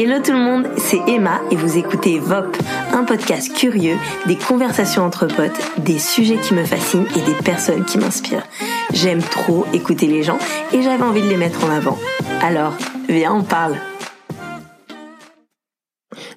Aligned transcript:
Hello 0.00 0.22
tout 0.24 0.30
le 0.30 0.38
monde, 0.38 0.68
c'est 0.76 1.00
Emma 1.08 1.40
et 1.50 1.56
vous 1.56 1.76
écoutez 1.76 2.20
VOP, 2.20 2.56
un 2.92 3.02
podcast 3.02 3.52
curieux, 3.52 3.96
des 4.28 4.36
conversations 4.36 5.02
entre 5.02 5.26
potes, 5.26 5.60
des 5.78 5.98
sujets 5.98 6.36
qui 6.36 6.54
me 6.54 6.64
fascinent 6.64 7.08
et 7.16 7.20
des 7.22 7.34
personnes 7.34 7.84
qui 7.84 7.98
m'inspirent. 7.98 8.46
J'aime 8.92 9.20
trop 9.20 9.66
écouter 9.72 10.06
les 10.06 10.22
gens 10.22 10.38
et 10.72 10.82
j'avais 10.82 11.02
envie 11.02 11.22
de 11.22 11.26
les 11.26 11.36
mettre 11.36 11.64
en 11.64 11.70
avant. 11.70 11.98
Alors, 12.40 12.74
viens, 13.08 13.34
on 13.34 13.42
parle. 13.42 13.74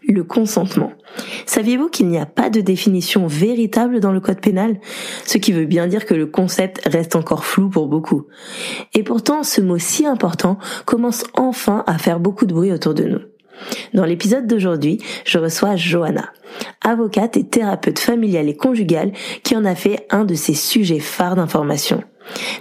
Le 0.07 0.23
consentement. 0.23 0.93
Saviez-vous 1.45 1.89
qu'il 1.89 2.07
n'y 2.07 2.17
a 2.17 2.25
pas 2.25 2.49
de 2.49 2.61
définition 2.61 3.27
véritable 3.27 3.99
dans 3.99 4.11
le 4.11 4.21
code 4.21 4.41
pénal? 4.41 4.79
Ce 5.23 5.37
qui 5.37 5.51
veut 5.51 5.65
bien 5.65 5.85
dire 5.85 6.07
que 6.07 6.15
le 6.15 6.25
concept 6.25 6.81
reste 6.87 7.15
encore 7.15 7.45
flou 7.45 7.69
pour 7.69 7.85
beaucoup. 7.85 8.25
Et 8.95 9.03
pourtant, 9.03 9.43
ce 9.43 9.61
mot 9.61 9.77
si 9.77 10.07
important 10.07 10.57
commence 10.85 11.25
enfin 11.35 11.83
à 11.85 11.99
faire 11.99 12.19
beaucoup 12.19 12.47
de 12.47 12.55
bruit 12.55 12.71
autour 12.71 12.95
de 12.95 13.03
nous. 13.03 13.19
Dans 13.93 14.05
l'épisode 14.05 14.47
d'aujourd'hui, 14.47 14.99
je 15.25 15.37
reçois 15.37 15.75
Johanna, 15.75 16.29
avocate 16.83 17.37
et 17.37 17.45
thérapeute 17.45 17.99
familiale 17.99 18.49
et 18.49 18.55
conjugale 18.55 19.11
qui 19.43 19.55
en 19.55 19.65
a 19.65 19.75
fait 19.75 20.07
un 20.09 20.25
de 20.25 20.35
ses 20.35 20.53
sujets 20.53 20.99
phares 20.99 21.35
d'information. 21.35 22.03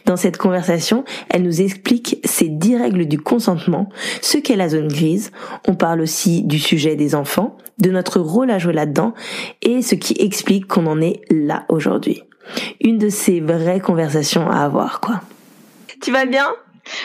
Dans 0.06 0.16
cette 0.16 0.38
conversation, 0.38 1.04
elle 1.28 1.42
nous 1.42 1.60
explique 1.60 2.18
ces 2.24 2.48
dix 2.48 2.76
règles 2.76 3.06
du 3.06 3.18
consentement, 3.18 3.88
ce 4.20 4.38
qu'est 4.38 4.56
la 4.56 4.68
zone 4.68 4.88
grise. 4.88 5.30
On 5.68 5.74
parle 5.74 6.00
aussi 6.00 6.42
du 6.42 6.58
sujet 6.58 6.96
des 6.96 7.14
enfants, 7.14 7.56
de 7.78 7.90
notre 7.90 8.20
rôle 8.20 8.50
à 8.50 8.58
jouer 8.58 8.72
là-dedans 8.72 9.14
et 9.62 9.82
ce 9.82 9.94
qui 9.94 10.16
explique 10.18 10.66
qu'on 10.66 10.86
en 10.86 11.00
est 11.00 11.20
là 11.30 11.64
aujourd'hui. 11.68 12.22
Une 12.80 12.98
de 12.98 13.08
ces 13.08 13.40
vraies 13.40 13.80
conversations 13.80 14.50
à 14.50 14.56
avoir, 14.56 15.00
quoi. 15.00 15.20
Tu 16.02 16.10
vas 16.10 16.26
bien? 16.26 16.46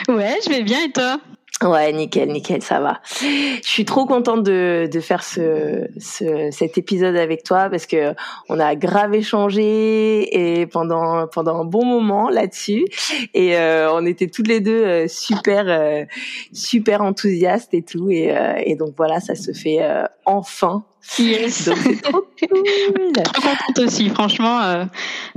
Ouais, 0.08 0.36
je 0.44 0.50
vais 0.50 0.62
bien 0.62 0.84
et 0.84 0.90
toi? 0.90 1.20
Ouais, 1.62 1.90
nickel, 1.90 2.28
nickel, 2.28 2.60
ça 2.60 2.80
va. 2.80 3.00
Je 3.18 3.60
suis 3.62 3.86
trop 3.86 4.04
contente 4.04 4.42
de, 4.42 4.90
de 4.92 5.00
faire 5.00 5.24
ce, 5.24 5.88
ce, 5.98 6.50
cet 6.50 6.76
épisode 6.76 7.16
avec 7.16 7.44
toi 7.44 7.70
parce 7.70 7.86
que 7.86 8.12
on 8.50 8.60
a 8.60 8.74
grave 8.74 9.14
échangé 9.14 10.58
et 10.60 10.66
pendant 10.66 11.26
pendant 11.28 11.62
un 11.62 11.64
bon 11.64 11.86
moment 11.86 12.28
là-dessus 12.28 12.84
et 13.32 13.56
euh, 13.56 13.90
on 13.90 14.04
était 14.04 14.26
toutes 14.26 14.48
les 14.48 14.60
deux 14.60 14.84
euh, 14.84 15.08
super 15.08 15.64
euh, 15.66 16.04
super 16.52 17.00
enthousiastes 17.00 17.72
et 17.72 17.82
tout 17.82 18.10
et, 18.10 18.34
et 18.66 18.76
donc 18.76 18.92
voilà, 18.94 19.20
ça 19.20 19.34
se 19.34 19.52
fait 19.52 19.78
enfin. 20.26 20.84
Yes. 21.18 21.64
Donc 21.68 21.78
c'est 21.78 22.02
trop 22.02 22.20
cool. 22.20 23.12
trop 23.24 23.40
contente 23.40 23.78
aussi, 23.78 24.10
franchement. 24.10 24.86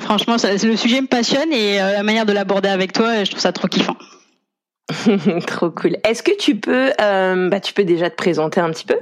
franchement, 0.01 0.37
ça, 0.37 0.51
le 0.51 0.75
sujet 0.75 0.99
me 0.99 1.07
passionne 1.07 1.53
et 1.53 1.77
la 1.77 2.03
manière 2.03 2.25
de 2.25 2.33
l'aborder 2.33 2.69
avec 2.69 2.91
toi, 2.91 3.23
je 3.23 3.29
trouve 3.29 3.41
ça 3.41 3.53
trop 3.53 3.69
kiffant. 3.69 3.95
Trop 5.47 5.69
cool. 5.69 5.97
Est-ce 6.03 6.23
que 6.23 6.35
tu 6.37 6.55
peux, 6.55 6.91
euh, 6.99 7.49
bah, 7.49 7.59
tu 7.59 7.73
peux 7.73 7.83
déjà 7.83 8.09
te 8.09 8.15
présenter 8.15 8.59
un 8.59 8.71
petit 8.71 8.85
peu? 8.85 8.97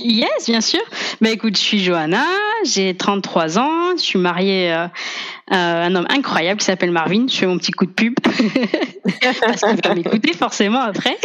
Yes, 0.00 0.46
bien 0.48 0.60
sûr. 0.60 0.80
Bah 1.20 1.30
écoute, 1.30 1.56
je 1.56 1.62
suis 1.62 1.78
Johanna, 1.78 2.24
j'ai 2.64 2.96
33 2.96 3.58
ans, 3.58 3.96
je 3.96 4.02
suis 4.02 4.18
mariée 4.18 4.72
euh, 4.72 4.86
à 5.48 5.84
un 5.84 5.94
homme 5.94 6.06
incroyable 6.08 6.58
qui 6.58 6.66
s'appelle 6.66 6.90
Marvin. 6.90 7.26
Je 7.28 7.36
fais 7.36 7.46
mon 7.46 7.58
petit 7.58 7.72
coup 7.72 7.86
de 7.86 7.92
pub 7.92 8.14
parce 8.22 9.60
qu'il 9.60 9.80
va 9.84 9.94
m'écouter 9.94 10.32
forcément 10.32 10.80
après. 10.80 11.16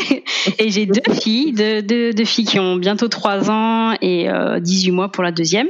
Et 0.59 0.69
j'ai 0.69 0.85
deux 0.85 1.13
filles, 1.13 1.53
deux, 1.53 1.81
deux, 1.81 2.13
deux, 2.13 2.25
filles 2.25 2.45
qui 2.45 2.59
ont 2.59 2.75
bientôt 2.75 3.07
3 3.07 3.49
ans 3.49 3.93
et 4.01 4.29
euh, 4.29 4.59
18 4.59 4.91
mois 4.91 5.11
pour 5.11 5.23
la 5.23 5.31
deuxième. 5.31 5.69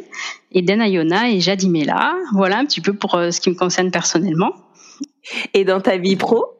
Eden 0.52 0.82
Ayona 0.82 1.30
et 1.30 1.40
Jadimela. 1.40 2.14
Voilà 2.34 2.58
un 2.58 2.66
petit 2.66 2.82
peu 2.82 2.94
pour 2.94 3.16
euh, 3.16 3.32
ce 3.32 3.40
qui 3.40 3.50
me 3.50 3.56
concerne 3.56 3.92
personnellement. 3.92 4.54
Et 5.54 5.64
dans 5.64 5.80
ta 5.80 5.98
vie 5.98 6.16
pro? 6.16 6.57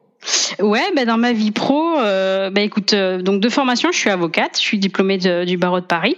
Ouais, 0.60 0.82
bah 0.94 1.04
dans 1.04 1.16
ma 1.16 1.32
vie 1.32 1.50
pro, 1.50 1.98
euh, 1.98 2.50
bah 2.50 2.60
écoute, 2.60 2.92
euh, 2.92 3.22
donc 3.22 3.40
de 3.40 3.48
formation, 3.48 3.90
je 3.92 3.98
suis 3.98 4.10
avocate, 4.10 4.56
je 4.56 4.62
suis 4.62 4.78
diplômée 4.78 5.18
du 5.18 5.56
barreau 5.56 5.80
de 5.80 5.84
Paris. 5.84 6.16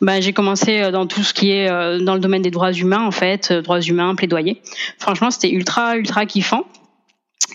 Bah 0.00 0.20
j'ai 0.20 0.32
commencé 0.32 0.80
euh, 0.80 0.90
dans 0.90 1.06
tout 1.06 1.22
ce 1.22 1.32
qui 1.32 1.52
est 1.52 1.70
euh, 1.70 1.98
dans 1.98 2.14
le 2.14 2.20
domaine 2.20 2.42
des 2.42 2.50
droits 2.50 2.72
humains 2.72 3.04
en 3.04 3.10
fait, 3.10 3.52
droits 3.52 3.80
humains, 3.80 4.14
plaidoyer. 4.14 4.60
Franchement, 4.98 5.30
c'était 5.30 5.50
ultra 5.50 5.96
ultra 5.96 6.26
kiffant. 6.26 6.64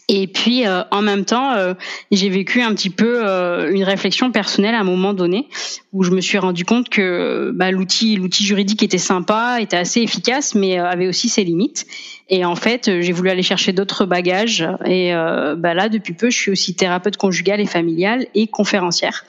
Et 0.07 0.28
puis 0.28 0.68
euh, 0.68 0.84
en 0.91 1.02
même 1.02 1.25
temps, 1.25 1.53
euh, 1.53 1.74
j'ai 2.12 2.29
vécu 2.29 2.62
un 2.62 2.74
petit 2.74 2.90
peu 2.90 3.22
euh, 3.25 3.72
une 3.72 3.84
réflexion 3.84 4.31
personnelle 4.31 4.75
à 4.75 4.79
un 4.79 4.84
moment 4.84 5.13
donné 5.13 5.47
où 5.94 6.03
je 6.03 6.12
me 6.12 6.22
suis 6.22 6.38
rendu 6.38 6.66
compte 6.66 6.90
que 6.90 7.52
bah, 7.56 7.72
l'outil, 7.72 8.18
l'outil 8.18 8.46
juridique 8.46 8.84
était 8.84 8.97
sympa, 8.97 9.59
était 9.62 9.78
assez 9.78 10.01
efficace, 10.01 10.53
mais 10.56 10.78
avait 10.78 11.07
aussi 11.07 11.30
ses 11.30 11.44
limites. 11.44 11.85
Et 12.30 12.46
en 12.46 12.56
fait, 12.56 13.01
j'ai 13.01 13.12
voulu 13.12 13.30
aller 13.30 13.44
chercher 13.44 13.74
d'autres 13.74 14.06
bagages. 14.06 14.68
Et 14.85 15.12
bah, 15.57 15.74
là, 15.74 15.90
depuis 15.90 16.13
peu, 16.13 16.30
je 16.30 16.38
suis 16.38 16.51
aussi 16.51 16.75
thérapeute 16.75 17.18
conjugale 17.18 17.59
et 17.59 17.66
familiale 17.66 18.28
et 18.35 18.47
conférencière. 18.47 19.25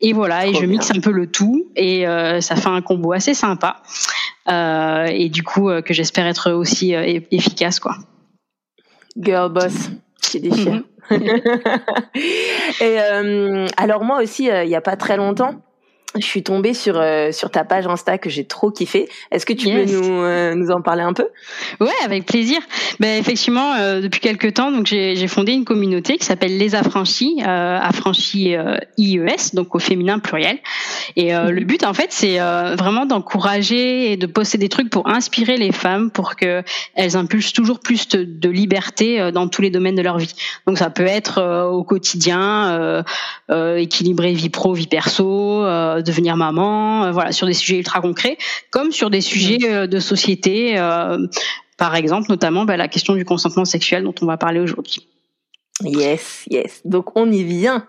Et 0.00 0.12
voilà, 0.12 0.46
et 0.46 0.54
je 0.54 0.64
mixe 0.64 0.90
un 0.92 1.00
peu 1.00 1.10
le 1.10 1.26
tout, 1.26 1.66
et 1.74 2.04
ça 2.40 2.54
fait 2.54 2.68
un 2.68 2.80
combo 2.80 3.12
assez 3.12 3.34
sympa. 3.34 3.82
et 4.48 5.28
du 5.30 5.42
coup, 5.42 5.68
que 5.84 5.92
j'espère 5.92 6.26
être 6.26 6.52
aussi 6.52 6.92
efficace, 7.32 7.80
quoi. 7.80 7.96
Girl 9.16 9.52
boss 9.52 9.90
qui 10.20 10.40
déchire. 10.40 10.82
et 11.10 11.20
euh, 12.82 13.66
alors 13.76 14.04
moi 14.04 14.22
aussi, 14.22 14.50
euh, 14.50 14.64
il 14.64 14.70
y 14.70 14.76
a 14.76 14.80
pas 14.80 14.96
très 14.96 15.16
longtemps, 15.16 15.56
je 16.16 16.24
suis 16.24 16.44
tombée 16.44 16.74
sur 16.74 16.96
euh, 16.96 17.32
sur 17.32 17.50
ta 17.50 17.64
page 17.64 17.86
Insta 17.86 18.18
que 18.18 18.30
j'ai 18.30 18.44
trop 18.44 18.70
kiffé. 18.70 19.08
Est-ce 19.32 19.44
que 19.44 19.52
tu 19.52 19.66
peux 19.66 19.84
nous 19.84 20.22
euh, 20.22 20.54
nous 20.54 20.70
en 20.70 20.80
parler 20.80 21.02
un 21.02 21.12
peu? 21.12 21.26
Ouais, 21.80 21.88
avec 22.04 22.24
plaisir. 22.26 22.60
Ben 23.00 23.18
effectivement, 23.18 23.74
euh, 23.74 24.00
depuis 24.00 24.20
quelques 24.20 24.54
temps, 24.54 24.70
donc 24.70 24.86
j'ai 24.86 25.26
fondé 25.26 25.52
une 25.52 25.64
communauté 25.64 26.16
qui 26.16 26.24
s'appelle 26.24 26.56
les 26.56 26.76
affranchis, 26.76 27.42
affranchis 27.42 28.54
IES, 28.96 29.54
donc 29.54 29.74
au 29.74 29.80
féminin 29.80 30.20
pluriel. 30.20 30.58
Et 31.16 31.32
le 31.32 31.60
mhm. 31.60 31.64
but 31.64 31.84
en 31.84 31.94
fait, 31.94 32.08
c'est 32.10 32.38
vraiment 32.38 33.06
d'encourager 33.06 34.12
et 34.12 34.16
de 34.16 34.26
poster 34.26 34.58
des 34.58 34.68
trucs 34.68 34.90
pour 34.90 35.08
inspirer 35.08 35.56
les 35.56 35.72
femmes 35.72 36.10
pour 36.10 36.36
que 36.36 36.62
elles 36.94 37.16
impulsent 37.16 37.52
toujours 37.52 37.80
plus 37.80 38.08
de, 38.08 38.22
de 38.24 38.48
liberté 38.48 39.30
dans 39.32 39.48
tous 39.48 39.62
les 39.62 39.70
domaines 39.70 39.96
de 39.96 40.02
leur 40.02 40.18
vie. 40.18 40.34
Donc 40.66 40.78
ça 40.78 40.90
peut 40.90 41.06
être 41.06 41.68
au 41.70 41.82
quotidien, 41.82 43.04
équilibrer 43.50 44.32
vie 44.32 44.50
pro, 44.50 44.74
vie 44.74 44.86
perso 44.86 45.64
devenir 46.04 46.36
maman, 46.36 47.04
euh, 47.04 47.12
voilà, 47.12 47.32
sur 47.32 47.46
des 47.46 47.52
sujets 47.54 47.78
ultra 47.78 48.00
concrets, 48.00 48.38
comme 48.70 48.92
sur 48.92 49.10
des 49.10 49.20
sujets 49.20 49.58
mmh. 49.58 49.72
euh, 49.72 49.86
de 49.86 49.98
société, 49.98 50.78
euh, 50.78 51.26
par 51.76 51.96
exemple, 51.96 52.26
notamment 52.28 52.64
bah, 52.64 52.76
la 52.76 52.88
question 52.88 53.14
du 53.14 53.24
consentement 53.24 53.64
sexuel 53.64 54.04
dont 54.04 54.14
on 54.22 54.26
va 54.26 54.36
parler 54.36 54.60
aujourd'hui. 54.60 55.08
Yes, 55.82 56.44
yes. 56.50 56.82
Donc 56.84 57.16
on 57.16 57.32
y 57.32 57.42
vient. 57.42 57.84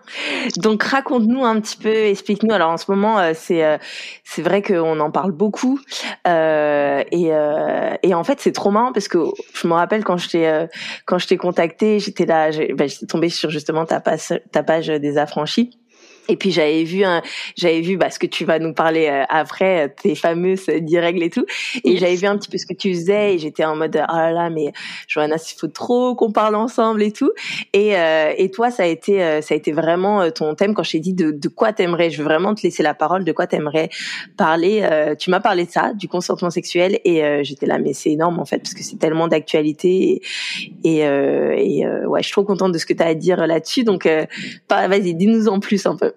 Donc 0.56 0.82
raconte-nous 0.82 1.44
un 1.44 1.60
petit 1.60 1.76
peu, 1.76 1.94
explique-nous. 1.94 2.52
Alors 2.52 2.72
en 2.72 2.78
ce 2.78 2.90
moment, 2.90 3.20
c'est 3.32 3.78
c'est 4.24 4.42
vrai 4.42 4.60
qu'on 4.60 4.98
en 4.98 5.12
parle 5.12 5.30
beaucoup 5.30 5.78
euh, 6.26 7.04
et 7.12 7.30
et 8.02 8.12
en 8.12 8.24
fait 8.24 8.40
c'est 8.40 8.50
trop 8.50 8.72
marrant 8.72 8.92
parce 8.92 9.06
que 9.06 9.18
je 9.54 9.68
me 9.68 9.74
rappelle 9.74 10.02
quand 10.02 10.16
je 10.16 10.28
t'ai 10.28 10.66
quand 11.04 11.18
je 11.18 11.28
t'ai 11.28 11.36
contacté, 11.36 12.00
j'étais 12.00 12.26
là, 12.26 12.50
bah, 12.74 12.88
j'étais 12.88 13.06
tombée 13.06 13.28
sur 13.28 13.50
justement 13.50 13.86
ta 13.86 14.00
page 14.00 14.34
ta 14.50 14.64
page 14.64 14.88
des 14.88 15.16
affranchis 15.16 15.78
et 16.28 16.36
puis 16.36 16.50
j'avais 16.50 16.84
vu 16.84 17.04
un, 17.04 17.22
j'avais 17.56 17.80
vu 17.80 17.96
bah, 17.96 18.10
ce 18.10 18.18
que 18.18 18.26
tu 18.26 18.44
vas 18.44 18.58
nous 18.58 18.74
parler 18.74 19.06
euh, 19.06 19.24
après, 19.28 19.86
euh, 19.86 19.88
tes 20.02 20.14
fameuses 20.14 20.68
euh, 20.68 20.80
dix 20.80 20.98
règles 20.98 21.22
et 21.22 21.30
tout. 21.30 21.44
Et 21.84 21.96
j'avais 21.96 22.16
vu 22.16 22.26
un 22.26 22.36
petit 22.36 22.50
peu 22.50 22.58
ce 22.58 22.66
que 22.66 22.74
tu 22.74 22.94
faisais 22.94 23.34
et 23.34 23.38
j'étais 23.38 23.64
en 23.64 23.76
mode 23.76 23.96
oh 23.96 24.16
là 24.16 24.32
là 24.32 24.50
mais 24.50 24.72
Johanna 25.08 25.36
il 25.36 25.58
faut 25.58 25.68
trop 25.68 26.14
qu'on 26.14 26.32
parle 26.32 26.54
ensemble 26.56 27.02
et 27.02 27.12
tout. 27.12 27.32
Et 27.72 27.94
et 28.38 28.50
toi 28.50 28.70
ça 28.70 28.82
a 28.84 28.86
été 28.86 29.18
ça 29.42 29.54
a 29.54 29.56
été 29.56 29.72
vraiment 29.72 30.30
ton 30.30 30.54
thème 30.54 30.74
quand 30.74 30.82
je 30.82 30.92
t'ai 30.92 31.00
dit 31.00 31.14
de, 31.14 31.30
de 31.30 31.48
quoi 31.48 31.72
t'aimerais. 31.72 32.10
Je 32.10 32.18
veux 32.18 32.24
vraiment 32.24 32.54
te 32.54 32.62
laisser 32.62 32.82
la 32.82 32.94
parole. 32.94 33.24
De 33.24 33.32
quoi 33.32 33.46
t'aimerais 33.46 33.88
parler. 34.36 35.14
tu 35.18 35.30
m'as 35.30 35.40
parlé 35.40 35.64
de 35.66 35.70
ça, 35.70 35.92
du 35.94 36.08
consentement 36.08 36.50
sexuel 36.50 36.98
et 37.04 37.44
j'étais 37.44 37.66
là 37.66 37.78
mais 37.78 37.92
c'est 37.92 38.10
énorme 38.10 38.38
en 38.38 38.44
fait 38.44 38.58
parce 38.58 38.74
que 38.74 38.82
c'est 38.82 38.98
tellement 38.98 39.28
d'actualité 39.28 40.20
et 40.84 40.98
et, 40.98 40.98
et 41.00 41.86
ouais 42.06 42.20
je 42.20 42.26
suis 42.26 42.32
trop 42.32 42.44
contente 42.44 42.72
de 42.72 42.78
ce 42.78 42.86
que 42.86 42.92
tu 42.92 43.02
as 43.02 43.06
à 43.06 43.14
dire 43.14 43.46
là-dessus. 43.46 43.84
Donc 43.84 44.08
vas-y 44.68 45.14
dis-nous 45.14 45.48
en 45.48 45.60
plus 45.60 45.86
un 45.86 45.96
peu 45.96 46.12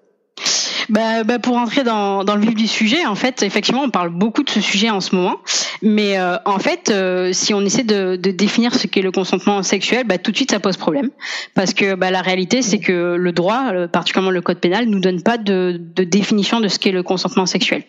bah, 0.90 1.24
bah, 1.24 1.38
pour 1.38 1.56
entrer 1.56 1.82
dans, 1.82 2.24
dans 2.24 2.34
le 2.34 2.42
vif 2.42 2.54
du 2.54 2.66
sujet, 2.66 3.06
en 3.06 3.14
fait, 3.14 3.42
effectivement, 3.42 3.82
on 3.82 3.90
parle 3.90 4.10
beaucoup 4.10 4.42
de 4.42 4.50
ce 4.50 4.60
sujet 4.60 4.90
en 4.90 5.00
ce 5.00 5.14
moment, 5.14 5.36
mais 5.82 6.18
euh, 6.18 6.36
en 6.44 6.58
fait, 6.58 6.90
euh, 6.90 7.32
si 7.32 7.54
on 7.54 7.60
essaie 7.62 7.82
de, 7.84 8.16
de 8.16 8.30
définir 8.30 8.74
ce 8.74 8.86
qu'est 8.86 9.02
le 9.02 9.12
consentement 9.12 9.62
sexuel, 9.62 10.06
bah, 10.06 10.18
tout 10.18 10.30
de 10.30 10.36
suite 10.36 10.50
ça 10.50 10.60
pose 10.60 10.76
problème, 10.76 11.10
parce 11.54 11.74
que 11.74 11.94
bah, 11.94 12.10
la 12.10 12.22
réalité, 12.22 12.62
c'est 12.62 12.80
que 12.80 13.14
le 13.14 13.32
droit, 13.32 13.72
euh, 13.72 13.88
particulièrement 13.88 14.30
le 14.30 14.42
code 14.42 14.58
pénal, 14.58 14.86
nous 14.86 15.00
donne 15.00 15.22
pas 15.22 15.38
de, 15.38 15.80
de 15.80 16.04
définition 16.04 16.60
de 16.60 16.68
ce 16.68 16.78
qu'est 16.78 16.92
le 16.92 17.02
consentement 17.02 17.46
sexuel. 17.46 17.84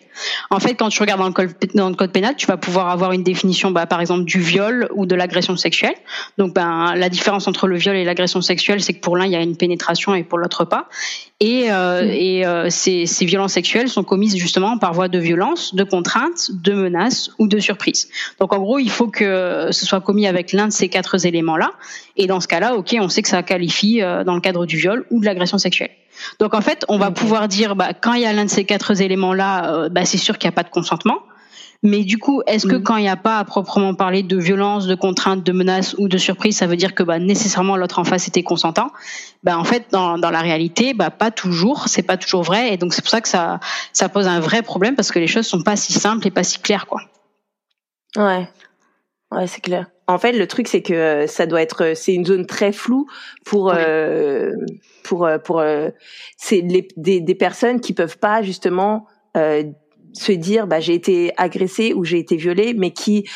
En 0.50 0.60
fait, 0.60 0.74
quand 0.74 0.88
tu 0.88 1.00
regardes 1.00 1.20
dans 1.20 1.26
le 1.26 1.32
code, 1.32 1.54
dans 1.74 1.88
le 1.88 1.94
code 1.94 2.12
pénal, 2.12 2.34
tu 2.36 2.46
vas 2.46 2.56
pouvoir 2.56 2.88
avoir 2.88 3.12
une 3.12 3.22
définition, 3.22 3.70
bah, 3.70 3.86
par 3.86 4.00
exemple, 4.00 4.24
du 4.24 4.40
viol 4.40 4.88
ou 4.94 5.06
de 5.06 5.14
l'agression 5.14 5.56
sexuelle. 5.56 5.94
Donc, 6.38 6.54
ben, 6.54 6.94
la 6.94 7.08
différence 7.08 7.48
entre 7.48 7.66
le 7.66 7.76
viol 7.76 7.96
et 7.96 8.04
l'agression 8.04 8.40
sexuelle, 8.40 8.82
c'est 8.82 8.92
que 8.92 9.00
pour 9.00 9.16
l'un 9.16 9.26
il 9.26 9.32
y 9.32 9.36
a 9.36 9.40
une 9.42 9.56
pénétration 9.56 10.14
et 10.14 10.22
pour 10.22 10.38
l'autre 10.38 10.64
pas. 10.64 10.88
Et, 11.40 11.72
euh, 11.72 12.08
et 12.08 12.46
euh, 12.46 12.70
ces, 12.92 13.06
ces, 13.06 13.24
violences 13.24 13.52
sexuelles 13.52 13.88
sont 13.88 14.04
commises 14.04 14.36
justement 14.36 14.78
par 14.78 14.92
voie 14.92 15.08
de 15.08 15.18
violence, 15.18 15.74
de 15.74 15.84
contrainte, 15.84 16.50
de 16.52 16.74
menace 16.74 17.30
ou 17.38 17.48
de 17.48 17.58
surprise. 17.58 18.08
Donc 18.40 18.52
en 18.52 18.58
gros, 18.58 18.78
il 18.78 18.90
faut 18.90 19.08
que 19.08 19.68
ce 19.70 19.86
soit 19.86 20.00
commis 20.00 20.26
avec 20.26 20.52
l'un 20.52 20.68
de 20.68 20.72
ces 20.72 20.88
quatre 20.88 21.26
éléments-là. 21.26 21.70
Et 22.16 22.26
dans 22.26 22.40
ce 22.40 22.48
cas-là, 22.48 22.74
ok, 22.74 22.96
on 23.00 23.08
sait 23.08 23.22
que 23.22 23.28
ça 23.28 23.42
qualifie 23.42 24.02
euh, 24.02 24.24
dans 24.24 24.34
le 24.34 24.40
cadre 24.40 24.66
du 24.66 24.76
viol 24.76 25.06
ou 25.10 25.20
de 25.20 25.24
l'agression 25.24 25.58
sexuelle. 25.58 25.90
Donc 26.38 26.54
en 26.54 26.60
fait, 26.60 26.84
on 26.88 26.98
va 26.98 27.10
pouvoir 27.10 27.48
dire, 27.48 27.74
bah, 27.74 27.94
quand 27.94 28.12
il 28.14 28.22
y 28.22 28.26
a 28.26 28.32
l'un 28.32 28.44
de 28.44 28.50
ces 28.50 28.64
quatre 28.64 29.00
éléments-là, 29.00 29.74
euh, 29.74 29.88
bah, 29.88 30.04
c'est 30.04 30.18
sûr 30.18 30.38
qu'il 30.38 30.48
n'y 30.48 30.54
a 30.54 30.56
pas 30.56 30.62
de 30.62 30.70
consentement. 30.70 31.18
Mais 31.84 32.04
du 32.04 32.18
coup, 32.18 32.42
est-ce 32.46 32.66
que 32.66 32.76
mm. 32.76 32.82
quand 32.84 32.96
il 32.96 33.02
n'y 33.02 33.08
a 33.08 33.16
pas 33.16 33.38
à 33.38 33.44
proprement 33.44 33.94
parler 33.94 34.22
de 34.22 34.36
violence, 34.36 34.86
de 34.86 34.94
contrainte, 34.94 35.42
de 35.42 35.52
menace 35.52 35.96
ou 35.98 36.08
de 36.08 36.16
surprise, 36.16 36.56
ça 36.56 36.68
veut 36.68 36.76
dire 36.76 36.94
que 36.94 37.02
bah, 37.02 37.18
nécessairement 37.18 37.76
l'autre 37.76 37.98
en 37.98 38.04
face 38.04 38.28
était 38.28 38.44
consentant? 38.44 38.92
Bah, 39.42 39.58
En 39.58 39.64
fait, 39.64 39.86
dans, 39.90 40.16
dans 40.16 40.30
la 40.30 40.40
réalité, 40.40 40.94
bah, 40.94 41.10
pas 41.10 41.32
toujours, 41.32 41.88
c'est 41.88 42.04
pas 42.04 42.16
toujours 42.16 42.44
vrai. 42.44 42.72
Et 42.72 42.76
donc 42.76 42.94
c'est 42.94 43.02
pour 43.02 43.10
ça 43.10 43.20
que 43.20 43.28
ça, 43.28 43.58
ça 43.92 44.08
pose 44.08 44.28
un 44.28 44.38
vrai 44.38 44.62
problème 44.62 44.94
parce 44.94 45.10
que 45.10 45.18
les 45.18 45.26
choses 45.26 45.46
sont 45.46 45.62
pas 45.62 45.74
si 45.74 45.92
simples 45.92 46.26
et 46.26 46.30
pas 46.30 46.44
si 46.44 46.60
claires. 46.60 46.86
Quoi. 46.86 47.02
Ouais, 48.16 48.48
ouais 49.32 49.46
c'est 49.48 49.60
clair. 49.60 49.86
En 50.06 50.18
fait, 50.18 50.32
le 50.32 50.46
truc, 50.46 50.68
c'est 50.68 50.82
que 50.82 50.92
euh, 50.92 51.26
ça 51.26 51.46
doit 51.46 51.62
être, 51.62 51.84
euh, 51.84 51.94
c'est 51.94 52.12
une 52.12 52.26
zone 52.26 52.46
très 52.46 52.70
floue 52.70 53.06
pour, 53.44 53.72
euh, 53.74 54.50
pour, 55.02 55.28
pour, 55.44 55.64
c'est 56.36 56.62
des, 56.62 57.20
des 57.20 57.34
personnes 57.34 57.80
qui 57.80 57.92
peuvent 57.92 58.18
pas 58.18 58.42
justement 58.42 59.06
euh, 59.36 59.64
se 60.12 60.32
dire 60.32 60.66
bah 60.66 60.80
j'ai 60.80 60.94
été 60.94 61.32
agressée 61.36 61.92
ou 61.94 62.04
j'ai 62.04 62.18
été 62.18 62.36
violée 62.36 62.74
mais 62.74 62.90
qui 62.90 63.28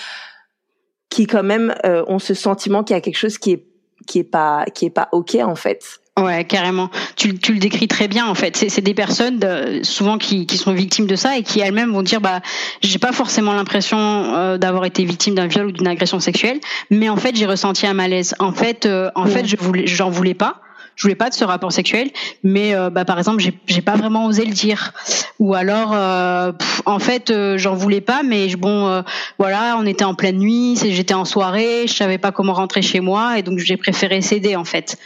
qui 1.10 1.26
quand 1.26 1.42
même 1.42 1.74
euh, 1.84 2.04
ont 2.08 2.18
ce 2.18 2.34
sentiment 2.34 2.84
qu'il 2.84 2.94
y 2.94 2.98
a 2.98 3.00
quelque 3.00 3.18
chose 3.18 3.38
qui 3.38 3.52
est 3.52 3.66
qui 4.06 4.18
est 4.18 4.24
pas 4.24 4.64
qui 4.74 4.86
est 4.86 4.90
pas 4.90 5.08
ok 5.12 5.36
en 5.42 5.54
fait 5.54 6.00
Ouais, 6.18 6.44
carrément. 6.44 6.88
Tu, 7.16 7.38
tu 7.38 7.52
le 7.52 7.58
décris 7.58 7.88
très 7.88 8.08
bien 8.08 8.26
en 8.26 8.34
fait. 8.34 8.56
C'est 8.56 8.80
des 8.80 8.94
personnes 8.94 9.38
de, 9.38 9.80
souvent 9.82 10.16
qui, 10.16 10.46
qui 10.46 10.56
sont 10.56 10.72
victimes 10.72 11.06
de 11.06 11.14
ça 11.14 11.36
et 11.36 11.42
qui 11.42 11.60
elles-mêmes 11.60 11.92
vont 11.92 12.00
dire 12.00 12.22
bah 12.22 12.40
j'ai 12.80 12.98
pas 12.98 13.12
forcément 13.12 13.52
l'impression 13.52 13.98
euh, 13.98 14.56
d'avoir 14.56 14.86
été 14.86 15.04
victime 15.04 15.34
d'un 15.34 15.46
viol 15.46 15.66
ou 15.66 15.72
d'une 15.72 15.86
agression 15.86 16.18
sexuelle, 16.18 16.58
mais 16.88 17.10
en 17.10 17.16
fait 17.16 17.36
j'ai 17.36 17.44
ressenti 17.44 17.86
un 17.86 17.92
malaise. 17.92 18.34
En 18.38 18.52
fait, 18.52 18.86
euh, 18.86 19.10
en 19.14 19.26
fait 19.26 19.44
je 19.44 19.56
voulais, 19.58 19.86
j'en 19.86 20.08
voulais 20.08 20.32
pas 20.32 20.62
je 20.96 21.02
voulais 21.02 21.14
pas 21.14 21.28
de 21.28 21.34
ce 21.34 21.44
rapport 21.44 21.72
sexuel, 21.72 22.10
mais 22.42 22.74
euh, 22.74 22.90
bah, 22.90 23.04
par 23.04 23.18
exemple, 23.18 23.44
j'ai 23.66 23.82
pas 23.82 23.96
vraiment 23.96 24.26
osé 24.26 24.44
le 24.44 24.52
dire. 24.52 24.92
Ou 25.38 25.54
alors, 25.54 25.92
euh, 25.92 26.52
en 26.86 26.98
fait, 26.98 27.30
euh, 27.30 27.58
j'en 27.58 27.74
voulais 27.74 28.00
pas, 28.00 28.22
mais 28.22 28.48
bon, 28.56 29.04
voilà, 29.38 29.76
on 29.78 29.86
était 29.86 30.04
en 30.04 30.14
pleine 30.14 30.38
nuit, 30.38 30.78
j'étais 30.82 31.14
en 31.14 31.26
soirée, 31.26 31.84
je 31.86 31.92
savais 31.92 32.18
pas 32.18 32.32
comment 32.32 32.54
rentrer 32.54 32.82
chez 32.82 33.00
moi, 33.00 33.38
et 33.38 33.42
donc 33.42 33.58
j'ai 33.58 33.76
préféré 33.76 34.22
céder 34.22 34.56
en 34.56 34.64
fait 34.64 34.98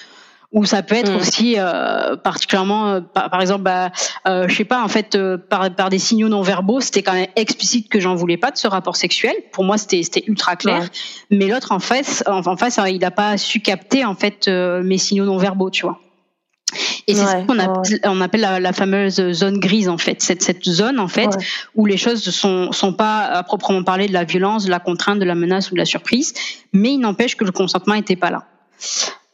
ou 0.53 0.65
ça 0.65 0.83
peut 0.83 0.97
être 0.97 1.13
mm. 1.13 1.17
aussi 1.17 1.55
euh, 1.59 2.17
particulièrement 2.17 2.89
euh, 2.89 3.01
par, 3.01 3.41
exemple 3.41 3.63
bah, 3.63 3.93
euh, 4.27 4.49
je 4.49 4.57
sais 4.57 4.65
pas 4.65 4.83
en 4.83 4.89
fait 4.89 5.15
euh, 5.15 5.39
par, 5.39 5.73
par 5.75 5.91
des 5.91 5.99
signaux 5.99 6.29
non 6.29 6.43
verbaux 6.43 6.81
c'était 6.81 7.03
quand 7.03 7.13
même 7.13 7.29
explicite 7.37 7.89
que 7.89 8.01
j'en 8.01 8.15
voulais 8.15 8.37
pas 8.37 8.51
de 8.51 8.57
ce 8.57 8.67
rapport 8.67 8.97
sexuel. 8.97 9.35
Pour 9.53 9.65
moi 9.65 9.79
c'était 9.79 10.03
c'était 10.03 10.25
ultra 10.27 10.57
clair. 10.57 10.89
Mais 11.31 11.47
l'autre 11.47 11.73
en 11.73 11.79
face 11.79 12.25
en, 12.27 12.57
face 12.57 12.81
il 12.89 12.99
n'a 12.99 13.11
pas 13.11 13.37
su 13.39 13.61
capter 13.61 14.05
en 14.05 14.15
fait 14.15 14.49
mes 14.49 14.99
signaux 14.99 15.25
non 15.25 15.37
verbaux 15.37 15.71
tu 15.71 15.83
vois. 15.83 16.01
Et 17.09 17.15
c'est 17.15 17.27
ce 17.27 17.47
qu'on 17.47 17.59
appelle, 17.59 18.01
on 18.05 18.21
appelle 18.21 18.43
la, 18.43 18.61
la, 18.61 18.73
fameuse 18.73 19.33
zone 19.33 19.59
grise 19.59 19.89
en 19.89 19.99
fait, 19.99 20.23
cette, 20.23 20.43
cette 20.43 20.65
zone 20.65 21.01
en 21.01 21.09
fait 21.09 21.29
où 21.75 21.85
les 21.85 21.97
choses 21.97 22.23
sont 22.31 22.71
sont 22.71 22.93
pas 22.93 23.25
à 23.25 23.43
proprement 23.43 23.83
parler 23.83 24.07
de 24.07 24.13
la 24.13 24.23
violence, 24.23 24.65
de 24.67 24.71
la 24.71 24.79
contrainte, 24.79 25.19
de 25.19 25.25
la 25.25 25.35
menace 25.35 25.73
ou 25.73 25.75
de 25.75 25.81
la 25.81 25.85
surprise, 25.85 26.33
mais 26.73 26.93
il 26.93 26.99
n'empêche 26.99 27.37
que 27.37 27.45
le 27.45 27.51
consentement 27.51 27.95
n'était 27.95 28.15
pas 28.15 28.31
là. 28.31 28.45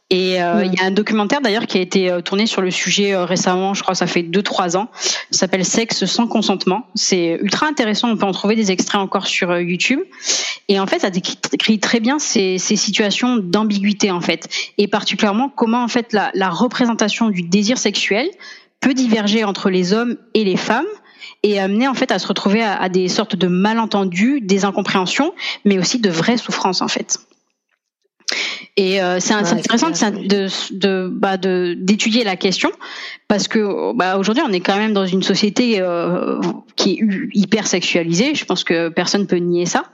Et 0.09 0.41
euh, 0.41 0.63
il 0.63 0.73
y 0.73 0.81
a 0.81 0.85
un 0.85 0.91
documentaire 0.91 1.41
d'ailleurs 1.41 1.67
qui 1.67 1.77
a 1.77 1.81
été 1.81 2.09
euh, 2.09 2.21
tourné 2.21 2.47
sur 2.47 2.61
le 2.61 2.71
sujet 2.71 3.13
euh, 3.13 3.25
récemment, 3.25 3.73
je 3.73 3.81
crois 3.81 3.91
que 3.93 3.97
ça 3.97 4.07
fait 4.07 4.21
2-3 4.21 4.77
ans. 4.77 4.89
Ça 5.31 5.39
s'appelle 5.39 5.65
Sexe 5.65 6.05
sans 6.05 6.27
consentement. 6.27 6.87
C'est 6.95 7.37
ultra 7.41 7.67
intéressant, 7.67 8.11
on 8.11 8.15
peut 8.15 8.25
en 8.25 8.31
trouver 8.31 8.55
des 8.55 8.71
extraits 8.71 9.01
encore 9.01 9.27
sur 9.27 9.59
YouTube. 9.59 9.99
Et 10.69 10.79
en 10.79 10.87
fait, 10.87 10.99
ça 10.99 11.09
décrit 11.09 11.79
très 11.79 11.99
bien 11.99 12.19
ces, 12.19 12.57
ces 12.57 12.77
situations 12.77 13.35
d'ambiguïté 13.35 14.09
en 14.09 14.21
fait. 14.21 14.47
Et 14.77 14.87
particulièrement 14.87 15.49
comment 15.49 15.83
en 15.83 15.89
fait 15.89 16.13
la, 16.13 16.31
la 16.33 16.49
représentation 16.49 17.29
du 17.29 17.41
désir 17.41 17.77
sexuel 17.77 18.29
peut 18.79 18.93
diverger 18.93 19.43
entre 19.43 19.69
les 19.69 19.91
hommes 19.91 20.15
et 20.33 20.45
les 20.45 20.57
femmes 20.57 20.85
et 21.43 21.59
amener 21.59 21.87
en 21.89 21.93
fait 21.93 22.13
à 22.13 22.19
se 22.19 22.27
retrouver 22.27 22.63
à, 22.63 22.81
à 22.81 22.87
des 22.87 23.09
sortes 23.09 23.35
de 23.35 23.47
malentendus, 23.47 24.39
des 24.39 24.63
incompréhensions, 24.63 25.33
mais 25.65 25.77
aussi 25.77 25.99
de 25.99 26.09
vraies 26.09 26.37
souffrances 26.37 26.81
en 26.81 26.87
fait. 26.87 27.17
Et 28.75 29.01
euh, 29.01 29.19
c'est 29.19 29.33
intéressant 29.33 29.89
de, 29.89 30.47
de, 30.71 31.07
bah, 31.11 31.37
de 31.37 31.75
d'étudier 31.77 32.23
la 32.23 32.35
question 32.35 32.69
parce 33.27 33.47
que 33.47 33.93
bah, 33.95 34.17
aujourd'hui 34.17 34.43
on 34.47 34.51
est 34.51 34.59
quand 34.59 34.77
même 34.77 34.93
dans 34.93 35.05
une 35.05 35.23
société 35.23 35.79
euh, 35.79 36.39
qui 36.75 36.93
est 36.93 36.99
hyper 37.33 37.67
sexualisée. 37.67 38.35
Je 38.35 38.45
pense 38.45 38.63
que 38.63 38.89
personne 38.89 39.27
peut 39.27 39.37
nier 39.37 39.65
ça. 39.65 39.85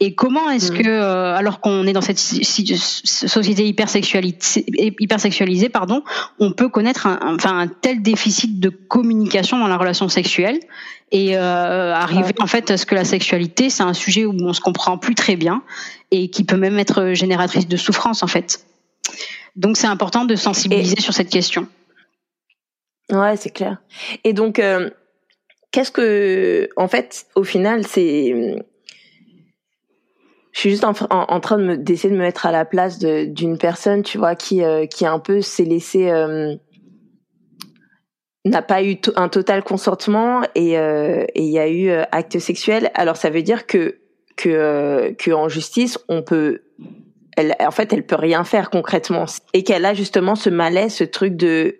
Et 0.00 0.14
comment 0.14 0.48
est-ce 0.50 0.72
mm. 0.72 0.78
que, 0.78 0.88
euh, 0.88 1.34
alors 1.34 1.60
qu'on 1.60 1.86
est 1.86 1.92
dans 1.92 2.00
cette 2.00 2.18
société 2.18 3.66
hyper 3.66 3.88
sexualisée, 3.88 5.68
pardon, 5.68 6.04
on 6.38 6.52
peut 6.52 6.68
connaître 6.68 7.06
un, 7.06 7.18
enfin 7.34 7.58
un 7.58 7.66
tel 7.66 8.00
déficit 8.02 8.60
de 8.60 8.68
communication 8.68 9.58
dans 9.58 9.66
la 9.66 9.76
relation 9.76 10.08
sexuelle 10.08 10.60
et 11.10 11.36
euh, 11.36 11.94
arriver 11.94 12.34
en 12.38 12.46
fait 12.46 12.70
à 12.70 12.76
ce 12.76 12.86
que 12.86 12.94
la 12.94 13.04
sexualité 13.04 13.70
c'est 13.70 13.82
un 13.82 13.94
sujet 13.94 14.26
où 14.26 14.34
on 14.40 14.52
se 14.52 14.60
comprend 14.60 14.98
plus 14.98 15.14
très 15.14 15.36
bien 15.36 15.62
et 16.10 16.28
qui 16.28 16.44
peut 16.44 16.58
même 16.58 16.78
être 16.78 17.14
génératrice 17.14 17.66
de 17.66 17.76
souffrance 17.76 18.22
en 18.22 18.26
fait. 18.26 18.64
Donc 19.56 19.76
c'est 19.76 19.86
important 19.86 20.24
de 20.24 20.36
sensibiliser 20.36 21.00
sur 21.00 21.12
cette 21.12 21.30
question. 21.30 21.66
Ouais, 23.10 23.36
c'est 23.36 23.50
clair. 23.50 23.78
Et 24.24 24.32
donc, 24.32 24.58
euh, 24.58 24.90
qu'est-ce 25.70 25.90
que, 25.90 26.68
en 26.76 26.88
fait, 26.88 27.26
au 27.34 27.44
final, 27.44 27.86
c'est 27.86 28.34
je 30.52 30.60
suis 30.60 30.70
juste 30.70 30.84
en, 30.84 30.92
train 30.92 31.58
de 31.58 31.76
d'essayer 31.76 32.10
de 32.10 32.18
me 32.18 32.22
mettre 32.22 32.46
à 32.46 32.52
la 32.52 32.64
place 32.64 32.98
d'une 32.98 33.58
personne, 33.58 34.02
tu 34.02 34.18
vois, 34.18 34.34
qui 34.34 34.62
euh, 34.62 34.86
un 35.02 35.18
peu 35.18 35.40
s'est 35.40 35.64
laissé 35.64 36.10
euh, 36.10 36.54
n'a 38.44 38.62
pas 38.62 38.82
eu 38.82 38.96
un 39.16 39.28
total 39.28 39.62
consentement 39.62 40.42
et 40.54 40.78
euh, 40.78 41.24
et 41.34 41.42
il 41.42 41.50
y 41.50 41.58
a 41.58 41.68
eu 41.68 41.90
acte 42.12 42.38
sexuel. 42.38 42.90
Alors 42.94 43.16
ça 43.16 43.30
veut 43.30 43.42
dire 43.42 43.66
que 43.66 43.98
que 44.36 45.32
en 45.32 45.48
justice 45.48 45.98
on 46.08 46.22
peut 46.22 46.62
en 47.60 47.70
fait 47.70 47.92
elle 47.92 48.06
peut 48.06 48.16
rien 48.16 48.44
faire 48.44 48.70
concrètement 48.70 49.24
et 49.52 49.64
qu'elle 49.64 49.84
a 49.84 49.94
justement 49.94 50.34
ce 50.34 50.48
malaise, 50.48 50.94
ce 50.94 51.04
truc 51.04 51.36
de 51.36 51.76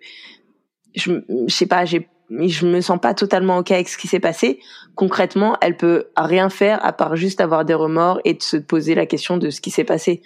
je, 0.95 1.13
je 1.47 1.53
sais 1.53 1.67
pas, 1.67 1.85
j'ai 1.85 2.07
je 2.29 2.65
me 2.65 2.81
sens 2.81 2.99
pas 2.99 3.13
totalement 3.13 3.57
ok 3.57 3.71
avec 3.71 3.89
ce 3.89 3.97
qui 3.97 4.07
s'est 4.07 4.19
passé. 4.19 4.59
Concrètement, 4.95 5.57
elle 5.61 5.77
peut 5.77 6.05
rien 6.15 6.49
faire 6.49 6.83
à 6.85 6.93
part 6.93 7.15
juste 7.15 7.41
avoir 7.41 7.65
des 7.65 7.73
remords 7.73 8.19
et 8.25 8.33
de 8.33 8.43
se 8.43 8.57
poser 8.57 8.95
la 8.95 9.05
question 9.05 9.37
de 9.37 9.49
ce 9.49 9.61
qui 9.61 9.71
s'est 9.71 9.83
passé. 9.83 10.21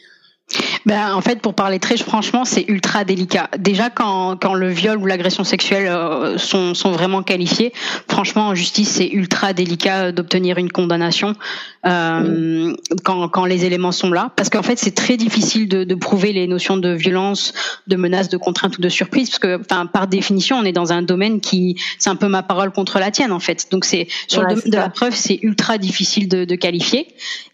Ben, 0.86 1.14
en 1.14 1.22
fait, 1.22 1.40
pour 1.40 1.54
parler 1.54 1.80
très 1.80 1.96
franchement, 1.98 2.44
c'est 2.44 2.66
ultra 2.68 3.06
délicat. 3.06 3.50
Déjà, 3.58 3.90
quand, 3.90 4.36
quand 4.40 4.54
le 4.54 4.70
viol 4.70 4.98
ou 4.98 5.06
l'agression 5.06 5.46
sexuelle 5.46 5.88
euh, 5.88 6.38
sont, 6.38 6.74
sont 6.74 6.92
vraiment 6.92 7.24
qualifiés, 7.24 7.72
franchement, 8.10 8.50
en 8.50 8.56
justice, 8.56 8.90
c'est 8.90 9.08
ultra 9.08 9.54
délicat 9.54 10.12
d'obtenir 10.12 10.58
une 10.58 10.70
condamnation 10.70 11.36
euh, 11.86 12.76
quand, 13.04 13.30
quand 13.30 13.46
les 13.46 13.64
éléments 13.64 13.94
sont 13.94 14.12
là. 14.12 14.32
Parce 14.36 14.50
qu'en 14.50 14.62
fait, 14.62 14.78
c'est 14.78 14.94
très 14.94 15.16
difficile 15.16 15.70
de, 15.70 15.86
de 15.86 15.96
prouver 15.96 16.34
les 16.34 16.48
notions 16.48 16.76
de 16.76 16.90
violence, 16.90 17.54
de 17.88 17.96
menace, 17.96 18.28
de 18.28 18.38
contrainte 18.38 18.78
ou 18.78 18.82
de 18.82 18.90
surprise. 18.90 19.30
Parce 19.30 19.40
que, 19.40 19.62
enfin, 19.62 19.86
par 19.86 20.08
définition, 20.08 20.58
on 20.58 20.66
est 20.66 20.74
dans 20.74 20.92
un 20.92 21.02
domaine 21.02 21.40
qui, 21.40 21.82
c'est 21.98 22.10
un 22.10 22.18
peu 22.18 22.28
ma 22.28 22.44
parole 22.44 22.72
contre 22.72 23.00
la 23.00 23.10
tienne, 23.10 23.32
en 23.32 23.40
fait. 23.40 23.68
Donc, 23.72 23.86
c'est 23.86 24.08
sur 24.28 24.42
le 24.42 24.50
domaine 24.50 24.70
de 24.70 24.78
la 24.78 24.90
preuve, 24.90 25.16
c'est 25.16 25.40
ultra 25.42 25.78
difficile 25.78 26.28
de, 26.28 26.44
de 26.44 26.56
qualifier. 26.56 27.08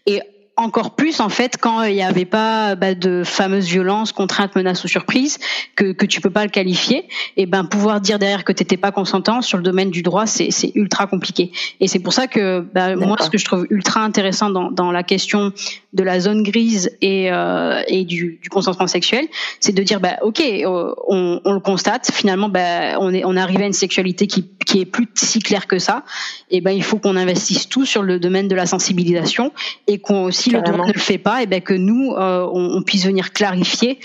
Et 0.06 0.20
encore 0.60 0.94
plus 0.94 1.20
en 1.20 1.28
fait 1.28 1.56
quand 1.58 1.82
il 1.82 1.94
n'y 1.94 2.02
avait 2.02 2.24
pas 2.24 2.74
bah, 2.74 2.94
de 2.94 3.22
fameuses 3.24 3.66
violences, 3.66 4.12
contraintes, 4.12 4.54
menaces 4.56 4.84
ou 4.84 4.88
surprises 4.88 5.38
que 5.76 5.92
que 5.92 6.06
tu 6.06 6.20
peux 6.20 6.30
pas 6.30 6.44
le 6.44 6.50
qualifier. 6.50 7.08
Et 7.36 7.46
ben 7.46 7.64
pouvoir 7.64 8.00
dire 8.00 8.18
derrière 8.18 8.44
que 8.44 8.52
tu 8.52 8.62
n'étais 8.62 8.76
pas 8.76 8.92
consentant 8.92 9.42
sur 9.42 9.58
le 9.58 9.64
domaine 9.64 9.90
du 9.90 10.02
droit, 10.02 10.26
c'est 10.26 10.50
c'est 10.50 10.72
ultra 10.74 11.06
compliqué. 11.06 11.52
Et 11.80 11.88
c'est 11.88 11.98
pour 11.98 12.12
ça 12.12 12.26
que 12.26 12.60
bah, 12.74 12.96
moi 12.96 13.16
ce 13.20 13.30
que 13.30 13.38
je 13.38 13.44
trouve 13.44 13.66
ultra 13.70 14.00
intéressant 14.02 14.50
dans 14.50 14.70
dans 14.70 14.92
la 14.92 15.02
question 15.02 15.52
de 15.92 16.02
la 16.04 16.20
zone 16.20 16.42
grise 16.42 16.96
et 17.00 17.32
euh, 17.32 17.82
et 17.88 18.04
du, 18.04 18.38
du 18.42 18.48
consentement 18.48 18.86
sexuel, 18.86 19.26
c'est 19.58 19.74
de 19.74 19.82
dire 19.82 20.00
bah 20.00 20.16
ok 20.22 20.40
euh, 20.40 20.94
on, 21.08 21.40
on 21.44 21.52
le 21.52 21.60
constate 21.60 22.10
finalement 22.12 22.48
bah 22.48 22.98
on 23.00 23.12
est 23.12 23.24
on 23.24 23.36
est 23.36 23.40
arrivé 23.40 23.64
à 23.64 23.66
une 23.66 23.72
sexualité 23.72 24.26
qui 24.26 24.48
qui 24.70 24.80
est 24.80 24.84
plus 24.84 25.08
si 25.14 25.40
claire 25.40 25.66
que 25.66 25.78
ça. 25.78 26.04
Et 26.50 26.60
ben 26.60 26.70
il 26.70 26.84
faut 26.84 26.98
qu'on 26.98 27.16
investisse 27.16 27.68
tout 27.68 27.84
sur 27.84 28.02
le 28.02 28.20
domaine 28.20 28.46
de 28.46 28.54
la 28.54 28.66
sensibilisation 28.66 29.52
et 29.88 29.98
qu'on 29.98 30.24
aussi 30.24 30.50
le 30.50 30.62
droit 30.62 30.86
ne 30.86 30.92
le 30.92 31.00
fait 31.00 31.18
pas, 31.18 31.42
et 31.42 31.46
ben 31.46 31.60
que 31.60 31.74
nous 31.74 32.12
euh, 32.12 32.46
on, 32.52 32.82
puisse 32.82 33.04
venir 33.04 33.32
clarifier 33.32 33.98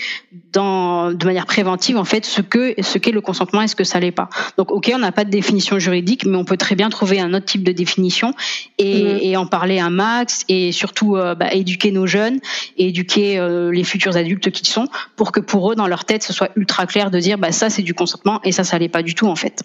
dans, 0.52 1.12
de 1.12 1.24
manière 1.24 1.46
préventive 1.46 1.96
en 1.96 2.04
fait 2.04 2.24
ce 2.24 2.40
que 2.40 2.74
ce 2.80 2.98
qu'est 2.98 3.12
le 3.12 3.20
consentement 3.20 3.62
et 3.62 3.68
ce 3.68 3.76
que 3.76 3.84
ça 3.84 4.00
l'est 4.00 4.10
pas. 4.10 4.28
Donc 4.58 4.72
ok, 4.72 4.90
on 4.92 4.98
n'a 4.98 5.12
pas 5.12 5.24
de 5.24 5.30
définition 5.30 5.78
juridique, 5.78 6.26
mais 6.26 6.36
on 6.36 6.44
peut 6.44 6.56
très 6.56 6.74
bien 6.74 6.90
trouver 6.90 7.20
un 7.20 7.32
autre 7.32 7.46
type 7.46 7.62
de 7.62 7.72
définition 7.72 8.32
et, 8.78 9.30
et 9.30 9.36
en 9.36 9.46
parler 9.46 9.78
un 9.78 9.90
max 9.90 10.44
et 10.48 10.72
surtout 10.72 11.16
euh, 11.16 11.36
bah, 11.36 11.52
éduquer 11.52 11.75
nos 11.84 12.06
jeunes 12.06 12.40
et 12.76 12.88
éduquer 12.88 13.38
euh, 13.38 13.70
les 13.70 13.84
futurs 13.84 14.16
adultes 14.16 14.50
qui 14.50 14.64
sont 14.66 14.88
pour 15.16 15.32
que 15.32 15.40
pour 15.40 15.72
eux 15.72 15.74
dans 15.76 15.86
leur 15.86 16.04
tête 16.04 16.22
ce 16.22 16.32
soit 16.32 16.50
ultra 16.56 16.86
clair 16.86 17.10
de 17.10 17.18
dire 17.18 17.38
bah 17.38 17.52
ça 17.52 17.70
c'est 17.70 17.82
du 17.82 17.94
consentement 17.94 18.40
et 18.44 18.52
ça 18.52 18.64
ça 18.64 18.78
l'est 18.78 18.88
pas 18.88 19.02
du 19.02 19.14
tout 19.14 19.26
en 19.26 19.36
fait. 19.36 19.62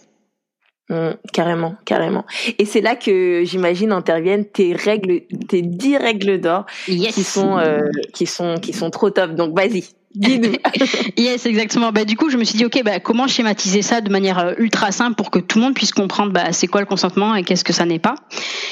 Mmh, 0.89 1.11
carrément, 1.31 1.75
carrément. 1.85 2.25
Et 2.59 2.65
c'est 2.65 2.81
là 2.81 2.97
que 2.97 3.43
j'imagine 3.45 3.93
interviennent 3.93 4.45
tes 4.45 4.73
règles, 4.73 5.21
tes 5.47 5.61
dix 5.61 5.95
règles 5.95 6.41
d'or 6.41 6.65
qui 6.85 7.23
sont 7.23 7.57
euh, 7.57 7.87
qui 8.13 8.25
sont 8.25 8.55
qui 8.55 8.73
sont 8.73 8.89
trop 8.89 9.09
top. 9.09 9.35
Donc 9.35 9.55
vas-y, 9.55 9.85
dis-nous. 10.15 10.53
yes, 11.17 11.45
exactement. 11.45 11.91
Bah 11.91 12.05
du 12.05 12.15
coup, 12.15 12.29
je 12.29 12.37
me 12.37 12.43
suis 12.43 12.57
dit 12.57 12.65
ok, 12.65 12.81
bah 12.83 12.99
comment 12.99 13.27
schématiser 13.27 13.81
ça 13.81 14.01
de 14.01 14.09
manière 14.09 14.39
euh, 14.39 14.53
ultra 14.57 14.91
simple 14.91 15.15
pour 15.15 15.31
que 15.31 15.39
tout 15.39 15.59
le 15.59 15.65
monde 15.65 15.73
puisse 15.73 15.91
comprendre 15.91 16.31
bah 16.31 16.51
c'est 16.51 16.67
quoi 16.67 16.81
le 16.81 16.87
consentement 16.87 17.35
et 17.35 17.43
qu'est-ce 17.43 17.63
que 17.63 17.73
ça 17.73 17.85
n'est 17.85 17.99
pas? 17.99 18.15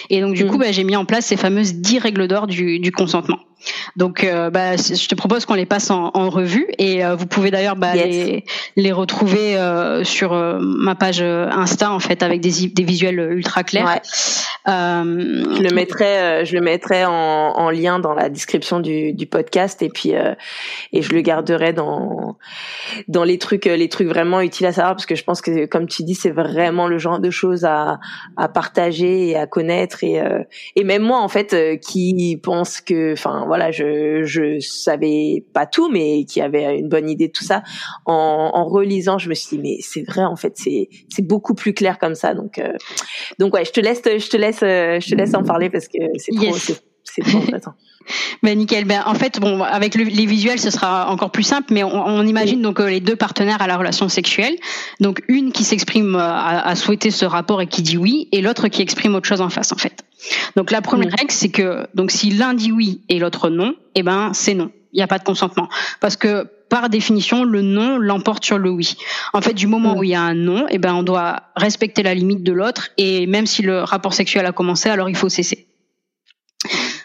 Et 0.10 0.22
donc 0.22 0.34
du 0.34 0.46
mmh. 0.46 0.48
coup, 0.48 0.58
bah 0.58 0.72
j'ai 0.72 0.84
mis 0.84 0.96
en 0.96 1.06
place 1.06 1.26
ces 1.26 1.38
fameuses 1.38 1.76
dix 1.76 2.00
règles 2.00 2.28
d'or 2.28 2.48
du, 2.48 2.80
du 2.80 2.92
consentement. 2.92 3.40
Donc, 3.96 4.24
euh, 4.24 4.50
bah, 4.50 4.78
je 4.78 5.08
te 5.08 5.16
propose 5.16 5.46
qu'on 5.46 5.56
les 5.56 5.66
passe 5.66 5.92
en, 5.92 6.10
revue 6.30 6.68
et 6.78 7.04
euh, 7.04 7.16
vous 7.16 7.26
pouvez 7.26 7.50
d'ailleurs 7.50 7.76
bah, 7.76 7.96
les, 7.96 8.46
les, 8.76 8.92
retrouver 8.92 9.58
euh, 9.58 10.04
sur 10.04 10.34
ma 10.34 10.96
page 10.96 11.22
Insta 11.22 11.92
en 11.92 12.00
fait 12.00 12.22
avec 12.22 12.40
des, 12.40 12.68
des 12.68 12.84
visuels 12.84 13.20
ultra 13.20 13.64
clairs. 13.64 14.00
je 14.68 15.64
le 15.64 15.74
mettrai, 15.74 16.46
je 16.46 16.54
le 16.54 16.62
mettrai 16.62 17.06
en, 17.06 17.12
en, 17.12 17.70
lien 17.72 18.00
dans 18.00 18.14
la 18.14 18.30
description 18.30 18.80
du, 18.80 19.14
du 19.14 19.26
podcast 19.26 19.82
et 19.82 19.90
puis 19.90 20.12
et 20.94 21.02
je 21.02 21.12
le 21.12 21.22
garderai 21.30 21.74
dans 21.74 22.38
dans 23.08 23.24
les 23.24 23.38
trucs 23.38 23.66
les 23.66 23.90
trucs 23.90 24.08
vraiment 24.08 24.42
utiles 24.42 24.68
à 24.68 24.74
savoir 24.74 24.96
parce 24.96 25.06
que 25.06 25.16
je 25.16 25.24
pense 25.24 25.42
que 25.42 25.66
comme 25.66 25.88
tu 25.88 26.04
dis 26.04 26.16
c'est 26.16 26.36
vraiment 26.44 26.88
le 26.88 26.98
genre 26.98 27.20
de 27.20 27.30
choses 27.30 27.66
à, 27.66 28.00
à 28.38 28.48
partager 28.48 29.30
et 29.30 29.36
à 29.36 29.48
connaître 29.48 30.04
et 30.04 30.22
et 30.76 30.84
même 30.84 31.04
moi 31.04 31.20
en 31.20 31.28
fait 31.28 31.56
qui 31.82 32.14
pense 32.42 32.82
que 32.82 33.14
enfin 33.14 33.46
voilà, 33.48 33.72
je 33.72 34.24
je 34.24 34.60
savais 34.60 35.44
pas 35.54 35.66
tout, 35.66 35.90
mais 35.90 36.26
qui 36.26 36.42
avait 36.42 36.78
une 36.78 36.90
bonne 36.90 37.10
idée 37.10 37.28
de 37.28 37.34
tout 37.34 37.44
ça. 37.44 37.64
En, 38.06 38.52
en 38.54 38.66
relisant, 38.66 39.18
je 39.18 39.30
me 39.30 39.34
suis 39.34 39.58
dit 39.58 39.64
mais 39.64 39.78
c'est 39.82 40.04
vrai 40.04 40.24
en 40.24 40.36
fait, 40.36 40.54
c'est 40.56 40.90
c'est 41.10 41.26
beaucoup 41.26 41.54
plus 41.54 41.74
clair 41.74 41.98
comme 42.00 42.16
ça. 42.16 42.34
Donc 42.34 42.58
euh, 42.60 42.74
donc 43.40 43.54
ouais, 43.54 43.66
je 43.66 43.72
te 43.72 43.80
laisse 43.80 44.02
je 44.04 44.30
te 44.30 44.38
laisse 44.38 44.64
euh, 44.64 45.00
je 45.00 45.10
te 45.10 45.16
laisse 45.16 45.34
en 45.34 45.44
parler 45.44 45.70
parce 45.70 45.88
que 45.88 46.00
c'est 46.18 46.32
trop 46.32 46.89
c'est 47.04 47.26
intéressant. 47.36 47.74
Ben 48.42 48.58
nickel. 48.58 48.86
Ben 48.86 49.04
en 49.06 49.14
fait, 49.14 49.40
bon, 49.40 49.62
avec 49.62 49.94
les 49.94 50.26
visuels, 50.26 50.60
ce 50.60 50.72
sera 50.72 51.12
encore 51.12 51.32
plus 51.32 51.44
simple, 51.44 51.72
mais 51.74 51.84
on, 51.84 51.94
on 51.94 52.26
imagine 52.26 52.62
donc 52.62 52.80
euh, 52.80 52.90
les 52.90 53.02
deux 53.02 53.16
partenaires 53.16 53.62
à 53.62 53.68
la 53.68 53.78
relation 53.78 54.10
sexuelle. 54.10 54.56
Donc 55.00 55.22
une 55.28 55.52
qui 55.52 55.64
s'exprime 55.64 56.16
à, 56.16 56.60
à, 56.62 56.76
souhaiter 56.76 57.12
ce 57.12 57.26
rapport 57.26 57.62
et 57.62 57.68
qui 57.68 57.84
dit 57.84 57.98
oui, 57.98 58.28
et 58.32 58.42
l'autre 58.42 58.68
qui 58.68 58.82
exprime 58.82 59.14
autre 59.14 59.28
chose 59.28 59.42
en 59.42 59.50
face, 59.50 59.72
en 59.72 59.78
fait. 59.78 60.04
Donc 60.56 60.72
la 60.72 60.82
première 60.82 61.12
règle, 61.12 61.32
c'est 61.32 61.50
que 61.50 61.88
donc 61.94 62.12
si 62.12 62.32
l'un 62.32 62.54
dit 62.54 62.72
oui 62.72 63.02
et 63.10 63.20
l'autre 63.20 63.50
non, 63.50 63.76
eh 63.96 64.04
ben 64.04 64.32
c'est 64.34 64.56
non. 64.56 64.72
Il 64.92 64.98
n'y 64.98 65.04
a 65.04 65.08
pas 65.08 65.20
de 65.20 65.24
consentement 65.24 65.70
parce 66.00 66.16
que 66.16 66.48
par 66.70 66.90
définition, 66.90 67.44
le 67.44 67.62
non 67.62 67.98
l'emporte 67.98 68.44
sur 68.46 68.58
le 68.58 68.70
oui. 68.70 68.96
En 69.34 69.42
fait, 69.42 69.54
du 69.54 69.68
moment 69.68 69.98
où 69.98 70.04
il 70.04 70.12
y 70.12 70.16
a 70.16 70.22
un 70.22 70.36
non, 70.36 70.66
eh 70.70 70.78
ben 70.78 70.94
on 70.94 71.04
doit 71.04 71.44
respecter 71.56 72.04
la 72.04 72.14
limite 72.14 72.44
de 72.44 72.54
l'autre 72.54 72.90
et 72.98 73.28
même 73.28 73.46
si 73.46 73.62
le 73.62 73.82
rapport 73.82 74.14
sexuel 74.14 74.46
a 74.46 74.52
commencé, 74.52 74.90
alors 74.90 75.10
il 75.10 75.16
faut 75.16 75.30
cesser. 75.30 75.69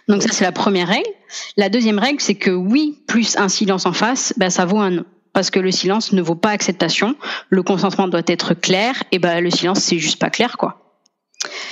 Donc 0.08 0.22
ça 0.22 0.28
c'est 0.32 0.44
la 0.44 0.52
première 0.52 0.88
règle. 0.88 1.08
La 1.56 1.68
deuxième 1.68 1.98
règle, 1.98 2.20
c'est 2.20 2.34
que 2.34 2.50
oui 2.50 2.98
plus 3.06 3.36
un 3.36 3.48
silence 3.48 3.86
en 3.86 3.92
face, 3.92 4.34
ben 4.36 4.50
ça 4.50 4.64
vaut 4.64 4.78
un 4.78 4.90
non 4.90 5.04
parce 5.32 5.50
que 5.50 5.58
le 5.58 5.72
silence 5.72 6.12
ne 6.12 6.22
vaut 6.22 6.36
pas 6.36 6.50
acceptation. 6.50 7.16
Le 7.50 7.62
consentement 7.62 8.06
doit 8.08 8.22
être 8.26 8.54
clair 8.54 9.02
et 9.12 9.18
ben 9.18 9.40
le 9.40 9.50
silence 9.50 9.80
c'est 9.80 9.98
juste 9.98 10.20
pas 10.20 10.30
clair 10.30 10.56
quoi. 10.56 10.84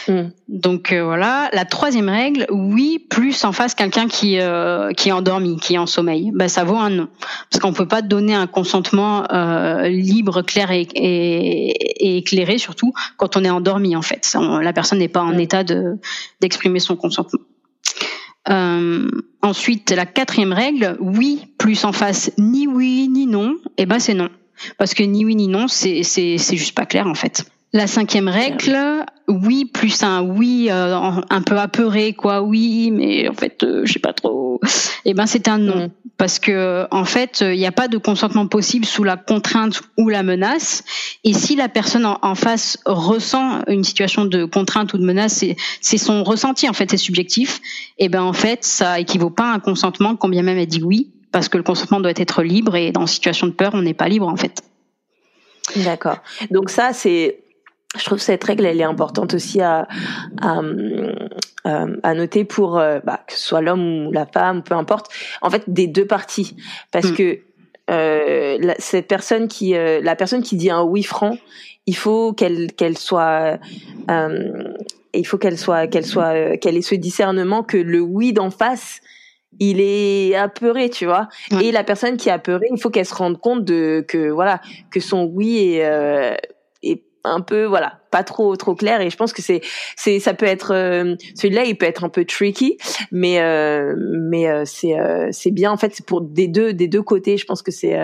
Mm. 0.09 0.31
Donc 0.49 0.93
euh, 0.93 1.05
voilà. 1.05 1.49
La 1.53 1.65
troisième 1.65 2.09
règle, 2.09 2.47
oui, 2.51 2.99
plus 2.99 3.45
en 3.45 3.53
face 3.53 3.75
quelqu'un 3.75 4.09
qui 4.09 4.39
euh, 4.39 4.93
qui 4.93 5.09
est 5.09 5.13
endormi, 5.13 5.59
qui 5.59 5.75
est 5.75 5.79
en 5.79 5.87
sommeil, 5.87 6.31
bah 6.35 6.49
ça 6.49 6.65
vaut 6.65 6.77
un 6.77 6.91
non, 6.91 7.09
parce 7.51 7.61
qu'on 7.61 7.73
peut 7.73 7.89
pas 7.89 8.03
donner 8.03 8.35
un 8.35 8.47
consentement 8.47 9.25
euh, 9.33 9.89
libre, 9.89 10.43
clair 10.43 10.71
et, 10.71 10.83
et, 10.83 12.17
éclairé, 12.19 12.59
surtout 12.59 12.93
quand 13.17 13.37
on 13.37 13.45
est 13.45 13.51
endormi 13.51 13.97
en 13.97 14.03
fait. 14.03 14.37
la 14.61 14.73
personne 14.73 14.99
n'est 14.99 15.09
pas 15.09 15.23
en 15.23 15.35
mm. 15.35 15.41
état 15.41 15.65
de 15.65 15.99
d'exprimer 16.41 16.81
son 16.81 16.97
consentement. 16.97 17.41
Ensuite, 18.49 19.91
la 19.91 20.07
quatrième 20.07 20.53
règle, 20.53 20.97
oui, 21.01 21.47
plus 21.59 21.85
en 21.85 21.93
face 21.93 22.33
ni 22.39 22.67
oui 22.67 23.09
ni 23.09 23.27
non, 23.27 23.57
eh 23.77 23.87
ben 23.87 23.99
c'est 23.99 24.15
non, 24.15 24.31
parce 24.79 24.95
que 24.95 25.03
ni 25.03 25.25
oui 25.25 25.37
ni 25.37 25.49
non, 25.49 25.69
c'est 25.69 26.03
juste 26.03 26.75
pas 26.75 26.87
clair 26.87 27.07
en 27.07 27.15
fait. 27.15 27.45
La 27.73 27.87
cinquième 27.87 28.29
règle, 28.29 29.07
oui 29.29 29.65
plus 29.65 30.03
un 30.03 30.23
oui 30.23 30.69
euh, 30.71 30.97
un 31.29 31.43
peu 31.43 31.59
apeuré 31.59 32.13
quoi, 32.13 32.43
oui 32.43 32.91
mais 32.91 33.29
en 33.29 33.35
fait 33.35 33.63
euh, 33.63 33.83
je 33.85 33.93
sais 33.93 33.99
pas 33.99 34.13
trop. 34.13 34.61
Eh 35.05 35.15
ben 35.15 35.27
c'est 35.27 35.49
un 35.49 35.59
non 35.59 35.87
mm. 35.87 35.91
parce 36.17 36.39
que 36.39 36.87
en 36.91 37.05
fait 37.05 37.41
il 37.41 37.59
n'y 37.59 37.67
a 37.67 37.73
pas 37.73 37.89
de 37.89 37.99
consentement 37.99 38.47
possible 38.47 38.85
sous 38.85 39.05
la 39.05 39.17
contrainte 39.17 39.83
ou 39.97 40.09
la 40.09 40.23
menace. 40.23 40.85
Et 41.25 41.35
si 41.35 41.57
la 41.57 41.69
personne 41.69 42.07
en, 42.07 42.35
face 42.35 42.79
ressent 42.85 43.63
une 43.69 43.85
situation 43.85 44.25
de 44.25 44.45
contrainte 44.45 44.93
ou 44.95 44.99
de 44.99 45.05
menace, 45.05 45.45
c'est 45.81 45.99
son 45.99 46.25
ressenti 46.25 46.69
en 46.69 46.73
fait, 46.73 46.91
c'est 46.91 46.97
subjectif. 46.97 47.61
Et 47.99 48.05
eh 48.05 48.09
ben 48.09 48.23
en 48.23 48.33
fait 48.33 48.65
ça 48.65 49.01
équivaut 49.01 49.31
pas 49.31 49.51
à 49.51 49.55
un 49.55 49.61
consentement 49.61 50.17
quand 50.17 50.29
bien 50.29 50.43
même 50.43 50.59
elle 50.59 50.67
dit 50.67 50.83
oui 50.83 51.11
parce 51.33 51.49
que 51.49 51.57
le 51.57 51.63
consentement 51.63 52.01
doit 52.01 52.13
être 52.15 52.43
libre 52.43 52.77
et 52.77 52.93
dans 52.93 53.03
une 53.03 53.07
situation 53.07 53.47
de 53.47 53.53
peur 53.53 53.73
on 53.75 53.83
n'est 53.83 53.95
pas 53.95 54.09
libre 54.09 54.29
en 54.29 54.37
fait. 54.37 54.63
D'accord. 55.77 56.19
Donc 56.51 56.71
ça 56.71 56.93
c'est 56.93 57.42
je 57.97 58.05
trouve 58.05 58.19
cette 58.19 58.43
règle 58.45 58.67
elle 58.67 58.81
est 58.81 58.85
importante 58.85 59.35
aussi 59.35 59.61
à 59.61 59.87
à, 60.41 60.61
à 62.03 62.15
noter 62.15 62.45
pour 62.45 62.79
euh, 62.79 63.01
bah, 63.05 63.21
que 63.27 63.35
ce 63.35 63.47
soit 63.47 63.61
l'homme 63.61 64.07
ou 64.07 64.13
la 64.13 64.27
femme 64.27 64.63
peu 64.63 64.75
importe 64.75 65.13
en 65.43 65.51
fait 65.51 65.65
des 65.67 65.87
deux 65.87 66.07
parties 66.07 66.57
parce 66.91 67.11
mm. 67.11 67.15
que 67.15 67.39
euh, 67.91 68.59
la, 68.61 68.75
cette 68.79 69.09
personne 69.09 69.49
qui 69.49 69.75
euh, 69.75 70.01
la 70.03 70.17
personne 70.17 70.43
qui 70.43 70.57
dit 70.57 70.71
un 70.71 70.83
oui 70.83 71.03
franc 71.03 71.37
il 71.87 71.97
faut 71.97 72.33
qu'elle 72.33 72.73
qu'elle 72.73 72.97
soit 72.97 73.59
euh, 74.11 74.75
il 75.13 75.27
faut 75.27 75.39
qu'elle 75.39 75.59
soit 75.59 75.87
qu'elle 75.89 76.07
soit 76.07 76.57
qu'elle 76.59 76.77
ait 76.77 76.83
ce 76.83 76.95
discernement 76.95 77.63
que 77.63 77.77
le 77.77 78.01
oui 78.01 78.33
d'en 78.33 78.51
face 78.51 79.01
il 79.61 79.81
est 79.81 80.35
apeuré, 80.35 80.89
tu 80.89 81.05
vois. 81.05 81.29
Et 81.61 81.73
la 81.73 81.85
personne 81.85 82.17
qui 82.17 82.31
est 82.31 82.33
apeurée, 82.33 82.69
il 82.71 82.81
faut 82.81 82.91
qu'elle 82.91 83.07
se 83.07 83.15
rende 83.15 83.39
compte 83.39 83.65
de 83.65 84.05
que 84.09 84.31
voilà 84.31 84.61
que 84.91 84.99
son 84.99 85.25
oui 85.25 85.75
est 85.75 85.85
euh, 85.85 86.35
un 87.25 87.41
peu 87.41 87.65
voilà 87.65 88.02
pas 88.13 88.23
trop 88.23 88.55
trop 88.57 88.77
clair 88.77 89.01
et 89.01 89.11
je 89.11 89.17
pense 89.17 89.33
que 89.33 89.43
c'est 89.43 89.63
c'est 89.97 90.21
ça 90.21 90.35
peut 90.35 90.47
être 90.47 90.73
euh, 90.73 91.17
celui-là 91.35 91.65
il 91.65 91.77
peut 91.77 91.87
être 91.87 92.05
un 92.05 92.11
peu 92.11 92.25
tricky 92.25 92.77
mais 93.11 93.41
euh, 93.41 93.97
mais 93.99 94.49
euh, 94.49 94.63
c'est 94.65 94.95
c'est 95.33 95.51
bien. 95.51 95.73
En 95.73 95.77
fait 95.77 95.93
c'est 95.95 96.05
pour 96.07 96.21
des 96.21 96.47
deux 96.47 96.73
des 96.75 96.87
deux 96.87 97.03
côtés 97.03 97.39
je 97.39 97.47
pense 97.47 97.63
que 97.63 97.73
c'est 97.73 97.99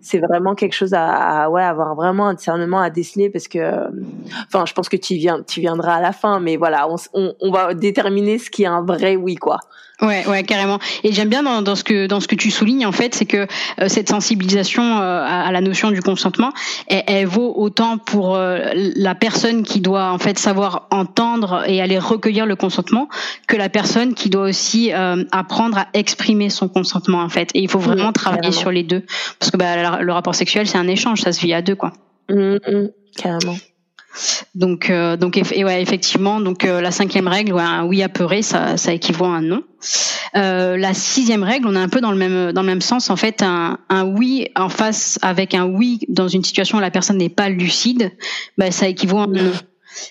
c'est 0.00 0.18
vraiment 0.18 0.54
quelque 0.54 0.72
chose 0.72 0.94
à, 0.94 1.04
à, 1.04 1.48
ouais 1.50 1.62
avoir 1.62 1.94
vraiment 1.94 2.28
un 2.28 2.34
discernement 2.34 2.80
à 2.80 2.90
déceler 2.90 3.28
parce 3.28 3.46
que 3.46 3.60
enfin 4.46 4.64
je 4.66 4.72
pense 4.72 4.88
que 4.88 4.96
tu 4.96 5.14
viens 5.14 5.42
tu 5.46 5.60
viendras 5.60 5.96
à 5.96 6.00
la 6.00 6.12
fin 6.12 6.40
mais 6.40 6.56
voilà 6.56 6.88
on, 6.88 6.96
on, 7.12 7.34
on 7.40 7.50
va 7.50 7.74
déterminer 7.74 8.38
ce 8.38 8.50
qui 8.50 8.62
est 8.62 8.66
un 8.66 8.82
vrai 8.82 9.16
oui 9.16 9.34
quoi. 9.36 9.58
Ouais, 10.02 10.26
ouais, 10.26 10.42
carrément. 10.42 10.78
Et 11.04 11.12
j'aime 11.12 11.30
bien 11.30 11.42
dans, 11.42 11.62
dans, 11.62 11.74
ce 11.74 11.82
que 11.82 12.06
dans 12.06 12.20
ce 12.20 12.28
que 12.28 12.34
tu 12.34 12.50
soulignes 12.50 12.84
en 12.84 12.92
fait, 12.92 13.14
c'est 13.14 13.24
que 13.24 13.46
euh, 13.80 13.88
cette 13.88 14.10
sensibilisation 14.10 14.82
euh, 14.82 15.24
à, 15.24 15.50
la 15.50 15.62
notion 15.62 15.90
du 15.90 16.02
consentement, 16.02 16.52
elle, 16.86 17.02
elle 17.06 17.26
vaut 17.26 17.54
autant 17.56 17.96
pour 17.96 18.36
euh, 18.36 18.58
la 18.74 19.14
personne 19.14 19.25
qui 19.64 19.80
doit 19.80 20.10
en 20.10 20.18
fait 20.18 20.38
savoir 20.38 20.86
entendre 20.90 21.64
et 21.66 21.80
aller 21.80 21.98
recueillir 21.98 22.46
le 22.46 22.56
consentement, 22.56 23.08
que 23.46 23.56
la 23.56 23.68
personne 23.68 24.14
qui 24.14 24.30
doit 24.30 24.44
aussi 24.48 24.92
apprendre 24.92 25.78
à 25.78 25.86
exprimer 25.94 26.50
son 26.50 26.68
consentement 26.68 27.20
en 27.20 27.28
fait. 27.28 27.50
Et 27.54 27.60
il 27.60 27.68
faut 27.68 27.78
vraiment 27.78 28.12
travailler 28.12 28.52
sur 28.52 28.70
les 28.70 28.82
deux, 28.82 29.04
parce 29.38 29.50
que 29.50 29.56
bah, 29.56 30.00
le 30.00 30.12
rapport 30.12 30.34
sexuel 30.34 30.66
c'est 30.66 30.78
un 30.78 30.88
échange, 30.88 31.20
ça 31.20 31.32
se 31.32 31.40
vit 31.40 31.54
à 31.54 31.62
deux 31.62 31.76
quoi. 31.76 31.92
Mmh, 32.28 32.54
mmh, 32.54 32.88
carrément. 33.16 33.56
Donc, 34.54 34.90
euh, 34.90 35.16
donc 35.16 35.36
et 35.36 35.64
ouais, 35.64 35.82
effectivement, 35.82 36.40
donc 36.40 36.64
euh, 36.64 36.80
la 36.80 36.90
cinquième 36.90 37.28
règle, 37.28 37.52
ouais, 37.52 37.62
un 37.62 37.84
oui 37.84 38.02
apeuré, 38.02 38.42
ça, 38.42 38.76
ça 38.76 38.92
équivaut 38.92 39.26
à 39.26 39.28
un 39.36 39.42
non. 39.42 39.62
Euh, 40.36 40.76
la 40.76 40.94
sixième 40.94 41.42
règle, 41.42 41.66
on 41.68 41.74
est 41.74 41.80
un 41.80 41.88
peu 41.88 42.00
dans 42.00 42.10
le 42.10 42.16
même 42.16 42.52
dans 42.52 42.62
le 42.62 42.66
même 42.66 42.80
sens. 42.80 43.10
En 43.10 43.16
fait, 43.16 43.42
un, 43.42 43.78
un 43.88 44.04
oui 44.04 44.48
en 44.56 44.68
face 44.68 45.18
avec 45.22 45.54
un 45.54 45.66
oui 45.66 46.00
dans 46.08 46.28
une 46.28 46.44
situation 46.44 46.78
où 46.78 46.80
la 46.80 46.90
personne 46.90 47.18
n'est 47.18 47.28
pas 47.28 47.48
lucide, 47.48 48.12
bah, 48.58 48.70
ça 48.70 48.88
équivaut 48.88 49.18
à 49.18 49.24
un 49.24 49.26
non. 49.26 49.52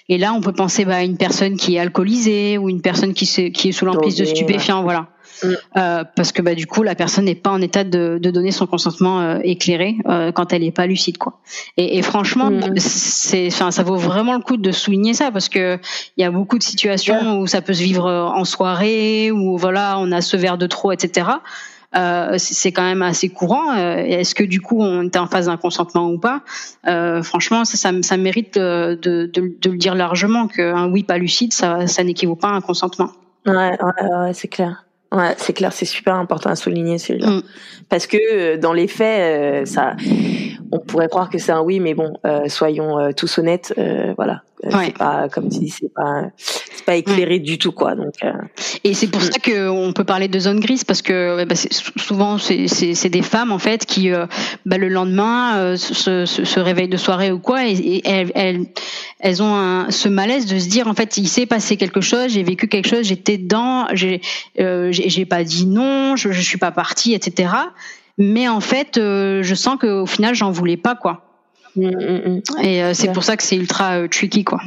Et 0.09 0.17
là, 0.17 0.33
on 0.33 0.41
peut 0.41 0.53
penser 0.53 0.85
bah, 0.85 0.97
à 0.97 1.03
une 1.03 1.17
personne 1.17 1.57
qui 1.57 1.75
est 1.75 1.79
alcoolisée 1.79 2.57
ou 2.57 2.69
une 2.69 2.81
personne 2.81 3.13
qui, 3.13 3.25
qui 3.51 3.69
est 3.69 3.71
sous 3.71 3.85
l'emprise 3.85 4.15
de 4.15 4.25
stupéfiants, 4.25 4.83
voilà. 4.83 5.09
Mm. 5.43 5.53
Euh, 5.77 6.03
parce 6.15 6.31
que 6.31 6.41
bah 6.41 6.55
du 6.55 6.67
coup 6.67 6.83
la 6.83 6.95
personne 6.95 7.25
n'est 7.25 7.35
pas 7.35 7.49
en 7.49 7.61
état 7.61 7.83
de, 7.83 8.17
de 8.21 8.31
donner 8.31 8.51
son 8.51 8.67
consentement 8.67 9.21
euh, 9.21 9.39
éclairé 9.43 9.95
euh, 10.07 10.31
quand 10.31 10.53
elle 10.53 10.61
n'est 10.61 10.71
pas 10.71 10.85
lucide 10.85 11.17
quoi. 11.17 11.39
Et, 11.77 11.97
et 11.97 12.01
franchement 12.01 12.49
mm. 12.49 12.77
c'est 12.77 13.49
ça 13.49 13.83
vaut 13.83 13.97
vraiment 13.97 14.33
le 14.33 14.41
coup 14.41 14.57
de 14.57 14.71
souligner 14.71 15.13
ça 15.13 15.31
parce 15.31 15.49
que 15.49 15.77
il 16.17 16.21
y 16.21 16.23
a 16.23 16.31
beaucoup 16.31 16.57
de 16.57 16.63
situations 16.63 17.39
où 17.39 17.47
ça 17.47 17.61
peut 17.61 17.73
se 17.73 17.83
vivre 17.83 18.09
en 18.09 18.45
soirée 18.45 19.31
où 19.31 19.57
voilà 19.57 19.97
on 19.99 20.11
a 20.11 20.21
ce 20.21 20.37
verre 20.37 20.57
de 20.57 20.67
trop 20.67 20.91
etc. 20.91 21.27
Euh, 21.95 22.35
c'est 22.37 22.73
quand 22.73 22.83
même 22.83 23.01
assez 23.01 23.29
courant. 23.29 23.73
Est-ce 23.73 24.35
que 24.35 24.43
du 24.43 24.59
coup 24.59 24.81
on 24.81 25.03
est 25.03 25.15
en 25.15 25.27
phase 25.27 25.45
d'un 25.45 25.55
consentement 25.55 26.09
ou 26.09 26.19
pas? 26.19 26.41
Euh, 26.87 27.23
Franchement, 27.23 27.63
ça, 27.63 27.77
ça, 27.77 27.91
ça 28.01 28.17
mérite 28.17 28.55
de, 28.55 28.99
de, 29.01 29.31
de, 29.31 29.69
le 29.69 29.77
dire 29.77 29.95
largement 29.95 30.47
qu'un 30.47 30.89
oui 30.89 31.03
pas 31.03 31.17
lucide, 31.17 31.53
ça, 31.53 31.87
ça 31.87 32.03
n'équivaut 32.03 32.35
pas 32.35 32.49
à 32.49 32.53
un 32.53 32.61
consentement. 32.61 33.11
Ouais, 33.45 33.53
ouais, 33.55 34.17
ouais 34.19 34.33
c'est 34.33 34.49
clair. 34.49 34.84
Ouais, 35.11 35.33
c'est 35.37 35.53
clair, 35.53 35.71
c'est 35.71 35.85
super 35.85 36.15
important 36.15 36.49
à 36.49 36.55
souligner 36.55 36.97
celui-là. 36.97 37.29
Mm. 37.29 37.43
Parce 37.89 38.07
que 38.07 38.17
euh, 38.17 38.57
dans 38.57 38.73
les 38.73 38.87
faits, 38.87 39.21
euh, 39.21 39.65
ça, 39.65 39.95
on 40.71 40.79
pourrait 40.79 41.09
croire 41.09 41.29
que 41.29 41.37
c'est 41.37 41.51
un 41.51 41.61
oui, 41.61 41.79
mais 41.79 41.93
bon, 41.93 42.13
euh, 42.25 42.47
soyons 42.47 42.99
euh, 42.99 43.11
tous 43.11 43.37
honnêtes, 43.37 43.73
euh, 43.77 44.13
voilà. 44.15 44.41
C'est 44.63 44.97
pas, 44.97 45.27
comme 45.29 45.49
tu 45.49 45.59
dis, 45.59 45.69
c'est 45.69 45.93
pas, 45.93 46.23
c'est 46.37 46.85
pas 46.85 46.95
éclairé 46.95 47.37
du 47.37 47.59
tout, 47.59 47.71
quoi. 47.71 47.93
Donc. 47.93 48.13
Et 48.83 48.95
c'est 48.95 49.05
pour 49.05 49.21
mm. 49.21 49.25
ça 49.25 49.39
qu'on 49.39 49.93
peut 49.93 50.05
parler 50.05 50.27
de 50.27 50.39
zone 50.39 50.59
grise 50.59 50.83
parce 50.83 51.03
que 51.03 51.43
bah, 51.43 51.53
souvent 51.97 52.39
c'est 52.39 53.09
des 53.09 53.21
femmes 53.21 53.51
en 53.51 53.59
fait 53.59 53.85
qui, 53.85 54.09
bah, 54.65 54.77
le 54.79 54.87
lendemain, 54.87 55.77
se, 55.77 55.93
se, 55.93 56.25
se, 56.25 56.59
réveillent 56.59 56.87
de 56.87 56.97
soirée 56.97 57.31
ou 57.31 57.37
quoi, 57.37 57.67
et, 57.67 58.01
elles, 58.05 58.31
elles, 58.33 58.65
elles, 59.19 59.43
ont 59.43 59.53
un, 59.53 59.91
ce 59.91 60.09
malaise 60.09 60.47
de 60.47 60.57
se 60.57 60.67
dire 60.67 60.87
en 60.87 60.95
fait, 60.95 61.17
il 61.17 61.27
s'est 61.27 61.45
passé 61.45 61.77
quelque 61.77 62.01
chose, 62.01 62.29
j'ai 62.29 62.41
vécu 62.41 62.67
quelque 62.67 62.87
chose, 62.87 63.03
j'étais 63.03 63.37
dedans, 63.37 63.85
j'ai, 63.93 64.21
j'ai 64.57 65.25
pas 65.25 65.43
dit 65.43 65.67
non, 65.67 66.15
je, 66.15 66.31
je 66.31 66.41
suis 66.41 66.57
pas 66.57 66.71
partie, 66.71 67.13
etc 67.13 67.49
mais 68.17 68.47
en 68.47 68.61
fait, 68.61 68.97
euh, 68.97 69.43
je 69.43 69.55
sens 69.55 69.77
qu'au 69.79 70.05
final, 70.05 70.35
j'en 70.35 70.51
voulais 70.51 70.77
pas, 70.77 70.95
quoi. 70.95 71.25
Mm, 71.75 71.87
mm, 71.87 72.41
mm. 72.59 72.63
Et 72.63 72.83
euh, 72.83 72.93
c'est 72.93 73.11
pour 73.11 73.23
ça 73.23 73.35
que 73.37 73.43
c'est 73.43 73.57
ultra 73.57 73.99
euh, 73.99 74.07
tricky, 74.07 74.43
quoi. 74.43 74.61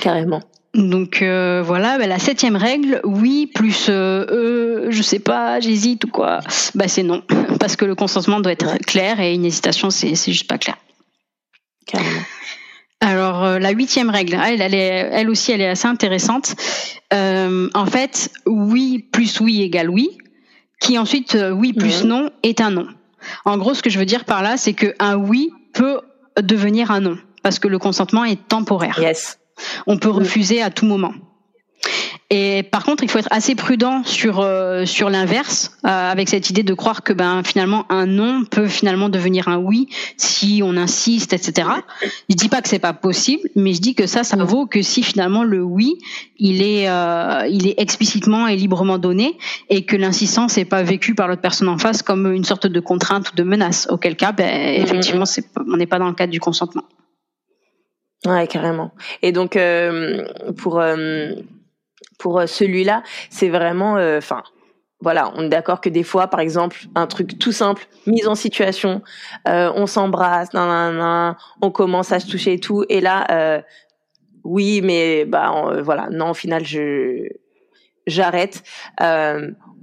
Carrément. 0.00 0.42
Donc 0.74 1.18
voilà, 1.18 1.98
bah, 1.98 2.06
la 2.06 2.18
septième 2.18 2.56
règle, 2.56 3.00
oui 3.04 3.46
plus 3.46 3.86
euh, 3.90 4.86
je 4.90 5.02
sais 5.02 5.18
pas, 5.18 5.60
j'hésite 5.60 6.04
ou 6.04 6.08
quoi, 6.08 6.40
bah 6.74 6.88
c'est 6.88 7.02
non, 7.02 7.22
parce 7.60 7.76
que 7.76 7.84
le 7.84 7.94
consentement 7.94 8.40
doit 8.40 8.52
être 8.52 8.78
clair 8.78 9.20
et 9.20 9.34
une 9.34 9.44
hésitation 9.44 9.90
c'est 9.90 10.14
c'est 10.14 10.32
juste 10.32 10.48
pas 10.48 10.56
clair. 10.56 10.76
Carrément. 11.86 12.22
Alors 13.00 13.58
la 13.58 13.70
huitième 13.70 14.08
règle, 14.08 14.38
elle, 14.42 14.62
elle, 14.62 14.74
est, 14.74 15.10
elle 15.12 15.28
aussi 15.28 15.52
elle 15.52 15.60
est 15.60 15.68
assez 15.68 15.88
intéressante. 15.88 16.54
en 17.12 17.86
fait, 17.86 18.30
oui 18.46 19.06
plus 19.12 19.40
oui 19.40 19.62
égale 19.62 19.90
oui 19.90 20.16
qui 20.82 20.98
ensuite 20.98 21.36
euh, 21.36 21.50
oui 21.50 21.72
plus 21.72 22.04
non 22.04 22.30
est 22.42 22.60
un 22.60 22.70
non. 22.70 22.88
En 23.44 23.56
gros, 23.56 23.72
ce 23.72 23.82
que 23.82 23.88
je 23.88 23.98
veux 23.98 24.04
dire 24.04 24.24
par 24.24 24.42
là, 24.42 24.56
c'est 24.56 24.72
que 24.72 24.94
un 24.98 25.14
oui 25.14 25.50
peut 25.72 26.00
devenir 26.40 26.90
un 26.90 27.00
non 27.00 27.16
parce 27.42 27.58
que 27.58 27.68
le 27.68 27.78
consentement 27.78 28.24
est 28.24 28.48
temporaire. 28.48 28.98
Yes. 29.00 29.38
On 29.86 29.96
peut 29.96 30.10
refuser 30.10 30.60
à 30.60 30.70
tout 30.70 30.86
moment. 30.86 31.14
Et 32.34 32.62
par 32.62 32.82
contre, 32.82 33.04
il 33.04 33.10
faut 33.10 33.18
être 33.18 33.28
assez 33.30 33.54
prudent 33.54 34.04
sur 34.04 34.40
euh, 34.40 34.86
sur 34.86 35.10
l'inverse, 35.10 35.76
euh, 35.84 35.88
avec 35.88 36.30
cette 36.30 36.48
idée 36.48 36.62
de 36.62 36.72
croire 36.72 37.02
que 37.02 37.12
ben 37.12 37.42
finalement 37.44 37.84
un 37.90 38.06
non 38.06 38.44
peut 38.50 38.68
finalement 38.68 39.10
devenir 39.10 39.48
un 39.48 39.58
oui 39.58 39.90
si 40.16 40.62
on 40.64 40.78
insiste, 40.78 41.34
etc. 41.34 41.68
Je 42.30 42.34
dis 42.34 42.48
pas 42.48 42.62
que 42.62 42.70
c'est 42.70 42.78
pas 42.78 42.94
possible, 42.94 43.50
mais 43.54 43.74
je 43.74 43.82
dis 43.82 43.94
que 43.94 44.06
ça, 44.06 44.24
ça 44.24 44.42
vaut 44.42 44.64
que 44.64 44.80
si 44.80 45.02
finalement 45.02 45.44
le 45.44 45.62
oui, 45.62 45.98
il 46.38 46.62
est 46.62 46.88
euh, 46.88 47.46
il 47.50 47.68
est 47.68 47.78
explicitement 47.78 48.48
et 48.48 48.56
librement 48.56 48.96
donné, 48.96 49.36
et 49.68 49.84
que 49.84 49.96
l'insistance 49.96 50.56
n'est 50.56 50.64
pas 50.64 50.82
vécue 50.82 51.14
par 51.14 51.28
l'autre 51.28 51.42
personne 51.42 51.68
en 51.68 51.76
face 51.76 52.00
comme 52.00 52.32
une 52.32 52.44
sorte 52.44 52.66
de 52.66 52.80
contrainte 52.80 53.30
ou 53.30 53.34
de 53.34 53.42
menace. 53.42 53.88
Auquel 53.90 54.16
cas, 54.16 54.32
ben, 54.32 54.48
mm-hmm. 54.48 54.82
effectivement, 54.82 55.26
c'est 55.26 55.44
on 55.70 55.76
n'est 55.76 55.86
pas 55.86 55.98
dans 55.98 56.08
le 56.08 56.14
cadre 56.14 56.32
du 56.32 56.40
consentement. 56.40 56.84
Ouais, 58.24 58.46
carrément. 58.46 58.92
Et 59.20 59.32
donc 59.32 59.58
pour 60.56 60.80
pour 62.18 62.38
euh, 62.38 62.46
celui-là, 62.46 63.02
c'est 63.30 63.48
vraiment, 63.48 63.96
euh, 63.96 64.18
enfin, 64.18 64.42
voilà, 65.00 65.32
on 65.36 65.44
est 65.44 65.48
d'accord 65.48 65.80
que 65.80 65.88
des 65.88 66.04
fois, 66.04 66.28
par 66.28 66.40
exemple, 66.40 66.76
un 66.94 67.06
truc 67.06 67.38
tout 67.38 67.52
simple, 67.52 67.86
mise 68.06 68.28
en 68.28 68.34
situation, 68.34 69.02
euh, 69.48 69.72
on 69.74 69.86
s'embrasse, 69.86 70.50
on 70.54 71.70
commence 71.72 72.12
à 72.12 72.20
se 72.20 72.30
toucher 72.30 72.54
et 72.54 72.60
tout, 72.60 72.84
et 72.88 73.00
là, 73.00 73.62
oui, 74.44 74.80
mais 74.82 75.24
bah 75.24 75.80
voilà, 75.82 76.08
non, 76.10 76.30
au 76.30 76.34
final, 76.34 76.64
je 76.64 77.28
j'arrête 78.06 78.62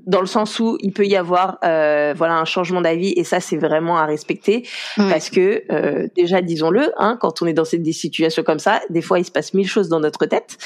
dans 0.10 0.22
le 0.22 0.28
sens 0.28 0.60
où 0.60 0.76
il 0.82 0.92
peut 0.92 1.06
y 1.06 1.16
avoir 1.16 1.60
euh, 1.64 2.16
voilà 2.18 2.38
un 2.38 2.46
changement 2.46 2.82
d'avis 2.82 3.14
et 3.16 3.24
ça 3.24 3.40
c'est 3.40 3.58
vraiment 3.58 4.00
à 4.00 4.06
respecter 4.06 4.68
parce 4.98 5.30
que 5.30 5.64
euh, 5.72 6.08
déjà 6.16 6.42
disons-le 6.42 6.92
hein, 6.98 7.16
quand 7.22 7.44
on 7.44 7.46
est 7.46 7.54
dans 7.54 7.64
des 7.72 7.94
situations 7.94 8.42
comme 8.42 8.58
ça 8.58 8.82
des 8.90 9.04
fois 9.04 9.20
il 9.20 9.26
se 9.26 9.30
passe 9.30 9.54
mille 9.54 9.68
choses 9.68 9.88
dans 9.88 10.00
notre 10.00 10.26
tête. 10.26 10.58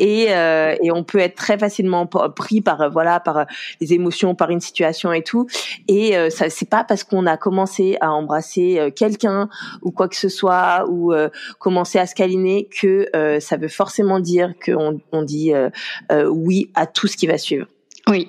Et, 0.00 0.26
euh, 0.30 0.74
et 0.82 0.90
on 0.90 1.04
peut 1.04 1.18
être 1.18 1.36
très 1.36 1.56
facilement 1.58 2.06
pris 2.06 2.60
par 2.60 2.90
voilà 2.90 3.20
par 3.20 3.46
les 3.80 3.92
émotions 3.92 4.34
par 4.34 4.50
une 4.50 4.60
situation 4.60 5.12
et 5.12 5.22
tout. 5.22 5.46
Et 5.86 6.14
ça 6.30 6.50
c'est 6.50 6.68
pas 6.68 6.82
parce 6.82 7.04
qu'on 7.04 7.26
a 7.26 7.36
commencé 7.36 7.96
à 8.00 8.10
embrasser 8.10 8.92
quelqu'un 8.96 9.48
ou 9.82 9.92
quoi 9.92 10.08
que 10.08 10.16
ce 10.16 10.28
soit 10.28 10.86
ou 10.88 11.14
commencer 11.60 12.00
à 12.00 12.06
se 12.06 12.16
câliner 12.16 12.68
que 12.68 13.08
ça 13.38 13.56
veut 13.56 13.68
forcément 13.68 14.18
dire 14.18 14.54
qu'on 14.64 14.98
on 15.12 15.22
dit 15.22 15.52
oui 16.28 16.72
à 16.74 16.86
tout 16.86 17.06
ce 17.06 17.16
qui 17.16 17.28
va 17.28 17.38
suivre 17.38 17.66
oui, 18.08 18.28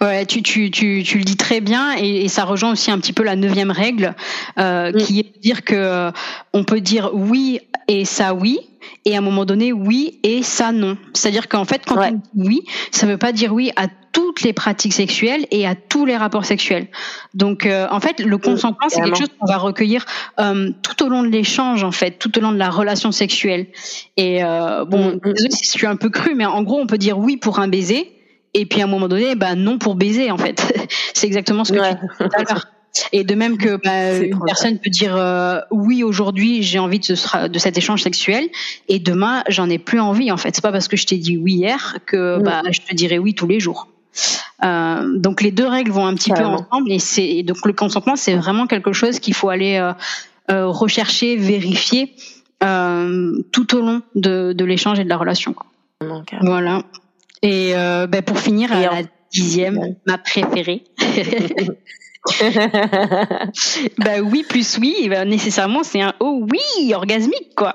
ouais, 0.00 0.26
tu, 0.26 0.42
tu, 0.42 0.70
tu, 0.70 1.02
tu, 1.02 1.18
le 1.18 1.24
dis 1.24 1.36
très 1.36 1.60
bien 1.60 1.94
et, 1.96 2.28
ça 2.28 2.44
rejoint 2.44 2.72
aussi 2.72 2.90
un 2.90 2.98
petit 2.98 3.12
peu 3.12 3.22
la 3.22 3.36
neuvième 3.36 3.70
règle 3.70 4.14
euh, 4.58 4.92
mm. 4.92 4.96
qui 4.98 5.20
est 5.20 5.34
de 5.34 5.40
dire 5.40 5.64
que 5.64 5.74
euh, 5.74 6.10
on 6.52 6.64
peut 6.64 6.80
dire 6.80 7.10
oui 7.14 7.60
et 7.88 8.04
ça 8.04 8.34
oui 8.34 8.60
et 9.04 9.14
à 9.14 9.18
un 9.18 9.22
moment 9.22 9.44
donné 9.44 9.72
oui 9.72 10.18
et 10.22 10.42
ça 10.42 10.72
non. 10.72 10.96
C'est-à-dire 11.12 11.48
qu'en 11.48 11.64
fait 11.64 11.82
quand 11.86 11.98
on 11.98 12.12
dit 12.12 12.20
oui, 12.34 12.64
ça 12.90 13.06
veut 13.06 13.18
pas 13.18 13.32
dire 13.32 13.52
oui 13.52 13.72
à 13.76 13.86
toutes 14.12 14.42
les 14.42 14.52
pratiques 14.52 14.92
sexuelles 14.92 15.46
et 15.50 15.66
à 15.66 15.74
tous 15.74 16.06
les 16.06 16.16
rapports 16.16 16.44
sexuels. 16.44 16.86
Donc 17.34 17.66
euh, 17.66 17.86
en 17.90 18.00
fait 18.00 18.20
le 18.20 18.38
consentement 18.38 18.88
c'est 18.88 19.00
quelque 19.00 19.18
chose 19.18 19.30
qu'on 19.38 19.46
va 19.46 19.58
recueillir 19.58 20.04
euh, 20.40 20.70
tout 20.82 21.04
au 21.04 21.08
long 21.08 21.22
de 21.22 21.28
l'échange 21.28 21.82
en 21.82 21.92
fait, 21.92 22.12
tout 22.12 22.36
au 22.38 22.40
long 22.40 22.52
de 22.52 22.58
la 22.58 22.70
relation 22.70 23.10
sexuelle. 23.12 23.66
Et 24.16 24.44
euh, 24.44 24.84
bon, 24.84 24.98
mm, 24.98 25.14
mm. 25.14 25.32
désolé 25.32 25.50
si 25.50 25.64
je 25.64 25.70
suis 25.70 25.86
un 25.86 25.96
peu 25.96 26.10
cru 26.10 26.34
mais 26.34 26.46
en 26.46 26.62
gros 26.62 26.78
on 26.78 26.86
peut 26.86 26.98
dire 26.98 27.18
oui 27.18 27.36
pour 27.36 27.58
un 27.58 27.68
baiser 27.68 28.13
et 28.54 28.66
puis 28.66 28.80
à 28.80 28.84
un 28.84 28.88
moment 28.88 29.08
donné, 29.08 29.34
bah 29.34 29.54
non 29.54 29.78
pour 29.78 29.96
baiser 29.96 30.30
en 30.30 30.38
fait. 30.38 30.88
c'est 31.14 31.26
exactement 31.26 31.64
ce 31.64 31.72
que 31.72 31.78
tu 31.78 31.94
dis 31.94 32.08
tout 32.18 32.28
à 32.32 32.42
l'heure. 32.42 32.66
Et 33.12 33.24
de 33.24 33.34
même 33.34 33.58
que 33.58 33.76
bah, 33.82 34.24
une 34.24 34.38
personne 34.46 34.78
peut 34.78 34.90
dire 34.90 35.16
euh, 35.16 35.58
oui 35.72 36.04
aujourd'hui 36.04 36.62
j'ai 36.62 36.78
envie 36.78 37.00
de, 37.00 37.04
ce, 37.04 37.48
de 37.48 37.58
cet 37.58 37.76
échange 37.76 38.02
sexuel 38.02 38.48
et 38.88 39.00
demain 39.00 39.42
j'en 39.48 39.68
ai 39.68 39.78
plus 39.78 39.98
envie 39.98 40.30
en 40.30 40.36
fait. 40.36 40.54
C'est 40.54 40.62
pas 40.62 40.70
parce 40.70 40.86
que 40.86 40.96
je 40.96 41.04
t'ai 41.06 41.16
dit 41.16 41.36
oui 41.36 41.54
hier 41.54 41.98
que 42.06 42.40
bah, 42.40 42.62
je 42.70 42.80
te 42.80 42.94
dirai 42.94 43.18
oui 43.18 43.34
tous 43.34 43.48
les 43.48 43.58
jours. 43.58 43.88
Euh, 44.64 45.18
donc 45.18 45.42
les 45.42 45.50
deux 45.50 45.66
règles 45.66 45.90
vont 45.90 46.06
un 46.06 46.14
petit 46.14 46.30
peu 46.30 46.44
ensemble 46.44 46.92
et 46.92 47.00
c'est 47.00 47.42
donc 47.42 47.66
le 47.66 47.72
consentement 47.72 48.14
c'est 48.14 48.36
vraiment 48.36 48.68
quelque 48.68 48.92
chose 48.92 49.18
qu'il 49.18 49.34
faut 49.34 49.48
aller 49.48 49.76
euh, 50.50 50.66
rechercher, 50.68 51.36
vérifier 51.36 52.14
tout 52.60 53.76
au 53.76 53.80
long 53.80 54.02
de, 54.14 54.52
de 54.52 54.64
l'échange 54.64 55.00
et 55.00 55.04
de 55.04 55.08
la 55.08 55.16
relation. 55.16 55.56
Voilà. 56.42 56.82
Et 57.44 57.76
euh, 57.76 58.06
ben 58.06 58.22
pour 58.22 58.38
finir, 58.38 58.72
à 58.72 58.80
la 58.80 59.02
dixième, 59.30 59.96
ma 60.06 60.16
préférée. 60.16 60.82
bah 63.98 64.22
oui 64.22 64.46
plus 64.48 64.78
oui 64.78 65.08
bah 65.10 65.26
nécessairement 65.26 65.82
c'est 65.82 66.00
un 66.00 66.14
oh 66.20 66.46
oui 66.50 66.94
orgasmique 66.94 67.54
quoi. 67.54 67.74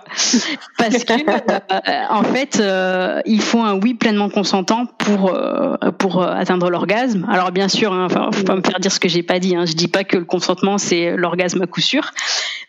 Parce 0.75 1.03
que 1.03 1.13
euh, 1.13 2.05
en 2.09 2.23
fait 2.23 2.59
euh, 2.59 3.21
il 3.27 3.41
faut 3.41 3.59
un 3.59 3.79
oui 3.79 3.93
pleinement 3.93 4.29
consentant 4.29 4.87
pour 4.87 5.29
euh, 5.29 5.75
pour 5.99 6.23
atteindre 6.23 6.71
l'orgasme. 6.71 7.27
Alors 7.29 7.51
bien 7.51 7.67
sûr 7.67 7.93
hein, 7.93 8.07
faut 8.09 8.43
pas 8.43 8.55
me 8.55 8.63
faire 8.63 8.79
dire 8.79 8.91
ce 8.91 8.99
que 8.99 9.07
j'ai 9.07 9.21
pas 9.21 9.37
dit 9.37 9.55
hein, 9.55 9.65
je 9.67 9.73
dis 9.73 9.87
pas 9.87 10.03
que 10.03 10.17
le 10.17 10.25
consentement 10.25 10.79
c'est 10.79 11.15
l'orgasme 11.15 11.61
à 11.61 11.67
coup 11.67 11.81
sûr. 11.81 12.11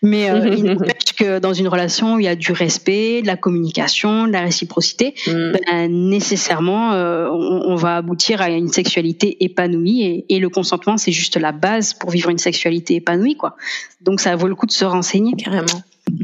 Mais 0.03 0.27
il 0.27 0.65
n'empêche 0.75 1.15
que 1.17 1.39
dans 1.39 1.55
une 1.55 1.69
relation 1.69 2.15
où 2.15 2.19
il 2.21 2.25
y 2.25 2.29
a 2.29 2.37
du 2.37 2.53
respect 2.53 3.23
de 3.23 3.27
la 3.27 3.37
communication 3.37 4.27
de 4.27 4.33
la 4.33 4.43
réciprocité 4.43 5.15
mm. 5.27 5.53
ben, 5.53 5.89
nécessairement 6.11 6.91
on, 6.93 7.63
on, 7.67 7.75
va 7.75 7.97
aboutir 7.97 8.43
à 8.43 8.51
une 8.51 8.69
sexualité 8.69 9.43
épanouie 9.45 10.03
et, 10.03 10.25
et 10.29 10.39
le 10.39 10.49
consentement 10.51 10.99
c'est 10.99 11.13
juste 11.13 11.37
la 11.39 11.53
base 11.53 11.70
pour 11.99 12.11
vivre 12.11 12.31
une 12.31 12.39
sexualité 12.39 12.97
épanouie, 12.97 13.37
quoi. 13.37 13.57
Donc 14.01 14.21
ça 14.21 14.35
vaut 14.37 14.49
le 14.49 14.55
coup 14.55 14.67
de 14.67 14.73
se 14.73 14.85
renseigner. 14.85 15.35
Carrément. 15.37 15.83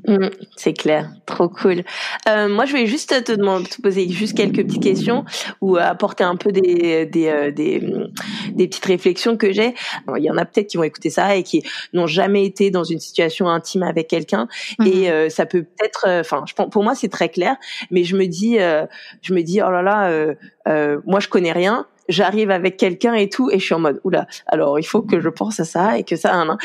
Mm, 0.09 0.28
c'est 0.56 0.72
clair, 0.72 1.11
trop 1.26 1.48
cool. 1.48 1.82
Euh, 2.28 2.48
moi, 2.48 2.64
je 2.64 2.72
voulais 2.72 2.87
juste 2.87 3.24
te, 3.24 3.32
demander, 3.32 3.68
te 3.68 3.80
poser 3.80 4.09
juste 4.09 4.37
quelques 4.37 4.64
petites 4.64 4.82
questions 4.82 5.24
ou 5.61 5.76
apporter 5.76 6.24
un 6.24 6.37
peu 6.37 6.52
des 6.52 7.06
des, 7.06 7.28
euh, 7.28 7.50
des, 7.50 7.82
des 8.52 8.68
petites 8.68 8.85
réflexions 8.85 9.37
que 9.37 9.52
j'ai. 9.52 9.74
Il 10.16 10.22
y 10.22 10.30
en 10.30 10.37
a 10.37 10.44
peut-être 10.44 10.68
qui 10.68 10.76
vont 10.76 10.82
écouter 10.82 11.11
ça 11.11 11.37
et 11.37 11.42
qui 11.42 11.62
n'ont 11.92 12.06
jamais 12.06 12.44
été 12.44 12.70
dans 12.70 12.85
une 12.85 13.00
situation 13.00 13.48
intime 13.48 13.82
avec 13.82 14.09
quelqu'un 14.09 14.48
mm-hmm. 14.78 14.88
et 14.88 15.11
euh, 15.11 15.28
ça 15.28 15.46
peut 15.46 15.62
peut-être, 15.62 16.06
enfin, 16.20 16.44
pour 16.70 16.82
moi 16.82 16.94
c'est 16.94 17.09
très 17.09 17.28
clair, 17.28 17.56
mais 17.90 18.04
je 18.04 18.16
me 18.16 18.26
dis, 18.26 18.59
je 19.22 19.35
me 19.35 19.42
dis, 19.42 19.61
oh 19.62 19.70
là 19.70 19.82
là, 19.82 21.00
moi 21.06 21.20
je 21.20 21.28
connais 21.28 21.52
rien 21.52 21.87
j'arrive 22.08 22.50
avec 22.50 22.76
quelqu'un 22.76 23.14
et 23.14 23.28
tout, 23.28 23.50
et 23.50 23.58
je 23.58 23.64
suis 23.64 23.74
en 23.74 23.80
mode, 23.80 24.00
oula, 24.04 24.26
alors 24.46 24.78
il 24.78 24.84
faut 24.84 25.02
que 25.02 25.20
je 25.20 25.28
pense 25.28 25.60
à 25.60 25.64
ça 25.64 25.98
et 25.98 26.04
que 26.04 26.16
ça, 26.16 26.34
hein, 26.34 26.58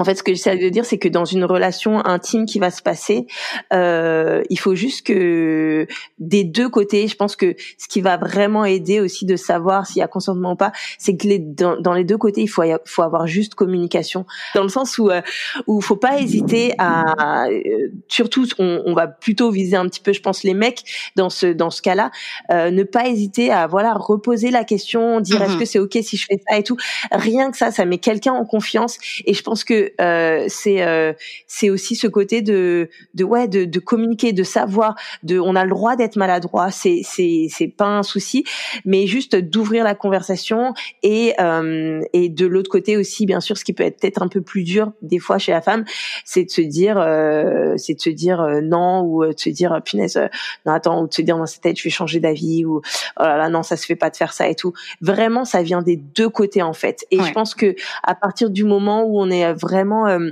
en 0.00 0.04
fait, 0.04 0.14
ce 0.14 0.22
que 0.22 0.32
j'essaie 0.32 0.56
de 0.56 0.68
dire, 0.70 0.86
c'est 0.86 0.98
que 0.98 1.08
dans 1.08 1.26
une 1.26 1.44
relation 1.44 2.04
intime 2.06 2.46
qui 2.46 2.58
va 2.58 2.70
se 2.70 2.80
passer, 2.80 3.26
euh, 3.72 4.42
il 4.48 4.58
faut 4.58 4.74
juste 4.74 5.06
que 5.06 5.86
des 6.18 6.42
deux 6.42 6.70
côtés, 6.70 7.06
je 7.06 7.16
pense 7.16 7.36
que 7.36 7.54
ce 7.76 7.86
qui 7.86 8.00
va 8.00 8.16
vraiment 8.16 8.64
aider 8.64 9.00
aussi 9.00 9.26
de 9.26 9.36
savoir 9.36 9.86
s'il 9.86 9.98
y 9.98 10.02
a 10.02 10.08
consentement 10.08 10.52
ou 10.52 10.56
pas, 10.56 10.72
c'est 10.98 11.16
que 11.16 11.26
les, 11.26 11.38
dans, 11.38 11.92
les 11.92 12.04
deux 12.04 12.16
côtés, 12.16 12.40
il 12.40 12.48
faut, 12.48 12.62
faut 12.86 13.02
avoir 13.02 13.26
juste 13.26 13.54
communication, 13.54 14.24
dans 14.54 14.62
le 14.62 14.70
sens 14.70 14.96
où 14.96 15.10
euh, 15.10 15.20
où 15.66 15.82
faut 15.82 15.96
pas 15.96 16.18
hésiter 16.18 16.72
à, 16.78 17.46
euh, 17.48 17.88
surtout, 18.08 18.46
on, 18.58 18.82
on, 18.86 18.94
va 18.94 19.06
plutôt 19.06 19.50
viser 19.50 19.76
un 19.76 19.86
petit 19.86 20.00
peu, 20.00 20.14
je 20.14 20.22
pense, 20.22 20.44
les 20.44 20.54
mecs 20.54 20.82
dans 21.16 21.28
ce 21.28 21.46
dans 21.46 21.70
ce 21.70 21.82
cas-là, 21.82 22.10
euh, 22.50 22.70
ne 22.70 22.84
pas 22.84 23.06
hésiter 23.06 23.52
à 23.52 23.66
voilà 23.66 23.92
reposer 23.92 24.50
la 24.50 24.64
question, 24.64 25.20
dire 25.20 25.42
est-ce 25.42 25.52
mhm. 25.52 25.58
que 25.58 25.64
c'est 25.66 25.78
ok 25.78 25.98
si 26.02 26.16
je 26.16 26.24
fais 26.24 26.40
ça 26.48 26.56
et 26.56 26.62
tout. 26.62 26.76
Rien 27.12 27.50
que 27.50 27.58
ça, 27.58 27.70
ça 27.70 27.84
met 27.84 27.98
quelqu'un 27.98 28.32
en 28.32 28.46
confiance, 28.46 28.98
et 29.26 29.34
je 29.34 29.42
pense 29.42 29.64
que 29.64 29.89
que 29.96 30.02
euh, 30.02 30.46
c'est 30.48 30.82
euh, 30.82 31.12
c'est 31.46 31.70
aussi 31.70 31.96
ce 31.96 32.06
côté 32.06 32.42
de 32.42 32.88
de 33.14 33.24
ouais 33.24 33.48
de, 33.48 33.64
de 33.64 33.78
communiquer, 33.78 34.32
de 34.32 34.42
savoir, 34.42 34.94
de 35.22 35.38
on 35.38 35.56
a 35.56 35.64
le 35.64 35.70
droit 35.70 35.96
d'être 35.96 36.16
maladroit, 36.16 36.70
c'est 36.70 37.00
c'est 37.04 37.46
c'est 37.50 37.68
pas 37.68 37.86
un 37.86 38.02
souci, 38.02 38.44
mais 38.84 39.06
juste 39.06 39.36
d'ouvrir 39.36 39.84
la 39.84 39.94
conversation 39.94 40.74
et 41.02 41.34
euh, 41.40 42.00
et 42.12 42.28
de 42.28 42.46
l'autre 42.46 42.70
côté 42.70 42.96
aussi 42.96 43.26
bien 43.26 43.40
sûr 43.40 43.56
ce 43.56 43.64
qui 43.64 43.72
peut 43.72 43.84
être 43.84 44.00
peut-être 44.00 44.22
un 44.22 44.28
peu 44.28 44.40
plus 44.40 44.62
dur 44.62 44.92
des 45.02 45.18
fois 45.18 45.38
chez 45.38 45.52
la 45.52 45.60
femme, 45.60 45.84
c'est 46.24 46.44
de 46.44 46.50
se 46.50 46.60
dire 46.60 46.98
euh, 46.98 47.74
c'est 47.76 47.94
de 47.94 48.00
se 48.00 48.10
dire 48.10 48.40
euh, 48.40 48.60
non 48.60 49.02
ou 49.02 49.24
de 49.26 49.38
se 49.38 49.50
dire 49.50 49.80
punaise 49.84 50.18
non 50.66 50.72
attends 50.72 51.02
ou 51.02 51.08
de 51.08 51.14
se 51.14 51.22
dire 51.22 51.36
dans 51.36 51.46
sa 51.46 51.60
tête 51.60 51.78
je 51.78 51.84
vais 51.84 51.90
changer 51.90 52.20
d'avis 52.20 52.64
ou 52.64 52.78
oh 52.78 53.22
là 53.22 53.36
là 53.36 53.48
non 53.48 53.62
ça 53.62 53.76
se 53.76 53.86
fait 53.86 53.96
pas 53.96 54.10
de 54.10 54.16
faire 54.16 54.32
ça 54.32 54.48
et 54.48 54.54
tout. 54.54 54.72
Vraiment 55.00 55.44
ça 55.44 55.62
vient 55.62 55.82
des 55.82 55.96
deux 55.96 56.28
côtés 56.28 56.62
en 56.62 56.72
fait. 56.72 57.06
Et 57.10 57.20
je 57.20 57.32
pense 57.32 57.54
que 57.54 57.74
à 58.02 58.14
partir 58.14 58.50
du 58.50 58.64
moment 58.64 59.04
où 59.04 59.20
on 59.20 59.30
est 59.30 59.52
vraiment 59.52 59.79
euh, 59.84 60.30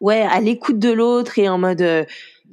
ouais 0.00 0.22
à 0.22 0.40
l'écoute 0.40 0.78
de 0.78 0.90
l'autre 0.90 1.38
et 1.38 1.48
en 1.48 1.58
mode 1.58 1.82
euh, 1.82 2.04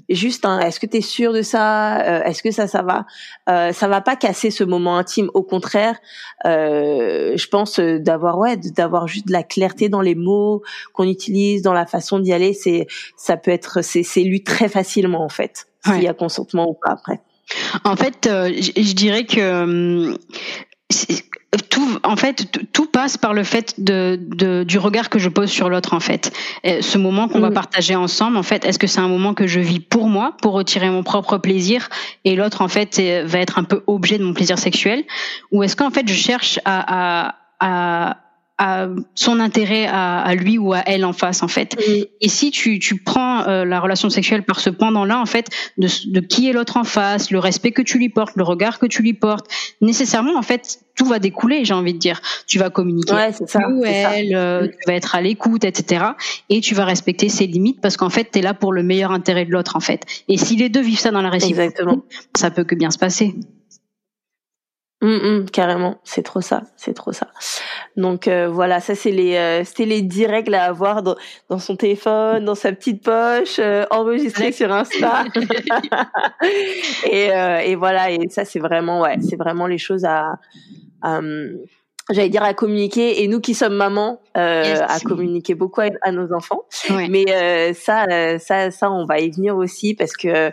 juste 0.09 0.45
hein, 0.45 0.59
est-ce 0.59 0.79
que 0.79 0.85
tu 0.85 0.97
es 0.97 1.01
sûr 1.01 1.33
de 1.33 1.41
ça 1.41 1.99
euh, 2.01 2.23
est-ce 2.23 2.43
que 2.43 2.51
ça 2.51 2.67
ça 2.67 2.81
va? 2.81 3.05
Euh, 3.49 3.71
ça 3.71 3.87
va 3.87 4.01
pas 4.01 4.15
casser 4.15 4.51
ce 4.51 4.63
moment 4.63 4.97
intime. 4.97 5.29
Au 5.33 5.43
contraire 5.43 5.97
je 6.43 7.47
pense 7.47 7.79
d'avoir 7.79 8.37
ouais 8.37 8.57
d'avoir 8.57 9.07
juste 9.07 9.27
de 9.27 9.33
la 9.33 9.43
clarté 9.43 9.89
dans 9.89 10.01
les 10.01 10.15
mots 10.15 10.61
qu'on 10.93 11.07
utilise 11.07 11.61
dans 11.61 11.73
la 11.73 11.85
façon 11.85 12.19
d'y 12.19 12.33
aller 12.33 12.53
c'est 12.53 12.87
ça 13.17 13.37
peut 13.37 13.51
être 13.51 13.81
c'est 13.81 14.03
c'est 14.03 14.23
lu 14.23 14.43
très 14.43 14.69
facilement 14.69 15.23
en 15.23 15.29
fait 15.29 15.67
s'il 15.85 16.03
y 16.03 16.07
a 16.07 16.13
consentement 16.13 16.67
ou 16.67 16.73
pas 16.73 16.91
après. 16.91 17.21
En 17.83 17.95
fait, 17.95 18.21
je 18.23 18.93
dirais 18.93 19.25
que 19.25 19.63
hum, 19.63 20.17
tout, 21.69 21.99
en 22.03 22.15
fait, 22.15 22.47
tout 22.73 22.87
passe 22.87 23.17
par 23.17 23.33
le 23.33 23.43
fait 23.43 23.75
de, 23.79 24.19
de, 24.21 24.63
du 24.63 24.77
regard 24.77 25.09
que 25.09 25.19
je 25.19 25.29
pose 25.29 25.49
sur 25.49 25.69
l'autre, 25.69 25.93
en 25.93 25.99
fait. 25.99 26.31
Et 26.63 26.81
ce 26.81 26.97
moment 26.97 27.27
qu'on 27.27 27.39
va 27.39 27.49
mm. 27.49 27.53
partager 27.53 27.95
ensemble, 27.95 28.37
en 28.37 28.43
fait, 28.43 28.65
est-ce 28.65 28.79
que 28.79 28.87
c'est 28.87 28.99
un 28.99 29.07
moment 29.07 29.33
que 29.33 29.47
je 29.47 29.59
vis 29.59 29.79
pour 29.79 30.09
moi, 30.09 30.35
pour 30.41 30.53
retirer 30.53 30.89
mon 30.89 31.03
propre 31.03 31.37
plaisir, 31.37 31.89
et 32.23 32.35
l'autre, 32.35 32.61
en 32.61 32.67
fait, 32.67 32.99
va 33.25 33.39
être 33.39 33.59
un 33.59 33.63
peu 33.63 33.83
objet 33.87 34.17
de 34.17 34.23
mon 34.23 34.33
plaisir 34.33 34.59
sexuel, 34.59 35.03
ou 35.51 35.63
est-ce 35.63 35.75
qu'en 35.75 35.91
fait, 35.91 36.07
je 36.07 36.13
cherche 36.13 36.59
à, 36.65 37.29
à, 37.29 37.35
à 37.59 38.17
à 38.57 38.87
son 39.15 39.39
intérêt 39.41 39.85
à, 39.85 40.21
à, 40.21 40.33
lui 40.33 40.57
ou 40.57 40.73
à 40.73 40.81
elle 40.85 41.03
en 41.03 41.11
face 41.11 41.43
en 41.43 41.47
fait. 41.49 41.75
Et 42.21 42.29
si 42.29 42.51
tu, 42.51 42.79
tu 42.79 42.97
prends 42.97 43.45
euh, 43.47 43.65
la 43.65 43.81
relation 43.81 44.09
sexuelle 44.09 44.43
par 44.43 44.61
ce 44.61 44.69
pendant-là 44.69 45.19
en 45.19 45.25
fait 45.25 45.49
de, 45.77 45.89
de 46.11 46.19
qui 46.21 46.49
est 46.49 46.53
l'autre 46.53 46.77
en 46.77 46.85
face, 46.85 47.31
le 47.31 47.39
respect 47.39 47.71
que 47.71 47.81
tu 47.81 47.97
lui 47.97 48.07
portes, 48.07 48.35
le 48.37 48.43
regard 48.43 48.79
que 48.79 48.85
tu 48.85 49.01
lui 49.01 49.13
portes, 49.13 49.47
nécessairement 49.81 50.37
en 50.37 50.41
fait 50.41 50.79
tout 50.95 51.05
va 51.05 51.19
découler. 51.19 51.65
J'ai 51.65 51.73
envie 51.73 51.93
de 51.93 51.99
dire, 51.99 52.21
tu 52.47 52.57
vas 52.57 52.69
communiquer 52.69 53.13
ouais, 53.13 53.33
ça, 53.33 53.59
ou 53.69 53.83
elle, 53.83 54.33
euh, 54.33 54.67
tu 54.67 54.87
vas 54.87 54.93
être 54.93 55.15
à 55.15 55.21
l'écoute, 55.21 55.65
etc. 55.65 56.05
Et 56.49 56.61
tu 56.61 56.73
vas 56.75 56.85
respecter 56.85 57.27
ses 57.27 57.47
limites 57.47 57.81
parce 57.81 57.97
qu'en 57.97 58.09
fait 58.09 58.29
tu 58.31 58.39
es 58.39 58.41
là 58.41 58.53
pour 58.53 58.71
le 58.71 58.83
meilleur 58.83 59.11
intérêt 59.11 59.43
de 59.43 59.51
l'autre 59.51 59.75
en 59.75 59.81
fait. 59.81 60.05
Et 60.29 60.37
si 60.37 60.55
les 60.55 60.69
deux 60.69 60.81
vivent 60.81 60.99
ça 60.99 61.11
dans 61.11 61.21
la 61.21 61.29
réciprocité, 61.29 61.83
ça 62.37 62.51
peut 62.51 62.63
que 62.63 62.75
bien 62.75 62.91
se 62.91 62.97
passer. 62.97 63.35
Mmh, 65.05 65.09
mmh, 65.09 65.45
carrément, 65.51 65.99
c'est 66.03 66.23
trop 66.23 66.41
ça, 66.41 66.63
c'est 66.77 66.95
trop 66.95 67.11
ça. 67.11 67.27
Donc 67.95 68.27
euh, 68.27 68.47
voilà, 68.49 68.79
ça 68.79 68.95
c'est 68.95 69.11
les, 69.11 69.35
euh, 69.35 69.63
c'était 69.63 69.85
les 69.85 70.01
10 70.01 70.25
règles 70.25 70.55
à 70.55 70.63
avoir 70.63 71.03
dans, 71.03 71.59
son 71.59 71.75
téléphone, 71.75 72.43
dans 72.43 72.55
sa 72.55 72.71
petite 72.71 73.03
poche, 73.03 73.59
euh, 73.59 73.85
sur 74.51 74.71
Insta. 74.73 75.25
et, 77.11 77.27
et 77.69 77.75
voilà, 77.75 78.09
et 78.09 78.29
ça 78.29 78.45
c'est 78.45 78.57
vraiment, 78.57 79.01
ouais, 79.01 79.17
c'est 79.21 79.35
vraiment 79.35 79.67
les 79.67 79.77
choses 79.77 80.05
à, 80.05 80.39
à 81.03 81.19
j'allais 82.11 82.29
dire 82.29 82.43
à 82.43 82.53
communiquer 82.53 83.23
et 83.23 83.27
nous 83.27 83.39
qui 83.39 83.53
sommes 83.53 83.75
mamans 83.75 84.19
euh, 84.37 84.77
à 84.87 84.99
communiquer 84.99 85.55
beaucoup 85.55 85.81
à, 85.81 86.11
nos 86.11 86.31
enfants. 86.33 86.63
Mais 87.09 87.25
euh, 87.29 87.73
ça 87.73 88.05
euh, 88.05 88.37
ça 88.37 88.69
ça 88.71 88.91
on 88.91 89.05
va 89.05 89.19
y 89.19 89.31
venir 89.31 89.55
aussi 89.55 89.93
parce 89.93 90.15
que 90.15 90.51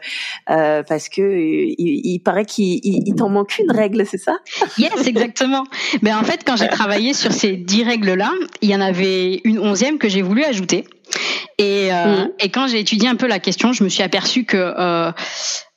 euh, 0.51 0.83
parce 0.83 1.09
que 1.09 1.21
il, 1.21 1.75
il 1.79 2.21
paraît 2.21 2.47
qu'il 2.47 2.81
il, 2.83 3.15
t'en 3.15 3.29
manque 3.29 3.59
une 3.59 3.71
règle 3.71 4.07
c'est 4.07 4.19
ça? 4.19 4.37
Yes 4.79 5.07
exactement. 5.07 5.65
Mais 6.01 6.13
en 6.13 6.23
fait 6.23 6.43
quand 6.47 6.57
j'ai 6.57 6.69
travaillé 6.69 7.13
sur 7.13 7.33
ces 7.33 7.57
dix 7.57 7.85
règles 7.85 8.15
là 8.15 8.31
il 8.63 8.71
y 8.71 8.75
en 8.75 8.81
avait 8.81 9.41
une 9.45 9.59
onzième 9.59 9.99
que 9.99 10.09
j'ai 10.09 10.23
voulu 10.23 10.45
ajouter. 10.45 10.85
Et, 11.59 11.93
euh, 11.93 12.25
mm. 12.25 12.31
et 12.41 12.49
quand 12.49 12.67
j'ai 12.69 12.81
étudié 12.81 13.09
un 13.09 13.17
peu 13.17 13.27
la 13.27 13.39
question, 13.39 13.73
je 13.73 13.85
me 13.85 13.89
suis 13.89 14.03
aperçue 14.03 14.45
que 14.45 15.13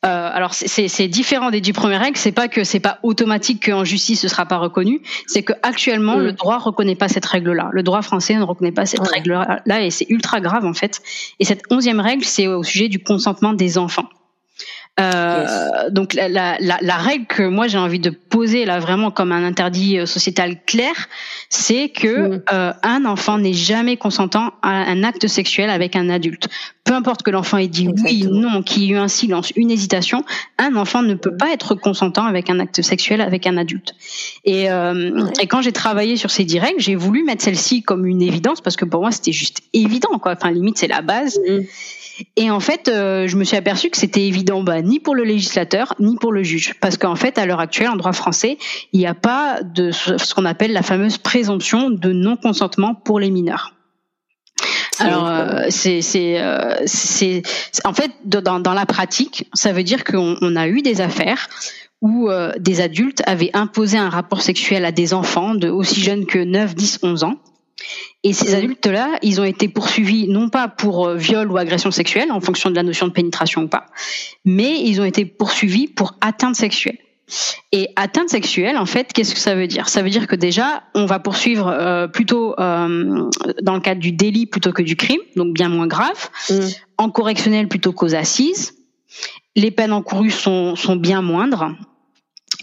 euh, 0.05 0.29
alors 0.31 0.53
c'est 0.53 1.07
différent 1.07 1.49
des 1.49 1.61
dix 1.61 1.73
premières 1.73 2.01
règles. 2.01 2.17
C'est 2.17 2.31
pas 2.31 2.47
que 2.47 2.63
c'est 2.63 2.79
pas 2.79 2.99
automatique 3.01 3.65
qu'en 3.65 3.83
justice 3.83 4.21
ce 4.21 4.27
sera 4.27 4.45
pas 4.45 4.57
reconnu. 4.57 5.01
C'est 5.25 5.43
que 5.43 5.53
actuellement 5.63 6.15
le 6.15 6.31
droit 6.31 6.59
reconnaît 6.59 6.95
pas 6.95 7.07
cette 7.07 7.25
règle-là. 7.25 7.69
Le 7.71 7.81
droit 7.81 8.01
français 8.01 8.35
ne 8.35 8.43
reconnaît 8.43 8.71
pas 8.71 8.85
cette 8.85 9.07
règle-là 9.07 9.81
et 9.81 9.89
c'est 9.89 10.05
ultra 10.09 10.41
grave 10.41 10.65
en 10.65 10.73
fait. 10.73 11.01
Et 11.39 11.45
cette 11.45 11.63
onzième 11.71 11.99
règle, 11.99 12.23
c'est 12.23 12.47
au 12.47 12.63
sujet 12.63 12.87
du 12.87 12.99
consentement 12.99 13.53
des 13.53 13.77
enfants. 13.77 14.09
Euh, 14.97 15.89
donc 15.89 16.13
la, 16.13 16.29
la, 16.29 16.57
la, 16.59 16.97
règle 16.97 17.25
que 17.25 17.43
moi 17.43 17.67
j'ai 17.67 17.77
envie 17.77 17.99
de 17.99 18.11
poser 18.11 18.63
là 18.63 18.79
vraiment 18.79 19.11
comme 19.11 19.33
un 19.33 19.43
interdit 19.43 19.99
euh, 19.99 20.05
sociétal 20.05 20.55
clair, 20.65 20.93
c'est 21.49 21.89
que 21.89 22.37
mm. 22.37 22.43
euh, 22.53 22.73
un 22.81 23.03
enfant 23.03 23.37
n'est 23.37 23.51
jamais 23.51 23.97
consentant 23.97 24.53
à 24.61 24.69
un 24.69 25.03
acte 25.03 25.27
sexuel 25.27 25.69
avec 25.69 25.97
un 25.97 26.09
adulte. 26.09 26.47
Peu 26.85 26.93
importe 26.93 27.23
que 27.23 27.31
l'enfant 27.31 27.57
ait 27.57 27.67
dit 27.67 27.89
oui, 28.05 28.25
non, 28.31 28.63
qu'il 28.63 28.83
y 28.83 28.85
ait 28.85 28.93
eu 28.93 28.97
un 28.97 29.09
silence, 29.09 29.51
une 29.57 29.69
hésitation, 29.69 30.23
un 30.57 30.77
enfant 30.77 31.01
ne 31.01 31.15
peut 31.15 31.35
pas 31.35 31.51
être 31.51 31.75
consentant 31.75 32.25
avec 32.25 32.49
un 32.49 32.61
acte 32.61 32.81
sexuel 32.81 33.19
avec 33.19 33.47
un 33.47 33.57
adulte. 33.57 33.95
Et, 34.45 34.71
euh, 34.71 35.25
et 35.41 35.47
quand 35.47 35.61
j'ai 35.61 35.73
travaillé 35.73 36.15
sur 36.15 36.31
ces 36.31 36.45
dix 36.45 36.59
règles, 36.59 36.79
j'ai 36.79 36.95
voulu 36.95 37.25
mettre 37.25 37.43
celle-ci 37.43 37.83
comme 37.83 38.05
une 38.05 38.21
évidence 38.21 38.61
parce 38.61 38.77
que 38.77 38.85
pour 38.85 39.01
moi 39.01 39.11
c'était 39.11 39.33
juste 39.33 39.61
évident 39.73 40.19
quoi. 40.19 40.35
Enfin 40.37 40.51
limite 40.51 40.77
c'est 40.77 40.87
la 40.87 41.01
base. 41.01 41.37
Mm. 41.45 41.63
Et 42.35 42.49
en 42.49 42.59
fait, 42.59 42.87
euh, 42.87 43.27
je 43.27 43.35
me 43.35 43.43
suis 43.43 43.57
aperçue 43.57 43.89
que 43.89 43.97
c'était 43.97 44.25
évident 44.25 44.63
bah, 44.63 44.81
ni 44.81 44.99
pour 44.99 45.15
le 45.15 45.23
législateur 45.23 45.93
ni 45.99 46.15
pour 46.17 46.31
le 46.31 46.43
juge, 46.43 46.75
parce 46.79 46.97
qu'en 46.97 47.15
fait, 47.15 47.37
à 47.37 47.45
l'heure 47.45 47.59
actuelle, 47.59 47.89
en 47.89 47.95
droit 47.95 48.13
français, 48.13 48.57
il 48.93 48.99
n'y 48.99 49.07
a 49.07 49.13
pas 49.13 49.61
de 49.63 49.91
ce 49.91 50.33
qu'on 50.33 50.45
appelle 50.45 50.73
la 50.73 50.81
fameuse 50.81 51.17
présomption 51.17 51.89
de 51.89 52.11
non 52.11 52.37
consentement 52.37 52.95
pour 52.95 53.19
les 53.19 53.31
mineurs. 53.31 53.73
Alors 54.99 55.27
euh, 55.27 55.65
c'est 55.69 56.01
c'est 56.01 56.39
euh, 56.39 56.73
c'est 56.85 57.41
en 57.83 57.93
fait 57.93 58.11
dans, 58.23 58.61
dans 58.61 58.73
la 58.73 58.85
pratique, 58.85 59.49
ça 59.53 59.73
veut 59.73 59.83
dire 59.83 60.05
qu'on 60.05 60.37
on 60.39 60.55
a 60.55 60.69
eu 60.69 60.81
des 60.81 61.01
affaires 61.01 61.49
où 62.01 62.29
des 62.59 62.81
adultes 62.81 63.23
avaient 63.25 63.49
imposé 63.53 63.97
un 63.97 64.09
rapport 64.09 64.41
sexuel 64.41 64.85
à 64.85 64.91
des 64.91 65.13
enfants 65.13 65.55
de 65.55 65.69
aussi 65.69 66.01
jeunes 66.01 66.27
que 66.27 66.37
9, 66.37 66.75
10, 66.75 66.99
11 67.01 67.23
ans 67.23 67.39
et 68.25 68.33
ces 68.33 68.55
adultes-là, 68.55 69.19
ils 69.21 69.39
ont 69.39 69.43
été 69.43 69.67
poursuivis 69.67 70.27
non 70.27 70.49
pas 70.49 70.67
pour 70.67 71.05
euh, 71.05 71.15
viol 71.15 71.51
ou 71.51 71.57
agression 71.57 71.91
sexuelle, 71.91 72.31
en 72.31 72.41
fonction 72.41 72.71
de 72.71 72.75
la 72.75 72.81
notion 72.81 73.07
de 73.07 73.11
pénétration 73.11 73.61
ou 73.61 73.67
pas, 73.67 73.85
mais 74.43 74.81
ils 74.81 74.99
ont 74.99 75.05
été 75.05 75.25
poursuivis 75.25 75.87
pour 75.87 76.15
atteinte 76.21 76.55
sexuelle. 76.55 76.97
Et 77.71 77.89
atteinte 77.95 78.29
sexuelle, 78.29 78.77
en 78.77 78.87
fait, 78.87 79.13
qu'est-ce 79.13 79.35
que 79.35 79.39
ça 79.39 79.53
veut 79.53 79.67
dire? 79.67 79.89
Ça 79.89 80.01
veut 80.01 80.09
dire 80.09 80.25
que 80.25 80.35
déjà, 80.35 80.83
on 80.95 81.05
va 81.05 81.19
poursuivre 81.19 81.67
euh, 81.67 82.07
plutôt 82.07 82.55
euh, 82.59 83.29
dans 83.61 83.75
le 83.75 83.79
cadre 83.79 84.01
du 84.01 84.11
délit 84.11 84.47
plutôt 84.47 84.71
que 84.71 84.81
du 84.81 84.95
crime, 84.95 85.21
donc 85.35 85.53
bien 85.53 85.69
moins 85.69 85.87
grave, 85.87 86.29
mm. 86.49 86.59
en 86.97 87.11
correctionnel 87.11 87.67
plutôt 87.67 87.93
qu'aux 87.93 88.15
assises. 88.15 88.73
Les 89.55 89.69
peines 89.69 89.93
encourues 89.93 90.31
sont, 90.31 90.75
sont 90.75 90.95
bien 90.95 91.21
moindres. 91.21 91.75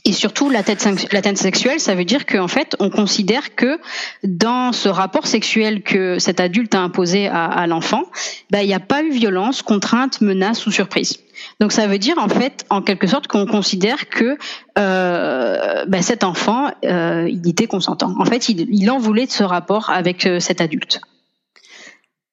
Et 0.05 0.12
surtout, 0.12 0.51
l'atteinte 0.51 1.37
sexuelle, 1.37 1.79
ça 1.79 1.95
veut 1.95 2.05
dire 2.05 2.27
qu'en 2.27 2.49
fait, 2.49 2.75
on 2.81 2.91
considère 2.91 3.55
que 3.55 3.79
dans 4.25 4.73
ce 4.73 4.88
rapport 4.88 5.29
sexuel 5.29 5.83
que 5.83 6.19
cet 6.19 6.41
adulte 6.41 6.75
a 6.75 6.81
imposé 6.81 7.29
à, 7.29 7.45
à 7.45 7.69
l'enfant, 7.69 8.03
bah, 8.51 8.62
il 8.62 8.67
n'y 8.67 8.75
a 8.75 8.81
pas 8.81 9.03
eu 9.03 9.12
violence, 9.12 9.62
contrainte, 9.62 10.21
menace 10.21 10.67
ou 10.67 10.73
surprise. 10.73 11.19
Donc 11.61 11.71
ça 11.71 11.87
veut 11.87 11.99
dire 11.99 12.19
en 12.19 12.29
fait, 12.29 12.65
en 12.69 12.83
quelque 12.83 13.07
sorte, 13.07 13.29
qu'on 13.29 13.47
considère 13.47 14.09
que 14.09 14.37
euh, 14.77 15.85
bah, 15.87 16.03
cet 16.03 16.25
enfant, 16.25 16.73
euh, 16.85 17.29
il 17.31 17.49
était 17.49 17.69
consentant. 17.69 18.12
En 18.19 18.25
fait, 18.25 18.49
il, 18.49 18.67
il 18.75 18.91
en 18.91 18.99
voulait 18.99 19.27
de 19.27 19.31
ce 19.31 19.45
rapport 19.45 19.91
avec 19.91 20.27
euh, 20.27 20.41
cet 20.41 20.61
adulte. 20.61 21.01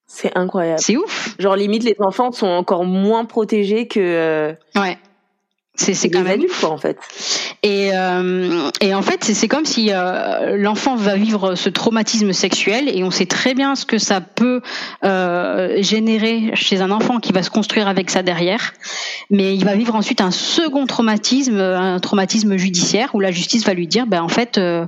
C'est 0.08 0.36
incroyable. 0.36 0.82
C'est 0.82 0.98
ouf. 0.98 1.36
Genre 1.40 1.56
limite, 1.56 1.84
les 1.84 1.96
enfants 2.00 2.32
sont 2.32 2.48
encore 2.48 2.84
moins 2.84 3.26
protégés 3.26 3.88
que. 3.88 4.00
Euh, 4.00 4.54
ouais. 4.76 4.98
C'est 5.80 6.10
quand 6.10 6.24
même 6.24 6.42
quoi, 6.60 6.72
en 6.72 6.78
fait. 6.78 6.98
Et, 7.63 7.92
euh, 7.94 8.70
et 8.82 8.94
en 8.94 9.02
fait, 9.02 9.24
c'est 9.24 9.48
comme 9.48 9.65
si 9.65 9.92
euh, 9.92 10.58
l'enfant 10.58 10.96
va 10.96 11.15
vivre 11.15 11.56
ce 11.56 11.70
traumatisme 11.70 12.34
sexuel 12.34 12.89
et 12.94 13.04
on 13.04 13.12
sait 13.12 13.26
très 13.26 13.54
bien 13.54 13.76
ce 13.76 13.86
que 13.86 13.98
ça 13.98 14.20
peut 14.20 14.62
euh, 15.06 15.82
générer 15.82 16.52
chez 16.54 16.82
un 16.82 16.92
enfant 16.92 17.20
qui 17.20 17.32
va 17.32 17.44
se 17.44 17.50
construire 17.50 17.88
avec 17.88 18.10
ça 18.10 18.24
derrière. 18.24 18.74
Mais 19.30 19.56
il 19.56 19.63
va 19.63 19.76
vivre 19.76 19.96
ensuite 19.96 20.20
un 20.20 20.32
second 20.32 20.86
traumatisme, 20.86 21.60
un 21.60 22.00
traumatisme 22.00 22.58
judiciaire 22.58 23.15
où 23.15 23.22
la 23.22 23.32
justice 23.32 23.65
va 23.65 23.74
lui 23.74 23.88
dire, 23.88 24.06
ben 24.06 24.22
en 24.22 24.30
fait, 24.30 24.58
euh, 24.58 24.86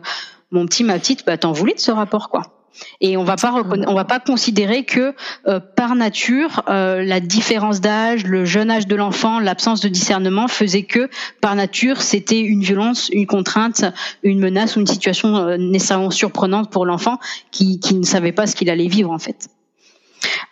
mon 0.51 0.65
petit, 0.65 0.83
ma 0.83 0.99
petite, 0.99 1.25
bah 1.25 1.37
t'en 1.37 1.53
voulais 1.53 1.73
de 1.73 1.79
ce 1.79 1.91
rapport, 1.91 2.29
quoi. 2.29 2.60
Et 2.99 3.17
on 3.17 3.23
va 3.23 3.35
pas 3.35 3.53
on 3.87 3.93
va 3.93 4.05
pas 4.05 4.19
considérer 4.19 4.83
que 4.85 5.13
euh, 5.47 5.59
par 5.59 5.95
nature 5.95 6.63
euh, 6.69 7.03
la 7.03 7.19
différence 7.19 7.81
d'âge, 7.81 8.25
le 8.25 8.45
jeune 8.45 8.71
âge 8.71 8.87
de 8.87 8.95
l'enfant, 8.95 9.39
l'absence 9.39 9.81
de 9.81 9.89
discernement 9.89 10.47
faisait 10.47 10.83
que 10.83 11.09
par 11.41 11.55
nature 11.55 12.01
c'était 12.01 12.39
une 12.39 12.61
violence, 12.61 13.09
une 13.09 13.27
contrainte, 13.27 13.85
une 14.23 14.39
menace 14.39 14.75
ou 14.75 14.79
une 14.79 14.87
situation 14.87 15.35
euh, 15.35 15.57
nécessairement 15.57 16.11
surprenante 16.11 16.71
pour 16.71 16.85
l'enfant 16.85 17.19
qui, 17.51 17.79
qui 17.79 17.95
ne 17.95 18.03
savait 18.03 18.31
pas 18.31 18.47
ce 18.47 18.55
qu'il 18.55 18.69
allait 18.69 18.87
vivre 18.87 19.11
en 19.11 19.19
fait. 19.19 19.49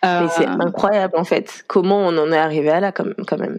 C'est 0.02 0.46
incroyable 0.46 1.14
en 1.16 1.24
fait. 1.24 1.64
Comment 1.68 1.98
on 1.98 2.16
en 2.18 2.32
est 2.32 2.38
arrivé 2.38 2.70
à 2.70 2.80
là 2.80 2.90
quand 2.92 3.38
même. 3.38 3.58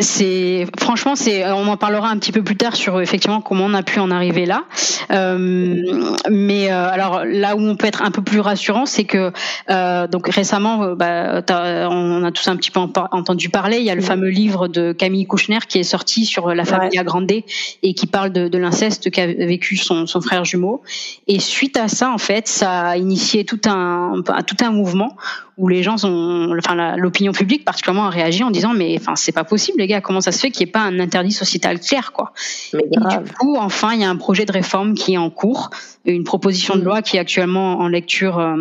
C'est 0.00 0.66
franchement 0.78 1.16
c'est 1.16 1.44
on 1.50 1.66
en 1.66 1.76
parlera 1.76 2.08
un 2.08 2.18
petit 2.18 2.30
peu 2.30 2.44
plus 2.44 2.56
tard 2.56 2.76
sur 2.76 3.00
effectivement 3.00 3.40
comment 3.40 3.64
on 3.64 3.74
a 3.74 3.82
pu 3.82 3.98
en 3.98 4.12
arriver 4.12 4.46
là. 4.46 4.64
Euh, 5.10 5.82
mais 6.30 6.70
euh, 6.70 6.88
alors 6.88 7.24
là 7.24 7.56
où 7.56 7.60
on 7.60 7.74
peut 7.74 7.88
être 7.88 8.02
un 8.02 8.12
peu 8.12 8.22
plus 8.22 8.38
rassurant 8.38 8.86
c'est 8.86 9.04
que 9.04 9.32
euh, 9.70 10.06
donc 10.06 10.28
récemment 10.28 10.84
euh, 10.84 10.94
bah, 10.94 11.42
on 11.90 12.22
a 12.22 12.30
tous 12.30 12.46
un 12.46 12.56
petit 12.56 12.70
peu 12.70 12.78
entendu 12.78 13.48
parler. 13.48 13.78
Il 13.78 13.84
y 13.84 13.90
a 13.90 13.96
le 13.96 14.00
fameux 14.00 14.28
livre 14.28 14.68
de 14.68 14.92
Camille 14.92 15.26
Kouchner 15.26 15.58
qui 15.68 15.78
est 15.78 15.84
sorti 15.84 16.26
sur 16.26 16.54
la 16.54 16.64
famille 16.64 16.90
ouais. 16.92 16.98
Agrandé 16.98 17.44
et 17.82 17.94
qui 17.94 18.06
parle 18.06 18.30
de, 18.30 18.46
de 18.46 18.58
l'inceste 18.58 19.10
qu'a 19.10 19.26
vécu 19.26 19.76
son, 19.76 20.06
son, 20.06 20.20
frère 20.20 20.44
jumeau. 20.44 20.82
Et 21.26 21.40
suite 21.40 21.76
à 21.76 21.88
ça 21.88 22.12
en 22.12 22.18
fait 22.18 22.46
ça 22.46 22.90
a 22.90 22.96
initié 22.96 23.44
tout 23.44 23.60
un 23.66 24.22
tout 24.46 24.56
un 24.60 24.70
mouvement 24.70 25.16
où 25.58 25.66
les 25.66 25.82
gens 25.82 26.04
ont, 26.04 26.56
enfin 26.56 26.96
l'opinion 26.96 27.32
publique 27.32 27.64
particulièrement 27.64 28.06
a 28.06 28.10
réagi 28.10 28.44
en 28.44 28.50
disant 28.50 28.72
mais 28.74 28.96
enfin 28.98 29.16
c'est 29.16 29.32
pas 29.32 29.44
possible 29.44 29.82
comment 30.02 30.20
ça 30.20 30.32
se 30.32 30.38
fait 30.38 30.50
qu'il 30.50 30.64
n'y 30.64 30.70
ait 30.70 30.72
pas 30.72 30.82
un 30.82 30.98
interdit 31.00 31.32
sociétal 31.32 31.80
clair 31.80 32.12
quoi? 32.12 32.32
Mais 32.74 32.82
et 32.92 33.24
du 33.24 33.32
coup 33.32 33.56
enfin 33.56 33.94
il 33.94 34.00
y 34.00 34.04
a 34.04 34.10
un 34.10 34.16
projet 34.16 34.44
de 34.44 34.52
réforme 34.52 34.94
qui 34.94 35.14
est 35.14 35.18
en 35.18 35.30
cours, 35.30 35.70
une 36.04 36.24
proposition 36.24 36.76
de 36.76 36.80
mm. 36.80 36.84
loi 36.84 37.02
qui 37.02 37.16
est 37.16 37.20
actuellement 37.20 37.78
en 37.78 37.88
lecture, 37.88 38.38
euh, 38.38 38.56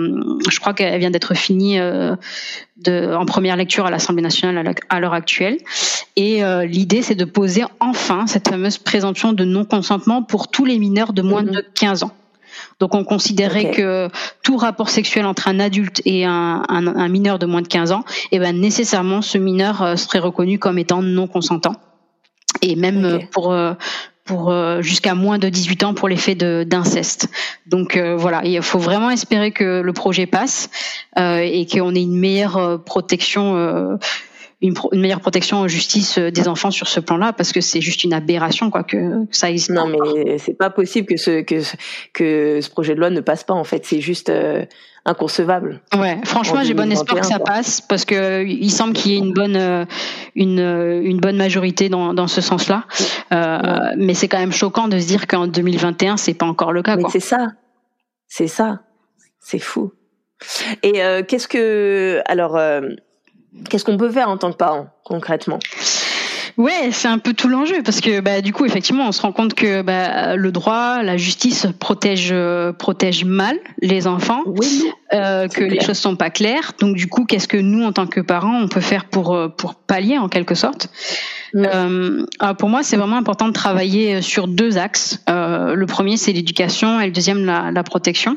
je 0.49 0.59
crois 0.59 0.73
qu'elle 0.73 0.99
vient 0.99 1.11
d'être 1.11 1.35
finie 1.35 1.79
euh, 1.79 2.15
de, 2.83 3.13
en 3.13 3.25
première 3.25 3.55
lecture 3.55 3.85
à 3.85 3.91
l'Assemblée 3.91 4.23
nationale 4.23 4.75
à 4.89 4.99
l'heure 4.99 5.13
actuelle 5.13 5.57
et 6.15 6.43
euh, 6.43 6.65
l'idée 6.65 7.01
c'est 7.01 7.15
de 7.15 7.25
poser 7.25 7.63
enfin 7.79 8.27
cette 8.27 8.47
fameuse 8.49 8.77
présomption 8.77 9.33
de 9.33 9.43
non 9.43 9.65
consentement 9.65 10.23
pour 10.23 10.49
tous 10.49 10.65
les 10.65 10.79
mineurs 10.79 11.13
de 11.13 11.21
moins 11.21 11.43
de 11.43 11.63
15 11.75 12.03
ans. 12.03 12.11
Donc 12.79 12.95
on 12.95 13.03
considérait 13.03 13.67
okay. 13.67 13.71
que 13.71 14.09
tout 14.43 14.57
rapport 14.57 14.89
sexuel 14.89 15.25
entre 15.25 15.47
un 15.47 15.59
adulte 15.59 16.01
et 16.05 16.25
un, 16.25 16.63
un, 16.67 16.87
un 16.87 17.07
mineur 17.07 17.39
de 17.39 17.45
moins 17.45 17.61
de 17.61 17.67
15 17.67 17.91
ans, 17.91 18.03
et 18.31 18.37
eh 18.37 18.39
ben 18.39 18.59
nécessairement 18.59 19.21
ce 19.21 19.37
mineur 19.37 19.81
euh, 19.81 19.95
serait 19.95 20.19
reconnu 20.19 20.59
comme 20.59 20.77
étant 20.77 21.01
non 21.01 21.27
consentant. 21.27 21.75
Et 22.61 22.75
même 22.75 23.05
okay. 23.05 23.23
Euh, 23.23 23.27
pour 23.31 23.51
euh, 23.51 23.73
pour 24.27 24.51
jusqu'à 24.81 25.15
moins 25.15 25.39
de 25.39 25.49
18 25.49 25.83
ans 25.83 25.93
pour 25.93 26.07
l'effet 26.07 26.35
d'inceste. 26.35 27.29
Donc 27.65 27.95
euh, 27.95 28.15
voilà, 28.15 28.41
il 28.43 28.61
faut 28.61 28.77
vraiment 28.77 29.09
espérer 29.09 29.51
que 29.51 29.81
le 29.81 29.93
projet 29.93 30.25
passe 30.27 30.69
euh, 31.17 31.39
et 31.39 31.65
qu'on 31.65 31.95
ait 31.95 32.01
une 32.01 32.19
meilleure 32.19 32.83
protection 32.83 33.55
euh, 33.55 33.95
une, 34.61 34.73
pro 34.73 34.89
une, 34.91 35.01
meilleure 35.01 35.19
protection 35.19 35.57
en 35.57 35.67
justice 35.67 36.17
euh, 36.17 36.31
des 36.31 36.47
enfants 36.47 36.71
sur 36.71 36.87
ce 36.87 36.99
plan-là 36.99 37.33
parce 37.33 37.51
que 37.51 37.61
c'est 37.61 37.81
juste 37.81 38.03
une 38.03 38.13
aberration 38.13 38.69
quoi 38.69 38.83
que, 38.83 39.25
que 39.25 39.35
ça 39.35 39.49
existe. 39.49 39.71
Non 39.71 39.87
mais 39.87 40.37
c'est 40.37 40.57
pas 40.57 40.69
possible 40.69 41.07
que 41.07 41.17
ce 41.17 41.41
que 41.41 41.61
que 42.13 42.59
ce 42.61 42.69
projet 42.69 42.95
de 42.95 42.99
loi 42.99 43.09
ne 43.09 43.21
passe 43.21 43.43
pas 43.43 43.53
en 43.53 43.63
fait, 43.63 43.85
c'est 43.85 44.01
juste 44.01 44.29
euh, 44.29 44.65
inconcevable. 45.07 45.81
Ouais, 45.97 46.19
franchement, 46.25 46.63
j'ai 46.63 46.73
bon 46.73 46.91
espoir 46.91 47.21
que 47.21 47.25
ça 47.25 47.39
passe 47.39 47.81
parce 47.81 48.05
que 48.05 48.43
il 48.45 48.69
semble 48.69 48.93
qu'il 48.93 49.13
y 49.13 49.15
ait 49.15 49.19
une 49.19 49.33
bonne 49.33 49.55
euh, 49.55 49.85
une 50.35 50.59
une 50.59 51.19
bonne 51.19 51.37
majorité 51.37 51.89
dans 51.89 52.13
dans 52.13 52.27
ce 52.27 52.41
sens-là. 52.41 52.83
Euh, 53.31 53.57
ouais. 53.57 53.95
mais 53.97 54.13
c'est 54.13 54.27
quand 54.27 54.37
même 54.37 54.51
choquant 54.51 54.87
de 54.87 54.99
se 54.99 55.07
dire 55.07 55.25
qu'en 55.25 55.47
2021, 55.47 56.17
c'est 56.17 56.33
pas 56.33 56.45
encore 56.45 56.73
le 56.73 56.83
cas 56.83 56.97
c'est 57.09 57.21
ça. 57.21 57.47
C'est 58.27 58.47
ça. 58.47 58.81
C'est 59.39 59.59
fou. 59.59 59.93
Et 60.83 61.01
euh, 61.01 61.23
qu'est-ce 61.23 61.47
que 61.47 62.21
alors 62.25 62.59
Qu'est-ce 63.69 63.85
qu'on 63.85 63.97
peut 63.97 64.11
faire 64.11 64.29
en 64.29 64.37
tant 64.37 64.51
que 64.51 64.57
parent 64.57 64.87
concrètement? 65.03 65.59
Ouais, 66.57 66.89
c'est 66.91 67.07
un 67.07 67.19
peu 67.19 67.33
tout 67.33 67.49
l'enjeu 67.49 67.83
parce 67.85 68.01
que 68.01 68.19
bah, 68.19 68.41
du 68.41 68.51
coup, 68.51 68.65
effectivement, 68.65 69.07
on 69.07 69.11
se 69.11 69.21
rend 69.21 69.31
compte 69.31 69.53
que 69.53 69.83
bah, 69.83 70.35
le 70.35 70.51
droit, 70.51 71.03
la 71.03 71.15
justice 71.15 71.67
protège 71.79 72.29
euh, 72.31 72.73
protège 72.73 73.25
mal 73.25 73.57
les 73.79 74.07
enfants, 74.07 74.41
oui, 74.47 74.85
euh, 75.13 75.47
que 75.47 75.53
clair. 75.53 75.69
les 75.69 75.81
choses 75.81 75.99
sont 75.99 76.15
pas 76.15 76.31
claires. 76.31 76.73
Donc 76.79 76.95
du 76.95 77.07
coup, 77.07 77.25
qu'est-ce 77.25 77.47
que 77.47 77.57
nous, 77.57 77.83
en 77.85 77.91
tant 77.91 78.07
que 78.07 78.21
parents, 78.21 78.59
on 78.59 78.67
peut 78.67 78.81
faire 78.81 79.05
pour 79.05 79.35
euh, 79.35 79.49
pour 79.49 79.75
pallier 79.75 80.17
en 80.17 80.29
quelque 80.29 80.55
sorte? 80.55 80.89
Euh, 81.55 82.25
Pour 82.57 82.69
moi, 82.69 82.81
c'est 82.81 82.97
vraiment 82.97 83.17
important 83.17 83.47
de 83.47 83.53
travailler 83.53 84.23
sur 84.23 84.47
deux 84.47 84.79
axes. 84.79 85.23
Euh, 85.29 85.75
le 85.75 85.85
premier, 85.85 86.17
c'est 86.17 86.33
l'éducation, 86.33 86.99
et 86.99 87.05
le 87.05 87.11
deuxième, 87.11 87.45
la, 87.45 87.69
la 87.71 87.83
protection 87.83 88.35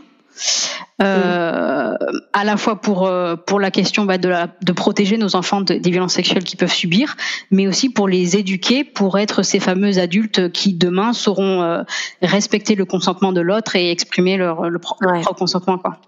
euh, 1.03 1.95
à 2.33 2.45
la 2.45 2.57
fois 2.57 2.81
pour 2.81 3.07
euh, 3.07 3.37
pour 3.37 3.61
la 3.61 3.71
question 3.71 4.05
bah, 4.05 4.19
de, 4.19 4.29
la, 4.29 4.49
de 4.63 4.73
protéger 4.73 5.17
nos 5.17 5.37
enfants 5.37 5.61
de, 5.61 5.75
des 5.75 5.91
violences 5.91 6.15
sexuelles 6.15 6.45
qu'ils 6.45 6.59
peuvent 6.59 6.73
subir, 6.73 7.17
mais 7.51 7.67
aussi 7.67 7.91
pour 7.91 8.09
les 8.09 8.37
éduquer 8.37 8.85
pour 8.85 9.19
être 9.19 9.43
ces 9.43 9.61
fameux 9.61 9.99
adultes 9.99 10.53
qui 10.53 10.75
demain 10.75 11.13
sauront 11.13 11.63
euh, 11.63 11.83
respecter 12.23 12.75
le 12.75 12.85
consentement 12.85 13.33
de 13.33 13.41
l'autre 13.41 13.77
et 13.77 13.91
exprimer 13.91 14.37
leur 14.37 14.69
le 14.69 14.79
propre 14.79 15.07
ouais. 15.07 15.23
consentement 15.37 15.79
quoi. 15.79 16.01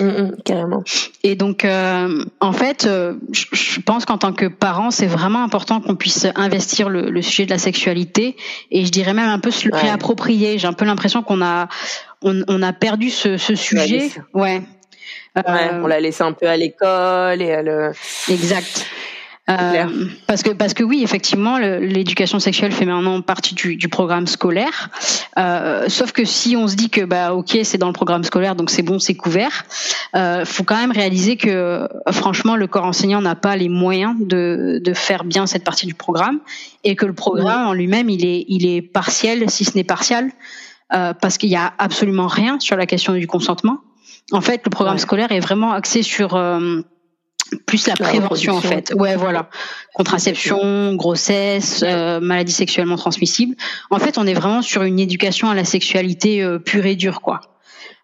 Mmh, 0.00 0.04
mmh, 0.04 0.32
carrément. 0.44 0.82
Et 1.22 1.36
donc, 1.36 1.64
euh, 1.64 2.24
en 2.40 2.52
fait, 2.52 2.86
euh, 2.86 3.14
je, 3.32 3.46
je, 3.52 3.80
pense 3.80 4.04
qu'en 4.04 4.18
tant 4.18 4.32
que 4.32 4.46
parent, 4.46 4.90
c'est 4.90 5.06
vraiment 5.06 5.42
important 5.42 5.80
qu'on 5.80 5.94
puisse 5.94 6.26
investir 6.34 6.88
le, 6.88 7.10
le, 7.10 7.22
sujet 7.22 7.44
de 7.44 7.50
la 7.50 7.58
sexualité 7.58 8.36
et 8.70 8.84
je 8.84 8.90
dirais 8.90 9.14
même 9.14 9.28
un 9.28 9.38
peu 9.38 9.50
se 9.50 9.68
le 9.68 9.74
ouais. 9.74 9.80
réapproprier. 9.80 10.58
J'ai 10.58 10.66
un 10.66 10.72
peu 10.72 10.84
l'impression 10.84 11.22
qu'on 11.22 11.42
a, 11.42 11.68
on, 12.24 12.42
on, 12.48 12.62
a 12.62 12.72
perdu 12.72 13.10
ce, 13.10 13.36
ce 13.36 13.54
sujet. 13.54 14.10
Ouais. 14.32 14.62
Euh, 15.36 15.42
ouais. 15.46 15.70
on 15.82 15.86
l'a 15.86 16.00
laissé 16.00 16.22
un 16.22 16.32
peu 16.32 16.48
à 16.48 16.56
l'école 16.56 17.42
et 17.42 17.52
à 17.52 17.62
le. 17.62 17.92
Exact. 18.28 18.86
Euh, 19.50 20.06
parce 20.26 20.42
que 20.42 20.52
parce 20.52 20.72
que 20.72 20.82
oui 20.82 21.02
effectivement 21.02 21.58
l'éducation 21.58 22.38
sexuelle 22.38 22.72
fait 22.72 22.86
maintenant 22.86 23.20
partie 23.20 23.54
du, 23.54 23.76
du 23.76 23.88
programme 23.88 24.26
scolaire 24.26 24.88
euh, 25.36 25.86
sauf 25.90 26.12
que 26.12 26.24
si 26.24 26.56
on 26.56 26.66
se 26.66 26.76
dit 26.76 26.88
que 26.88 27.02
bah 27.02 27.34
ok 27.34 27.58
c'est 27.62 27.76
dans 27.76 27.88
le 27.88 27.92
programme 27.92 28.24
scolaire 28.24 28.56
donc 28.56 28.70
c'est 28.70 28.80
bon 28.80 28.98
c'est 28.98 29.12
couvert 29.12 29.66
euh, 30.16 30.46
faut 30.46 30.64
quand 30.64 30.78
même 30.78 30.92
réaliser 30.92 31.36
que 31.36 31.86
franchement 32.10 32.56
le 32.56 32.66
corps 32.66 32.86
enseignant 32.86 33.20
n'a 33.20 33.34
pas 33.34 33.54
les 33.54 33.68
moyens 33.68 34.16
de, 34.18 34.80
de 34.82 34.94
faire 34.94 35.24
bien 35.24 35.46
cette 35.46 35.64
partie 35.64 35.84
du 35.84 35.92
programme 35.92 36.40
et 36.82 36.96
que 36.96 37.04
le 37.04 37.12
programme 37.12 37.66
en 37.66 37.74
lui-même 37.74 38.08
il 38.08 38.24
est 38.24 38.46
il 38.48 38.66
est 38.66 38.80
partiel 38.80 39.50
si 39.50 39.66
ce 39.66 39.76
n'est 39.76 39.84
partial 39.84 40.30
euh, 40.92 41.14
parce 41.14 41.38
qu'il 41.38 41.50
y 41.50 41.56
a 41.56 41.72
absolument 41.78 42.26
rien 42.26 42.60
sur 42.60 42.76
la 42.76 42.86
question 42.86 43.14
du 43.14 43.26
consentement 43.26 43.78
en 44.32 44.40
fait 44.40 44.62
le 44.64 44.70
programme 44.70 44.96
ouais. 44.96 45.00
scolaire 45.00 45.32
est 45.32 45.40
vraiment 45.40 45.72
axé 45.72 46.02
sur 46.02 46.34
euh, 46.34 46.80
plus 47.66 47.86
la, 47.86 47.94
la 47.98 48.08
prévention 48.08 48.54
en 48.54 48.60
fait. 48.60 48.92
Ouais, 48.96 49.16
voilà. 49.16 49.48
Contraception, 49.94 50.94
grossesse, 50.94 51.84
euh, 51.86 52.20
maladies 52.20 52.52
sexuellement 52.52 52.96
transmissibles. 52.96 53.54
En 53.90 53.98
fait, 53.98 54.18
on 54.18 54.26
est 54.26 54.34
vraiment 54.34 54.62
sur 54.62 54.82
une 54.82 54.98
éducation 54.98 55.50
à 55.50 55.54
la 55.54 55.64
sexualité 55.64 56.42
euh, 56.42 56.58
pure 56.58 56.86
et 56.86 56.96
dure, 56.96 57.20
quoi. 57.20 57.40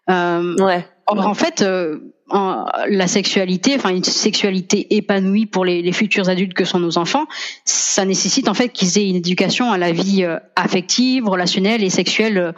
Euh, 0.09 0.55
ouais. 0.57 0.85
Or, 1.07 1.27
en 1.27 1.33
fait, 1.33 1.61
euh, 1.61 2.13
en, 2.29 2.65
la 2.87 3.07
sexualité, 3.07 3.75
enfin 3.75 3.89
une 3.89 4.03
sexualité 4.03 4.95
épanouie 4.95 5.45
pour 5.45 5.65
les, 5.65 5.81
les, 5.81 5.91
futurs 5.91 6.29
adultes 6.29 6.53
que 6.53 6.63
sont 6.63 6.79
nos 6.79 6.97
enfants, 6.97 7.25
ça 7.65 8.05
nécessite 8.05 8.47
en 8.47 8.53
fait 8.53 8.69
qu'ils 8.69 8.97
aient 8.97 9.09
une 9.09 9.17
éducation 9.17 9.71
à 9.71 9.77
la 9.77 9.91
vie 9.91 10.23
euh, 10.23 10.39
affective, 10.55 11.27
relationnelle 11.27 11.83
et 11.83 11.89
sexuelle, 11.89 12.53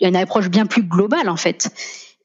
une 0.00 0.16
approche 0.16 0.50
bien 0.50 0.66
plus 0.66 0.82
globale 0.82 1.28
en 1.28 1.36
fait. 1.36 1.70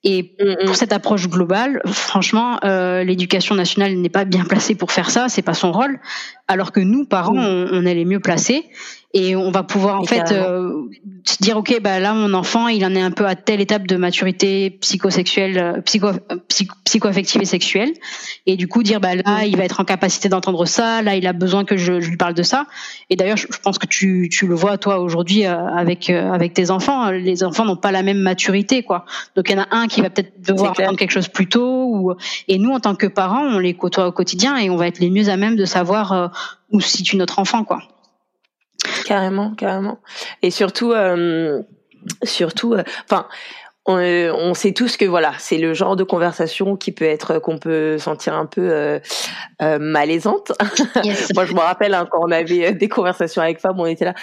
Et 0.06 0.38
pour 0.66 0.78
cette 0.78 0.94
approche 0.94 1.28
globale, 1.28 1.82
franchement, 1.86 2.58
euh, 2.64 3.04
l'éducation 3.04 3.56
nationale 3.56 3.96
n'est 3.96 4.10
pas 4.10 4.24
bien 4.24 4.46
placée 4.46 4.74
pour 4.74 4.94
faire 4.94 5.10
ça, 5.10 5.28
c'est 5.28 5.42
pas 5.42 5.54
son 5.54 5.74
rôle. 5.74 6.00
Alors 6.48 6.72
que 6.72 6.80
nous, 6.80 7.04
parents, 7.04 7.36
on, 7.36 7.68
on 7.70 7.86
est 7.86 7.96
les 7.96 8.06
mieux 8.06 8.22
placés 8.22 8.70
et 9.14 9.36
on 9.36 9.50
va 9.50 9.64
pouvoir 9.64 10.00
en 10.00 10.04
fait 10.04 10.32
euh, 10.32 10.72
se 11.24 11.38
dire 11.42 11.58
ok 11.58 11.80
bah 11.82 12.00
là 12.00 12.14
mon 12.14 12.34
enfant 12.36 12.68
il 12.68 12.86
en 12.86 12.94
est 12.94 13.02
un 13.02 13.10
peu 13.10 13.26
à 13.26 13.36
telle 13.36 13.60
étape 13.60 13.88
de 13.88 13.96
maturité 13.96 14.70
psychosexuelle 14.70 15.58
euh, 15.58 15.82
psycho 15.82 16.12
psycho 16.48 16.76
psychoaffective 16.86 17.42
et 17.42 17.46
sexuelle. 17.46 17.92
Et 18.46 18.56
du 18.56 18.68
coup 18.68 18.84
dire 18.84 19.00
bah 19.00 19.16
là 19.16 19.46
il 19.46 19.58
va 19.58 19.64
être 19.64 19.80
en 19.80 19.86
capacité 19.86 20.30
d'entendre 20.30 20.66
ça 20.66 21.02
là 21.02 21.16
il 21.16 21.26
a 21.28 21.34
besoin 21.34 21.66
que 21.66 21.78
je, 21.78 22.00
je 22.02 22.10
lui 22.10 22.18
parle 22.18 22.34
de 22.34 22.44
ça. 22.44 22.66
Et 23.10 23.16
d'ailleurs 23.16 23.38
je, 23.38 23.48
pense 23.64 23.78
que 23.78 23.88
tu, 23.88 24.30
tu 24.32 24.48
le 24.48 24.56
vois 24.56 24.78
toi 24.78 25.00
aujourd'hui 25.00 25.46
euh, 25.46 25.56
avec 25.68 26.10
euh, 26.10 26.32
avec 26.32 26.54
tes 26.54 26.70
enfants. 26.70 27.10
Les 27.10 27.44
enfants 27.44 27.66
n'ont 27.66 27.78
pas 27.78 27.92
la 27.92 28.04
même 28.04 28.20
maturité 28.20 28.84
quoi. 28.84 29.06
Donc 29.36 29.50
il 29.50 29.56
y 29.56 29.60
en 29.60 29.64
a 29.64 29.68
un 29.72 29.88
qui 29.88 30.02
va 30.02 30.10
peut-être 30.10 30.40
devoir 30.40 30.72
apprendre 30.72 30.98
quelque 30.98 31.12
chose 31.12 31.28
plus 31.28 31.48
tôt 31.48 31.86
ou 31.88 32.14
et 32.48 32.60
nous 32.60 32.72
en 32.72 32.80
tant 32.80 32.94
que 32.94 33.08
parents 33.08 33.44
on 33.44 33.60
les 33.60 33.74
côtoie 33.74 34.08
au 34.08 34.12
quotidien 34.12 34.58
et 34.58 34.70
on 34.70 34.76
va 34.76 34.88
être 34.88 35.00
les 35.00 35.10
mieux 35.10 35.30
à 35.30 35.38
même 35.38 35.56
de 35.56 35.66
savoir 35.66 36.12
euh, 36.12 36.28
où 36.72 36.80
se 36.80 36.90
situe 36.90 37.18
notre 37.18 37.40
enfant 37.40 37.64
quoi 37.64 37.82
carrément, 39.10 39.56
carrément. 39.56 39.98
Et 40.44 40.52
surtout, 40.52 40.92
euh, 40.92 41.64
surtout, 42.22 42.76
euh, 42.76 42.84
enfin, 43.06 43.28
on, 43.86 43.98
euh, 43.98 44.32
on, 44.34 44.54
sait 44.54 44.74
tous 44.74 44.98
que 44.98 45.06
voilà, 45.06 45.34
c'est 45.40 45.58
le 45.58 45.74
genre 45.74 45.96
de 45.96 46.04
conversation 46.04 46.76
qui 46.76 46.92
peut 46.92 47.06
être 47.06 47.40
qu'on 47.40 47.58
peut 47.58 47.98
sentir 47.98 48.36
un 48.36 48.46
peu 48.46 48.70
euh, 48.72 49.00
euh, 49.62 49.80
malaisante. 49.80 50.52
Yes. 51.04 51.34
Moi, 51.34 51.46
je 51.46 51.54
me 51.54 51.60
rappelle 51.60 51.94
hein, 51.94 52.08
quand 52.12 52.20
on 52.22 52.32
avait 52.32 52.74
des 52.74 52.90
conversations 52.90 53.42
avec 53.42 53.60
Fab, 53.60 53.80
on 53.80 53.86
était 53.86 54.06
là. 54.06 54.14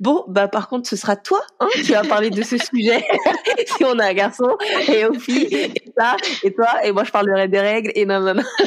Bon, 0.00 0.24
bah 0.26 0.48
par 0.48 0.68
contre, 0.68 0.88
ce 0.88 0.96
sera 0.96 1.16
toi 1.16 1.40
hein, 1.60 1.68
qui 1.72 1.92
vas 1.92 2.02
parler 2.02 2.30
de 2.30 2.42
ce 2.42 2.56
sujet 2.58 3.04
si 3.66 3.84
on 3.84 3.98
a 3.98 4.06
un 4.06 4.14
garçon 4.14 4.56
et 4.88 5.04
aux 5.06 5.14
filles 5.14 5.54
et 5.54 5.92
ça 5.96 6.16
et 6.42 6.52
toi 6.52 6.84
et 6.84 6.92
moi 6.92 7.04
je 7.04 7.12
parlerai 7.12 7.46
des 7.46 7.60
règles 7.60 7.92
et 7.94 8.04
non 8.04 8.20
non 8.20 8.34
non. 8.34 8.42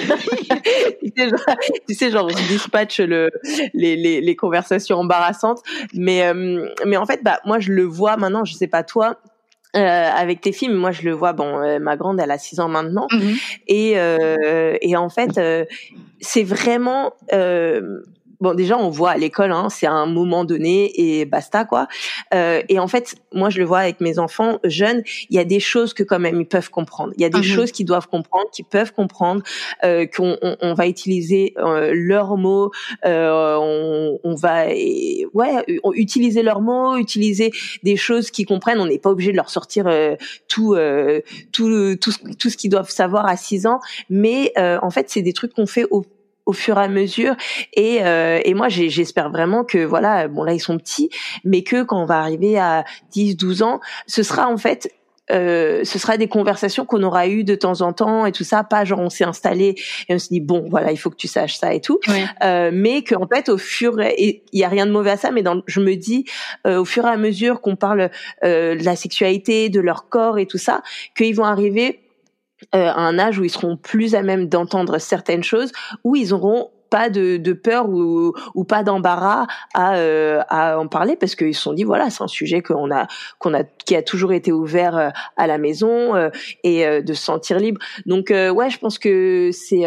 tu, 1.02 1.12
sais, 1.16 1.30
genre, 1.30 1.58
tu 1.88 1.96
sais 1.96 2.12
genre 2.12 2.30
je 2.30 2.48
dispatch 2.48 3.00
le 3.00 3.30
les, 3.74 3.96
les, 3.96 4.22
les 4.22 4.36
conversations 4.36 4.98
embarrassantes, 4.98 5.62
mais 5.94 6.32
mais 6.86 6.98
en 6.98 7.06
fait 7.06 7.22
bah 7.24 7.40
moi 7.46 7.60
je 7.60 7.72
le 7.72 7.84
vois 7.84 8.18
maintenant, 8.18 8.46
je 8.46 8.54
sais 8.54 8.68
pas 8.68 8.84
toi 8.84 9.18
euh, 9.76 9.80
avec 9.80 10.42
tes 10.42 10.52
films. 10.52 10.76
Moi, 10.76 10.92
je 10.92 11.04
le 11.04 11.12
vois. 11.12 11.34
Bon, 11.34 11.60
euh, 11.60 11.80
ma 11.80 11.98
grande, 11.98 12.20
elle 12.20 12.32
a 12.32 12.38
6 12.38 12.60
ans 12.60 12.70
maintenant, 12.70 13.08
mhm. 13.12 13.36
et 13.68 14.00
euh, 14.00 14.78
et 14.82 14.96
en 14.96 15.10
fait, 15.10 15.38
euh, 15.38 15.66
c'est 16.20 16.44
vraiment 16.44 17.14
bon 18.42 18.54
déjà 18.54 18.78
on 18.78 18.90
voit 18.90 19.12
à 19.12 19.18
l'école 19.18 19.52
hein, 19.52 19.70
c'est 19.70 19.88
à 19.88 19.94
un 19.94 20.06
moment 20.06 20.46
donné 20.46 20.92
et 20.96 21.26
basta 21.26 21.66
quoi. 21.66 21.88
Euh, 22.34 22.62
et 22.70 22.80
en 22.80 22.88
fait 22.88 23.16
moi 23.34 23.50
je 23.50 23.60
le 23.60 23.66
vois 23.66 23.80
avec 23.80 24.02
mes 24.02 24.20
enfants 24.20 24.60
jeunes 24.64 25.04
il 25.30 25.36
y 25.36 25.40
a 25.40 25.46
des 25.46 25.60
choses 25.60 25.94
que 25.94 26.04
quand 26.04 26.20
même 26.20 26.40
ils 26.40 26.48
peuvent 26.48 26.70
comprendre. 26.70 27.14
Il 27.18 27.22
y 27.22 27.26
a 27.26 27.30
des 27.30 27.38
mhm. 27.40 27.44
choses 27.44 27.72
qu'ils 27.72 27.86
doivent 27.86 28.08
comprendre 28.08 28.46
qu'ils 28.52 28.66
peuvent 28.66 28.94
comprendre 28.94 29.42
euh, 29.84 30.06
qu'on 30.06 30.38
on, 30.42 30.58
on 30.62 30.74
va 30.74 30.88
utiliser 30.88 31.54
euh, 31.58 31.92
leurs 31.94 32.38
mots 32.38 32.72
euh, 33.06 33.58
on, 33.60 34.20
on, 34.24 34.36
va 34.36 34.66
ouais 34.68 35.66
utiliser 35.94 36.44
leurs 36.44 36.62
mots 36.62 36.98
utiliser 36.98 37.52
des 37.84 37.96
choses 37.96 38.32
qu'ils 38.32 38.46
comprennent. 38.46 38.80
On 38.80 38.86
n'est 38.86 39.00
pas 39.00 39.10
obligé 39.10 39.32
de 39.32 39.38
leur 39.38 39.50
sortir 39.50 39.88
euh, 39.88 40.16
tout, 40.48 40.74
euh, 40.74 41.22
tout 41.52 41.96
tout 41.98 42.12
tout 42.38 42.50
ce 42.50 42.58
qu'ils 42.58 42.70
doivent 42.70 42.90
savoir 42.90 43.26
à 43.26 43.38
6 43.38 43.68
ans. 43.68 43.80
Mais 44.10 44.54
en 44.58 44.90
fait 44.90 45.10
c'est 45.10 45.22
des 45.22 45.34
trucs 45.34 45.54
qu'on 45.54 45.68
fait 45.68 45.86
au 45.92 46.06
au 46.48 46.54
fur 46.54 46.80
et 46.80 46.84
à 46.84 46.88
mesure. 46.88 47.36
Et, 47.74 48.00
euh, 48.04 48.40
et 48.44 48.56
moi, 48.56 48.70
j'espère 48.70 49.30
vraiment 49.30 49.64
que, 49.64 49.86
voilà, 49.86 50.28
bon 50.28 50.44
là, 50.44 50.54
ils 50.54 50.60
sont 50.60 50.78
petits, 50.80 51.10
mais 51.44 51.62
que 51.62 51.84
quand 51.84 52.02
on 52.02 52.06
va 52.06 52.20
arriver 52.20 52.58
à 52.58 52.86
10, 53.12 53.36
12 53.36 53.62
ans, 53.62 53.80
ce 54.08 54.24
sera 54.24 54.48
en 54.48 54.58
fait 54.58 54.92
euh, 55.30 55.84
ce 55.84 56.00
sera 56.00 56.16
des 56.16 56.30
conversations 56.30 56.86
qu'on 56.86 57.04
aura 57.04 57.28
eues 57.28 57.44
de 57.44 57.56
temps 57.56 57.82
en 57.82 57.92
temps 57.92 58.26
et 58.26 58.32
tout 58.32 58.46
ça, 58.46 58.64
pas 58.64 58.86
genre 58.86 59.00
on 59.00 59.10
s'est 59.10 59.26
installé 59.26 59.76
et 60.08 60.16
on 60.16 60.20
se 60.20 60.30
dit 60.30 60.40
bon 60.40 60.68
voilà 60.70 60.94
il 60.94 60.98
faut 60.98 61.10
que 61.10 61.18
tu 61.18 61.28
saches 61.28 61.58
ça 61.58 61.74
et 61.74 61.82
tout, 61.82 62.00
euh, 62.44 62.72
mais 62.74 63.04
qu'en 63.04 63.28
fait 63.28 63.50
au 63.50 63.58
fur 63.58 64.00
et 64.00 64.44
il 64.54 64.60
y 64.60 64.64
a 64.64 64.70
rien 64.70 64.86
de 64.86 64.92
mauvais 64.92 65.12
à 65.12 65.18
ça, 65.18 65.32
mais 65.32 65.44
dans, 65.44 65.62
je 65.68 65.82
me 65.82 65.96
dis 65.96 66.24
euh, 66.66 66.80
au 66.80 66.86
fur 66.86 67.06
et 67.06 67.10
à 67.10 67.18
mesure 67.18 67.60
qu'on 67.60 67.76
parle 67.76 68.10
euh, 68.46 68.76
de 68.78 68.84
la 68.86 68.96
sexualité, 68.96 69.68
de 69.68 69.82
leur 69.82 70.08
corps 70.08 70.40
et 70.40 70.46
tout 70.46 70.58
ça, 70.58 70.82
qu'ils 71.14 71.36
vont 71.36 71.44
arriver 71.44 72.00
à 72.72 73.00
un 73.00 73.20
âge 73.20 73.40
où 73.40 73.44
ils 73.44 73.50
seront 73.50 73.78
plus 73.78 74.16
à 74.16 74.24
même 74.24 74.48
d'entendre 74.48 74.98
certaines 75.00 75.44
choses, 75.44 75.72
où 76.04 76.16
ils 76.16 76.34
auront 76.34 76.72
pas 76.90 77.10
de, 77.10 77.38
de 77.38 77.54
peur 77.54 77.90
ou, 77.90 78.34
ou 78.56 78.64
pas 78.64 78.84
d'embarras 78.84 79.48
à, 79.74 79.96
euh, 79.96 80.42
à 80.50 80.80
en 80.80 80.88
parler 80.88 81.16
parce 81.16 81.36
qu'ils 81.36 81.56
se 81.56 81.62
sont 81.62 81.74
dit 81.74 81.84
voilà 81.84 82.10
c'est 82.10 82.24
un 82.24 82.28
sujet 82.28 82.62
qu'on 82.62 82.92
a 82.92 83.08
qu'on 83.40 83.54
a 83.54 83.64
qui 83.64 83.96
a 83.96 84.02
toujours 84.02 84.34
été 84.34 84.52
ouvert 84.52 84.98
euh, 84.98 85.10
à 85.38 85.48
la 85.48 85.58
maison 85.58 86.16
euh, 86.16 86.30
et 86.64 86.86
de 87.02 87.14
se 87.14 87.24
sentir 87.24 87.60
libre 87.60 87.80
donc 88.06 88.30
ouais 88.30 88.70
je 88.70 88.78
pense 88.78 89.00
que 89.00 89.50
c'est 89.52 89.84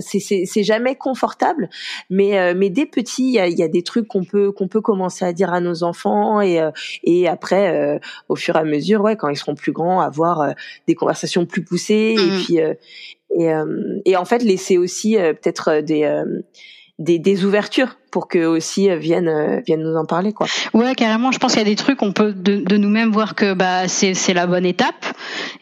c'est 0.00 0.44
c'est 0.46 0.62
jamais 0.62 0.96
confortable 0.96 1.68
mais 2.10 2.54
mais 2.54 2.70
dès 2.70 2.86
petit 2.86 3.28
il 3.28 3.32
y 3.32 3.38
a, 3.38 3.48
y 3.48 3.62
a 3.62 3.68
des 3.68 3.82
trucs 3.82 4.08
qu'on 4.08 4.24
peut 4.24 4.52
qu'on 4.52 4.68
peut 4.68 4.80
commencer 4.80 5.24
à 5.24 5.32
dire 5.32 5.52
à 5.52 5.60
nos 5.60 5.82
enfants 5.82 6.40
et 6.40 6.60
et 7.04 7.28
après 7.28 8.00
au 8.28 8.36
fur 8.36 8.56
et 8.56 8.60
à 8.60 8.64
mesure 8.64 9.02
ouais 9.02 9.16
quand 9.16 9.28
ils 9.28 9.36
seront 9.36 9.54
plus 9.54 9.72
grands 9.72 10.00
avoir 10.00 10.54
des 10.86 10.94
conversations 10.94 11.46
plus 11.46 11.64
poussées 11.64 12.14
et 12.18 12.26
mmh. 12.26 12.44
puis 12.44 12.58
et, 13.36 13.52
euh, 13.52 14.00
et 14.04 14.16
en 14.16 14.24
fait 14.24 14.42
laisser 14.42 14.78
aussi 14.78 15.16
euh, 15.16 15.32
peut-être 15.32 15.68
euh, 15.68 15.82
des 15.82 16.10
des, 16.98 17.18
des, 17.18 17.44
ouvertures 17.44 17.98
pour 18.10 18.26
que 18.26 18.46
aussi 18.46 18.88
viennent 18.96 19.60
viennent 19.66 19.82
nous 19.82 19.96
en 19.96 20.06
parler 20.06 20.32
quoi. 20.32 20.46
Ouais 20.72 20.94
carrément. 20.94 21.30
Je 21.30 21.38
pense 21.38 21.52
qu'il 21.52 21.60
y 21.60 21.66
a 21.66 21.68
des 21.68 21.76
trucs 21.76 22.00
on 22.00 22.12
peut 22.12 22.32
de, 22.32 22.56
de 22.56 22.76
nous-mêmes 22.78 23.12
voir 23.12 23.34
que 23.34 23.52
bah 23.52 23.86
c'est 23.86 24.14
c'est 24.14 24.32
la 24.32 24.46
bonne 24.46 24.64
étape 24.64 25.04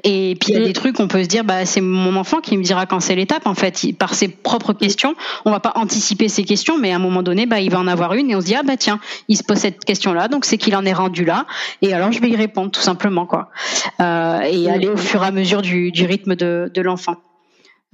et 0.04 0.36
puis 0.40 0.52
il 0.52 0.54
y 0.54 0.58
a 0.58 0.60
mm. 0.60 0.66
des 0.66 0.72
trucs 0.72 1.00
on 1.00 1.08
peut 1.08 1.24
se 1.24 1.28
dire 1.28 1.42
bah 1.42 1.66
c'est 1.66 1.80
mon 1.80 2.14
enfant 2.14 2.40
qui 2.40 2.56
me 2.56 2.62
dira 2.62 2.86
quand 2.86 3.00
c'est 3.00 3.16
l'étape 3.16 3.48
en 3.48 3.54
fait 3.54 3.84
par 3.98 4.14
ses 4.14 4.28
propres 4.28 4.74
questions. 4.74 5.16
On 5.44 5.50
va 5.50 5.58
pas 5.58 5.72
anticiper 5.74 6.28
ses 6.28 6.44
questions 6.44 6.78
mais 6.78 6.92
à 6.92 6.96
un 6.96 7.00
moment 7.00 7.24
donné 7.24 7.46
bah 7.46 7.58
il 7.58 7.72
va 7.72 7.80
en 7.80 7.88
avoir 7.88 8.14
une 8.14 8.30
et 8.30 8.36
on 8.36 8.40
se 8.40 8.46
dit 8.46 8.54
ah 8.54 8.62
bah 8.62 8.76
tiens 8.76 9.00
il 9.26 9.36
se 9.36 9.42
pose 9.42 9.58
cette 9.58 9.84
question 9.84 10.12
là 10.12 10.28
donc 10.28 10.44
c'est 10.44 10.56
qu'il 10.56 10.76
en 10.76 10.84
est 10.84 10.92
rendu 10.92 11.24
là 11.24 11.46
et 11.82 11.92
alors 11.92 12.12
je 12.12 12.20
vais 12.20 12.28
y 12.28 12.36
répondre 12.36 12.70
tout 12.70 12.80
simplement 12.80 13.26
quoi 13.26 13.50
euh, 13.98 14.40
et 14.42 14.68
mm. 14.68 14.70
aller 14.70 14.88
au 14.88 14.96
fur 14.96 15.24
et 15.24 15.26
à 15.26 15.32
mesure 15.32 15.62
du, 15.62 15.90
du 15.90 16.04
rythme 16.04 16.36
de, 16.36 16.70
de 16.72 16.80
l'enfant. 16.80 17.16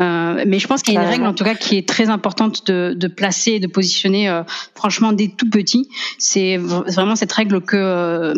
Euh, 0.00 0.44
mais 0.46 0.58
je 0.58 0.66
pense 0.66 0.82
qu'il 0.82 0.94
y 0.94 0.96
a 0.96 1.02
une 1.02 1.08
règle 1.08 1.26
en 1.26 1.34
tout 1.34 1.44
cas 1.44 1.54
qui 1.54 1.76
est 1.76 1.86
très 1.86 2.08
importante 2.08 2.66
de, 2.66 2.94
de 2.96 3.06
placer 3.06 3.52
et 3.52 3.60
de 3.60 3.66
positionner 3.66 4.28
euh, 4.28 4.42
franchement 4.74 5.12
dès 5.12 5.28
tout 5.28 5.48
petit. 5.50 5.88
C'est 6.18 6.56
vraiment 6.56 7.16
cette 7.16 7.32
règle 7.32 7.60
que 7.60 7.76
euh, 7.76 8.34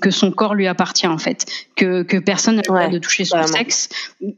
que 0.00 0.10
son 0.10 0.30
corps 0.30 0.54
lui 0.54 0.68
appartient 0.68 1.06
en 1.06 1.18
fait, 1.18 1.46
que 1.74 2.02
que 2.02 2.16
personne 2.16 2.56
n'a 2.56 2.62
le 2.62 2.68
droit 2.68 2.88
de 2.88 2.98
toucher 2.98 3.24
son 3.24 3.44
sexe 3.46 3.88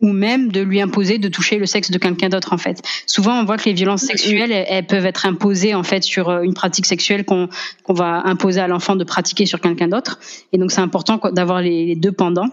ou 0.01 0.13
même 0.13 0.51
de 0.51 0.61
lui 0.61 0.81
imposer 0.81 1.19
de 1.19 1.29
toucher 1.29 1.59
le 1.59 1.67
sexe 1.67 1.91
de 1.91 1.99
quelqu'un 1.99 2.31
d'autre 2.31 2.53
en 2.53 2.59
fait. 2.59 2.83
Souvent 3.07 3.39
on 3.39 3.45
voit 3.45 3.59
que 3.59 3.65
les 3.67 3.75
violences 3.75 4.03
sexuelles 4.03 4.53
elles, 4.53 4.87
peuvent 4.87 5.07
être 5.07 5.27
imposées 5.27 5.75
en 5.75 5.83
fait 5.83 6.03
sur 6.03 6.31
une 6.41 6.55
pratique 6.55 6.87
sexuelle 6.87 7.25
qu'on 7.25 7.49
qu'on 7.83 7.95
va 7.95 8.23
imposer 8.25 8.61
à 8.61 8.69
l'enfant 8.69 8.97
de 8.97 9.05
pratiquer 9.05 9.45
sur 9.45 9.61
quelqu'un 9.61 9.89
d'autre. 9.89 10.19
Et 10.53 10.59
donc 10.59 10.71
c'est 10.71 10.81
important 10.81 11.21
d'avoir 11.33 11.61
les, 11.61 11.87
les 11.87 11.97
deux 11.97 12.13
pendants. 12.13 12.49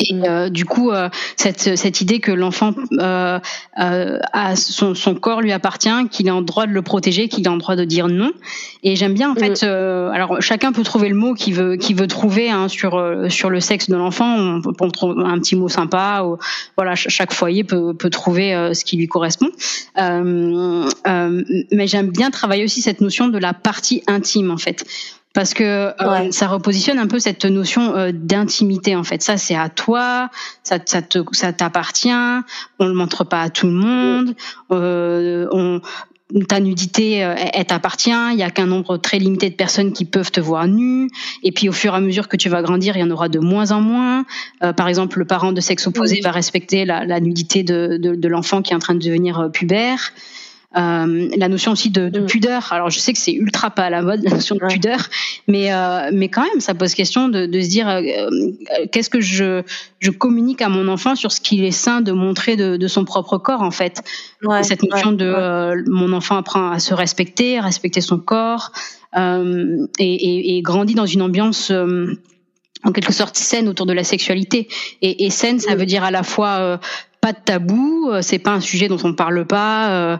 Et 0.00 0.12
euh, 0.28 0.48
du 0.50 0.64
coup, 0.64 0.90
euh, 0.90 1.08
cette, 1.36 1.76
cette 1.76 2.00
idée 2.00 2.18
que 2.18 2.32
l'enfant 2.32 2.74
euh, 2.98 3.38
euh, 3.78 4.18
a 4.32 4.56
son, 4.56 4.94
son, 4.94 5.14
corps 5.14 5.40
lui 5.40 5.52
appartient, 5.52 6.08
qu'il 6.10 6.26
est 6.26 6.32
en 6.32 6.42
droit 6.42 6.66
de 6.66 6.72
le 6.72 6.82
protéger, 6.82 7.28
qu'il 7.28 7.44
est 7.44 7.48
en 7.48 7.56
droit 7.56 7.76
de 7.76 7.84
dire 7.84 8.08
non. 8.08 8.32
Et 8.82 8.96
j'aime 8.96 9.14
bien 9.14 9.30
en 9.30 9.34
fait. 9.34 9.62
Mm. 9.62 9.66
Euh, 9.66 10.10
alors 10.10 10.42
chacun 10.42 10.72
peut 10.72 10.82
trouver 10.82 11.08
le 11.08 11.14
mot 11.14 11.34
qu'il 11.34 11.54
veut, 11.54 11.76
qu'il 11.76 11.96
veut 11.96 12.08
trouver 12.08 12.50
hein, 12.50 12.68
sur 12.68 13.00
sur 13.28 13.50
le 13.50 13.60
sexe 13.60 13.88
de 13.88 13.96
l'enfant. 13.96 14.60
On 14.64 14.72
peut 14.72 14.90
trouver 14.90 15.22
un 15.24 15.38
petit 15.38 15.54
mot 15.54 15.68
sympa. 15.68 16.22
Ou, 16.24 16.38
voilà, 16.76 16.94
chaque 16.96 17.32
foyer 17.32 17.62
peut, 17.62 17.94
peut 17.94 18.10
trouver 18.10 18.70
ce 18.74 18.84
qui 18.84 18.96
lui 18.96 19.06
correspond. 19.06 19.48
mais 19.96 21.86
j'aime 21.86 22.10
bien 22.10 22.30
travailler 22.30 22.64
aussi 22.64 22.82
cette 22.82 23.00
notion 23.00 23.28
de 23.28 23.38
la 23.38 23.54
partie 23.54 24.02
intime 24.08 24.50
en 24.50 24.58
fait 24.58 24.84
parce 25.34 25.52
que 25.52 25.92
euh, 26.00 26.30
ça 26.30 26.46
repositionne 26.46 26.98
un 26.98 27.08
peu 27.08 27.18
cette 27.18 27.44
notion 27.44 27.94
euh, 27.96 28.12
d'intimité 28.14 28.96
en 28.96 29.04
fait. 29.04 29.20
Ça 29.20 29.36
c'est 29.36 29.56
à 29.56 29.68
toi, 29.68 30.30
ça, 30.62 30.78
ça 30.86 31.02
te, 31.02 31.18
ça 31.32 31.52
t'appartient. 31.52 32.08
On 32.78 32.86
le 32.86 32.94
montre 32.94 33.24
pas 33.24 33.42
à 33.42 33.50
tout 33.50 33.66
le 33.66 33.72
monde. 33.72 34.34
Euh, 34.70 35.46
on, 35.50 35.80
ta 36.48 36.58
nudité 36.60 37.16
elle, 37.16 37.66
t'appartient. 37.66 38.10
Il 38.32 38.38
y 38.38 38.42
a 38.42 38.50
qu'un 38.50 38.66
nombre 38.66 38.96
très 38.96 39.18
limité 39.18 39.50
de 39.50 39.56
personnes 39.56 39.92
qui 39.92 40.04
peuvent 40.04 40.30
te 40.30 40.40
voir 40.40 40.66
nu. 40.66 41.10
Et 41.42 41.52
puis 41.52 41.68
au 41.68 41.72
fur 41.72 41.92
et 41.94 41.96
à 41.96 42.00
mesure 42.00 42.28
que 42.28 42.36
tu 42.36 42.48
vas 42.48 42.62
grandir, 42.62 42.96
il 42.96 43.00
y 43.00 43.02
en 43.02 43.10
aura 43.10 43.28
de 43.28 43.38
moins 43.38 43.72
en 43.72 43.80
moins. 43.80 44.24
par 44.76 44.88
exemple, 44.88 45.18
le 45.18 45.26
parent 45.26 45.52
de 45.52 45.60
sexe 45.60 45.86
opposé 45.86 46.20
va 46.22 46.30
respecter 46.30 46.86
la, 46.86 47.04
la 47.04 47.20
nudité 47.20 47.62
de, 47.62 47.98
de, 48.00 48.14
de 48.14 48.28
l'enfant 48.28 48.62
qui 48.62 48.72
est 48.72 48.76
en 48.76 48.80
train 48.80 48.94
de 48.94 49.04
devenir 49.04 49.50
pubère. 49.52 50.12
Euh, 50.76 51.28
la 51.36 51.48
notion 51.48 51.72
aussi 51.72 51.90
de, 51.90 52.08
de, 52.08 52.20
mm. 52.20 52.26
pudeur. 52.26 52.72
Alors 52.72 52.90
je 52.90 52.98
sais 52.98 53.12
que 53.12 53.18
c'est 53.18 53.32
ultra 53.32 53.70
pas 53.70 53.84
à 53.84 53.90
la 53.90 54.02
mode 54.02 54.22
la 54.24 54.30
notion 54.30 54.56
de 54.56 54.66
pudeur, 54.66 55.08
mais 55.46 55.72
euh, 55.72 56.10
mais 56.12 56.28
quand 56.28 56.42
même 56.42 56.60
ça 56.60 56.74
pose 56.74 56.94
question 56.94 57.28
de, 57.28 57.46
de 57.46 57.60
se 57.60 57.68
dire 57.68 57.88
euh, 57.88 58.02
qu'est-ce 58.90 59.08
que 59.08 59.20
je 59.20 59.62
je 60.00 60.10
communique 60.10 60.62
à 60.62 60.68
mon 60.68 60.88
enfant 60.88 61.14
sur 61.14 61.30
ce 61.30 61.40
qu'il 61.40 61.62
est 61.62 61.70
sain 61.70 62.00
de 62.00 62.10
montrer 62.10 62.56
de, 62.56 62.76
de 62.76 62.88
son 62.88 63.04
propre 63.04 63.38
corps 63.38 63.62
en 63.62 63.70
fait. 63.70 64.02
Ouais, 64.42 64.64
cette 64.64 64.82
notion 64.82 65.12
de 65.12 65.88
mon 65.88 66.12
enfant 66.12 66.36
apprend 66.36 66.70
à 66.70 66.80
se 66.80 66.92
respecter, 66.92 67.56
à 67.58 67.62
respecter 67.62 68.00
son 68.00 68.18
corps 68.18 68.72
et, 69.16 69.20
et, 70.00 70.56
et, 70.56 70.62
grandit 70.62 70.94
dans 70.94 71.06
une 71.06 71.22
ambiance 71.22 71.70
en 72.82 72.92
quelque 72.92 73.12
sorte 73.12 73.36
saine 73.36 73.68
autour 73.68 73.86
de 73.86 73.92
la 73.92 74.02
sexualité. 74.02 74.66
Et, 75.02 75.24
et 75.24 75.30
saine, 75.30 75.60
ça 75.60 75.76
veut 75.76 75.86
dire 75.86 76.02
à 76.02 76.10
la 76.10 76.24
fois 76.24 76.80
pas 77.24 77.32
de 77.32 77.38
tabou, 77.42 78.10
euh, 78.10 78.20
c'est 78.20 78.38
pas 78.38 78.50
un 78.50 78.60
sujet 78.60 78.86
dont 78.86 78.98
on 79.02 79.14
parle 79.14 79.46
pas. 79.46 79.88
Euh, 79.92 80.16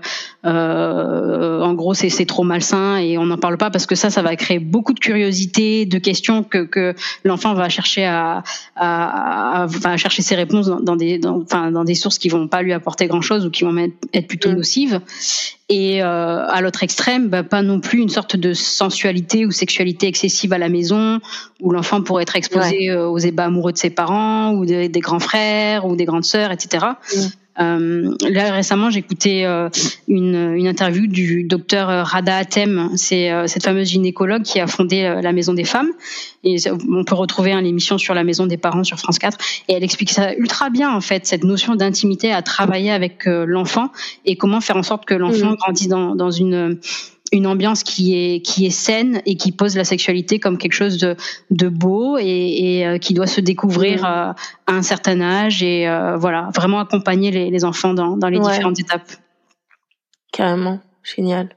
euh, 0.47 1.61
en 1.61 1.75
gros, 1.75 1.93
c'est 1.93 2.25
trop 2.25 2.45
malsain 2.45 2.97
et 2.97 3.19
on 3.19 3.27
n'en 3.27 3.37
parle 3.37 3.59
pas 3.59 3.71
parce 3.71 3.85
que 3.85 3.95
ça, 3.95 4.09
ça 4.09 4.23
va 4.23 4.35
créer 4.37 4.59
beaucoup 4.59 4.95
de 4.95 5.01
curiosité, 5.01 5.85
de 5.85 5.99
questions 5.99 6.43
que, 6.45 6.65
que 6.65 6.95
l'enfant 7.23 7.53
va 7.53 7.69
chercher 7.69 8.07
à, 8.07 8.43
à, 8.75 9.65
à, 9.65 9.97
chercher 9.99 10.23
ses 10.23 10.35
réponses 10.35 10.67
dans, 10.67 10.97
des, 10.97 11.19
dans, 11.19 11.43
enfin, 11.43 11.71
dans 11.71 11.85
des 11.85 11.95
sources 11.95 12.17
qui 12.17 12.31
vont 12.31 12.49
pas 12.49 12.63
lui 12.63 12.73
apporter 12.73 13.07
grand 13.07 13.21
chose 13.21 13.45
ou 13.45 13.51
qui 13.51 13.65
vont 13.65 13.77
être 14.15 14.27
plutôt 14.27 14.53
mm. 14.53 14.55
nocives. 14.55 15.01
Et 15.71 16.03
euh, 16.03 16.47
à 16.47 16.61
l'autre 16.61 16.83
extrême, 16.83 17.29
bah, 17.29 17.43
pas 17.43 17.63
non 17.63 17.81
plus 17.81 18.01
une 18.01 18.11
sorte 18.11 18.37
de 18.37 18.53
sensualité 18.53 19.47
ou 19.47 19.51
sexualité 19.51 20.07
excessive 20.07 20.53
à 20.53 20.59
la 20.59 20.69
maison, 20.69 21.21
où 21.61 21.71
l'enfant 21.71 22.03
pourrait 22.03 22.25
être 22.25 22.37
exposé 22.37 22.91
euh, 22.91 23.09
aux 23.09 23.19
ébats 23.19 23.47
amoureux 23.47 23.73
de 23.73 23.79
ses 23.79 23.89
parents 23.89 24.53
ou 24.53 24.67
des, 24.67 24.91
des 24.91 25.01
grands 25.01 25.21
frères 25.21 25.87
ou 25.87 25.97
des 25.97 26.05
grandes 26.05 26.25
sœurs, 26.25 26.53
etc. 26.53 26.87
là 27.57 28.53
récemment, 28.53 28.91
écouté 28.91 29.47
euh, 29.47 29.69
une, 30.09 30.55
une, 30.55 30.67
interview 30.67 31.07
du 31.07 31.45
docteur 31.45 32.07
Rada 32.07 32.37
Atem, 32.37 32.91
c'est 32.97 33.31
euh, 33.31 33.47
cette 33.47 33.65
fameuse 33.65 33.89
gynécologue 33.89 34.43
qui 34.43 34.61
a 34.61 34.67
fondé 34.67 35.05
euh, 35.05 35.21
la 35.21 35.33
Maison 35.33 35.55
des 35.55 35.65
Femmes. 35.65 35.91
Et 36.43 36.57
on 36.71 37.05
peut 37.05 37.15
retrouver 37.15 37.53
hein, 37.53 37.63
l'émission 37.63 37.97
sur 37.97 38.15
la 38.15 38.25
Maison 38.25 38.47
des 38.47 38.57
Parents 38.57 38.85
sur 38.85 38.99
France 38.99 39.19
4. 39.19 39.39
Et 39.69 39.75
elle 39.75 39.85
explique 39.85 40.11
ça 40.11 40.35
ultra 40.35 40.71
bien 40.71 40.95
en 40.95 41.01
fait, 41.01 41.27
cette 41.27 41.45
notion 41.45 41.75
d'intimité 41.75 42.33
à 42.33 42.43
travailler 42.43 42.91
avec 42.91 43.25
l'enfant 43.27 43.91
et 44.25 44.37
comment 44.37 44.61
faire 44.61 44.77
en 44.77 44.83
sorte 44.83 45.05
que 45.05 45.15
l'enfant 45.15 45.53
mmh. 45.53 45.57
grandisse 45.57 45.89
dans, 45.89 46.15
dans 46.15 46.31
une 46.31 46.79
une 47.33 47.47
ambiance 47.47 47.83
qui 47.83 48.15
est 48.15 48.41
qui 48.41 48.67
est 48.67 48.71
saine 48.71 49.23
et 49.27 49.37
qui 49.37 49.51
pose 49.51 49.77
la 49.77 49.85
sexualité 49.85 50.39
comme 50.39 50.59
quelque 50.59 50.75
chose 50.75 50.99
de, 50.99 51.17
de 51.51 51.69
beau 51.69 52.19
et, 52.19 52.25
et 52.25 52.87
euh, 52.87 52.99
qui 52.99 53.15
doit 53.15 53.27
se 53.27 53.41
découvrir 53.41 54.03
mmh. 54.03 54.07
euh, 54.07 54.33
à 54.67 54.73
un 54.73 54.83
certain 54.83 55.21
âge 55.21 55.63
et 55.63 55.89
euh, 55.89 56.17
voilà 56.17 56.51
vraiment 56.55 56.81
accompagner 56.81 57.31
les, 57.31 57.51
les 57.51 57.65
enfants 57.65 57.95
dans, 57.95 58.17
dans 58.17 58.29
les 58.29 58.39
différentes 58.39 58.79
étapes. 58.79 59.11
Carrément, 60.33 60.81
génial. 61.03 61.57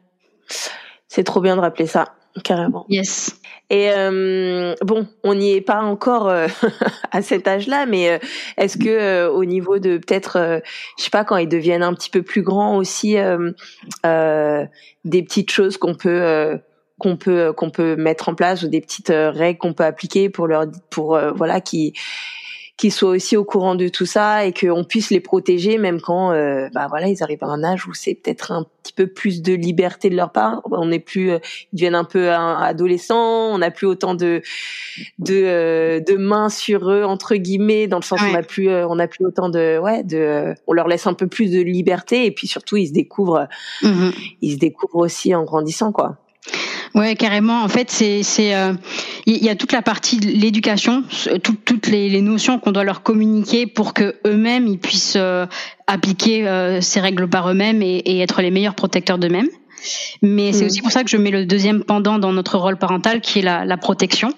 C'est 1.08 1.24
trop 1.24 1.42
bien 1.42 1.56
de 1.56 1.62
rappeler 1.62 1.88
ça, 1.88 2.16
carrément. 2.44 2.86
Yes. 2.90 3.40
Et 3.70 3.90
euh, 3.92 4.76
bon, 4.82 5.08
on 5.24 5.36
n'y 5.36 5.54
est 5.54 5.62
pas 5.62 5.82
encore 5.82 6.30
euh, 6.30 6.48
à 7.12 7.22
cet 7.22 7.48
âge-là, 7.48 7.86
mais 7.86 8.10
euh, 8.10 8.18
est-ce 8.58 8.78
que 8.78 9.28
au 9.28 9.44
niveau 9.44 9.80
de 9.80 9.98
peut-être, 9.98 10.62
je 10.98 11.04
sais 11.04 11.10
pas, 11.10 11.26
quand 11.26 11.38
ils 11.38 11.50
deviennent 11.50 11.84
un 11.84 11.94
petit 11.94 12.10
peu 12.10 12.22
plus 12.22 12.44
grands 12.44 12.78
aussi, 12.78 13.18
des 14.04 15.24
petites 15.24 15.52
choses 15.52 15.78
qu'on 15.78 15.96
peut 15.96 16.60
qu'on 17.00 17.16
peut 17.16 17.54
qu'on 17.54 17.70
peut 17.70 17.96
mettre 17.96 18.30
en 18.30 18.36
place 18.36 18.64
ou 18.64 18.68
des 18.68 18.82
petites 18.82 19.14
règles 19.14 19.60
qu'on 19.60 19.74
peut 19.74 19.86
appliquer 19.86 20.30
pour 20.30 20.48
leur 20.48 20.66
pour 20.90 21.20
voilà 21.36 21.62
qui 21.62 21.94
qu'ils 22.78 22.94
soient 22.94 23.10
aussi 23.10 23.36
au 23.36 23.44
courant 23.44 23.74
de 23.74 23.88
tout 23.88 24.06
ça 24.06 24.46
et 24.46 24.54
qu'on 24.54 24.84
puisse 24.84 25.10
les 25.10 25.20
protéger 25.20 25.80
même 25.80 26.00
quand 26.00 26.32
euh, 26.32 26.70
bah 26.74 26.86
voilà 26.90 27.08
ils 27.08 27.24
arrivent 27.24 27.44
à 27.44 27.48
un 27.48 27.64
âge 27.64 27.88
où 27.88 27.94
c'est 27.96 28.14
peut-être 28.14 28.52
un 28.52 28.66
petit 28.84 28.94
peu 28.94 29.08
plus 29.08 29.42
de 29.42 29.54
liberté 29.54 30.12
de 30.12 30.16
leur 30.16 30.32
part. 30.32 30.62
On 30.70 30.86
n'est 30.86 31.00
plus 31.00 31.32
euh, 31.32 31.40
ils 31.74 31.78
deviennent 31.78 31.96
un 31.96 32.04
peu 32.04 32.32
adolescents 32.32 33.50
on 33.52 33.58
n'a 33.58 33.72
plus 33.72 33.88
autant 33.88 34.14
de 34.14 34.44
de 35.18 35.44
euh, 35.44 36.00
de 36.00 36.16
mains 36.16 36.50
sur 36.50 36.92
eux 36.92 37.04
entre 37.04 37.36
guillemets 37.36 37.88
dans 37.88 37.98
le 37.98 38.04
sens 38.04 38.22
où 38.22 38.26
on 38.26 38.34
n'a 38.34 38.44
plus 38.44 38.70
on 38.70 38.96
n'a 38.96 39.08
plus 39.08 39.26
autant 39.26 39.50
de 39.50 39.80
ouais 39.80 40.04
de 40.04 40.54
on 40.68 40.74
leur 40.74 40.88
laisse 40.88 41.08
un 41.08 41.16
peu 41.16 41.28
plus 41.28 41.52
de 41.52 41.62
liberté 41.62 42.28
et 42.28 42.32
puis 42.32 42.46
surtout 42.46 42.78
ils 42.78 42.88
se 42.88 42.94
découvrent 42.94 43.48
mm-hmm. 43.82 44.14
ils 44.42 44.54
se 44.54 44.58
découvrent 44.58 44.98
aussi 44.98 45.34
en 45.34 45.44
grandissant 45.44 45.92
quoi 45.92 46.18
Ouais, 46.96 47.16
carrément. 47.16 47.64
En 47.64 47.68
fait, 47.68 47.92
c'est 47.92 48.24
c'est 48.24 48.56
euh, 48.56 48.74
il 49.26 49.44
y 49.44 49.50
a 49.50 49.56
toute 49.56 49.72
la 49.72 49.82
partie 49.82 50.18
de 50.18 50.28
l'éducation, 50.28 51.04
toutes 51.44 51.88
les, 51.88 52.10
les 52.10 52.22
notions 52.22 52.60
qu'on 52.60 52.72
doit 52.72 52.84
leur 52.84 53.04
communiquer 53.04 53.68
pour 53.68 53.94
que 53.94 54.16
eux-mêmes 54.26 54.68
ils 54.68 54.80
puissent 54.80 55.18
euh, 55.18 55.46
appliquer 55.86 56.48
euh, 56.48 56.82
ces 56.82 57.00
règles 57.00 57.30
par 57.30 57.50
eux-mêmes 57.52 57.82
et, 57.82 57.98
et, 57.98 58.20
être 58.22 58.42
les 58.42 58.52
meilleurs 58.52 58.76
protecteurs 58.76 59.18
d'eux-mêmes. 59.18 59.50
Mais 60.22 60.54
c'est 60.54 60.64
mm. 60.64 60.68
aussi 60.68 60.82
pour 60.82 60.92
ça 60.92 61.04
que 61.04 61.10
je 61.10 61.18
mets 61.18 61.30
le 61.30 61.46
deuxième 61.46 61.84
pendant 61.84 62.18
dans 62.18 62.34
notre 62.34 62.58
rôle 62.58 62.78
parental, 62.78 63.22
qui 63.22 63.40
est 63.40 63.44
la, 63.44 63.64
la 63.64 63.78
protection. 63.78 64.34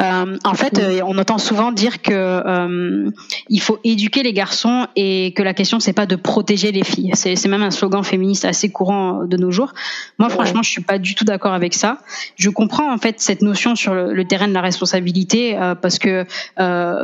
Euh, 0.00 0.36
en 0.44 0.54
fait, 0.54 0.78
euh, 0.78 1.00
on 1.06 1.18
entend 1.18 1.38
souvent 1.38 1.72
dire 1.72 2.02
que 2.02 2.12
euh, 2.12 3.10
il 3.48 3.60
faut 3.60 3.78
éduquer 3.84 4.22
les 4.22 4.32
garçons 4.32 4.86
et 4.96 5.32
que 5.36 5.42
la 5.42 5.54
question 5.54 5.80
c'est 5.80 5.92
pas 5.92 6.06
de 6.06 6.16
protéger 6.16 6.72
les 6.72 6.84
filles. 6.84 7.12
C'est 7.14 7.46
même 7.46 7.62
un 7.62 7.70
slogan 7.70 8.02
féministe 8.02 8.44
assez 8.44 8.70
courant 8.70 9.24
de 9.24 9.36
nos 9.36 9.50
jours. 9.50 9.72
Moi, 10.18 10.28
franchement, 10.28 10.62
je 10.62 10.70
suis 10.70 10.82
pas 10.82 10.98
du 10.98 11.14
tout 11.14 11.24
d'accord 11.24 11.52
avec 11.52 11.74
ça. 11.74 11.98
Je 12.36 12.50
comprends 12.50 12.92
en 12.92 12.98
fait 12.98 13.20
cette 13.20 13.42
notion 13.42 13.74
sur 13.74 13.94
le, 13.94 14.24
terrain 14.24 14.48
de 14.48 14.54
la 14.54 14.60
responsabilité 14.60 15.58
parce 15.80 15.98
que 15.98 16.24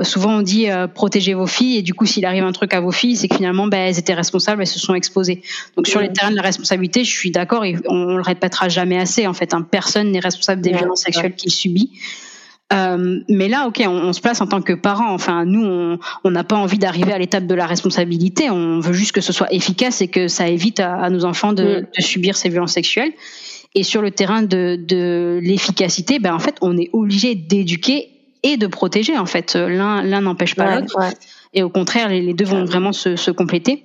souvent 0.02 0.38
on 0.38 0.42
dit 0.42 0.66
protégez 0.94 1.34
vos 1.34 1.46
filles 1.46 1.78
et 1.78 1.82
du 1.82 1.94
coup 1.94 2.06
s'il 2.06 2.24
arrive 2.24 2.44
un 2.44 2.52
truc 2.52 2.74
à 2.74 2.80
vos 2.80 2.92
filles, 2.92 3.16
c'est 3.16 3.28
que 3.28 3.36
finalement 3.36 3.66
ben, 3.66 3.78
elles 3.78 3.98
étaient 3.98 4.14
responsables, 4.14 4.62
elles 4.62 4.68
se 4.68 4.78
sont 4.78 4.94
exposées. 4.94 5.42
Donc 5.76 5.86
sur 5.86 6.00
les 6.00 6.12
terrains 6.12 6.30
de 6.30 6.36
la 6.36 6.42
responsabilité, 6.42 7.04
je 7.04 7.10
suis 7.10 7.30
d'accord 7.30 7.64
et 7.64 7.76
on, 7.86 8.16
le 8.16 8.22
répétera 8.22 8.68
jamais 8.68 8.98
assez. 8.98 9.26
En 9.26 9.34
fait, 9.34 9.54
un 9.54 9.62
personne 9.62 10.12
n'est 10.12 10.20
responsable 10.20 10.62
des 10.62 10.72
violences 10.72 11.02
sexuelles 11.02 11.34
qu'il 11.34 11.52
subit. 11.52 11.90
Euh, 12.72 13.20
mais 13.28 13.48
là, 13.48 13.66
ok, 13.66 13.82
on, 13.86 14.12
se 14.12 14.20
place 14.20 14.40
en 14.40 14.46
tant 14.46 14.60
que 14.60 14.74
parent. 14.74 15.12
Enfin, 15.12 15.44
nous, 15.44 15.98
on 16.24 16.30
n'a 16.30 16.44
pas 16.44 16.56
envie 16.56 16.78
d'arriver 16.78 17.12
à 17.12 17.18
l'étape 17.18 17.46
de 17.46 17.54
la 17.54 17.66
responsabilité. 17.66 18.50
On 18.50 18.80
veut 18.80 18.92
juste 18.92 19.12
que 19.12 19.20
ce 19.20 19.32
soit 19.32 19.52
efficace 19.52 20.02
et 20.02 20.08
que 20.08 20.28
ça 20.28 20.48
évite 20.48 20.80
à, 20.80 21.08
nos 21.08 21.24
enfants 21.24 21.52
de, 21.52 21.80
mm. 21.80 21.86
de, 21.96 22.02
subir 22.02 22.36
ces 22.36 22.48
violences 22.48 22.72
sexuelles. 22.72 23.12
Et 23.74 23.82
sur 23.82 24.02
le 24.02 24.10
terrain 24.10 24.42
de, 24.42 24.76
de 24.76 25.40
l'efficacité, 25.42 26.18
ben 26.18 26.34
en 26.34 26.38
fait, 26.38 26.56
on 26.60 26.76
est 26.76 26.90
obligé 26.92 27.34
d'éduquer 27.34 28.08
et 28.42 28.56
de 28.56 28.66
protéger. 28.66 29.16
En 29.16 29.26
fait, 29.26 29.54
l'un 29.54 30.02
l'un 30.02 30.20
n'empêche 30.20 30.54
pas 30.54 30.80
l'autre. 30.80 30.98
Et 31.54 31.62
au 31.62 31.70
contraire, 31.70 32.08
les, 32.08 32.20
les 32.20 32.34
deux 32.34 32.44
vont 32.44 32.64
vraiment 32.64 32.92
se, 32.92 33.16
se 33.16 33.30
compléter. 33.30 33.82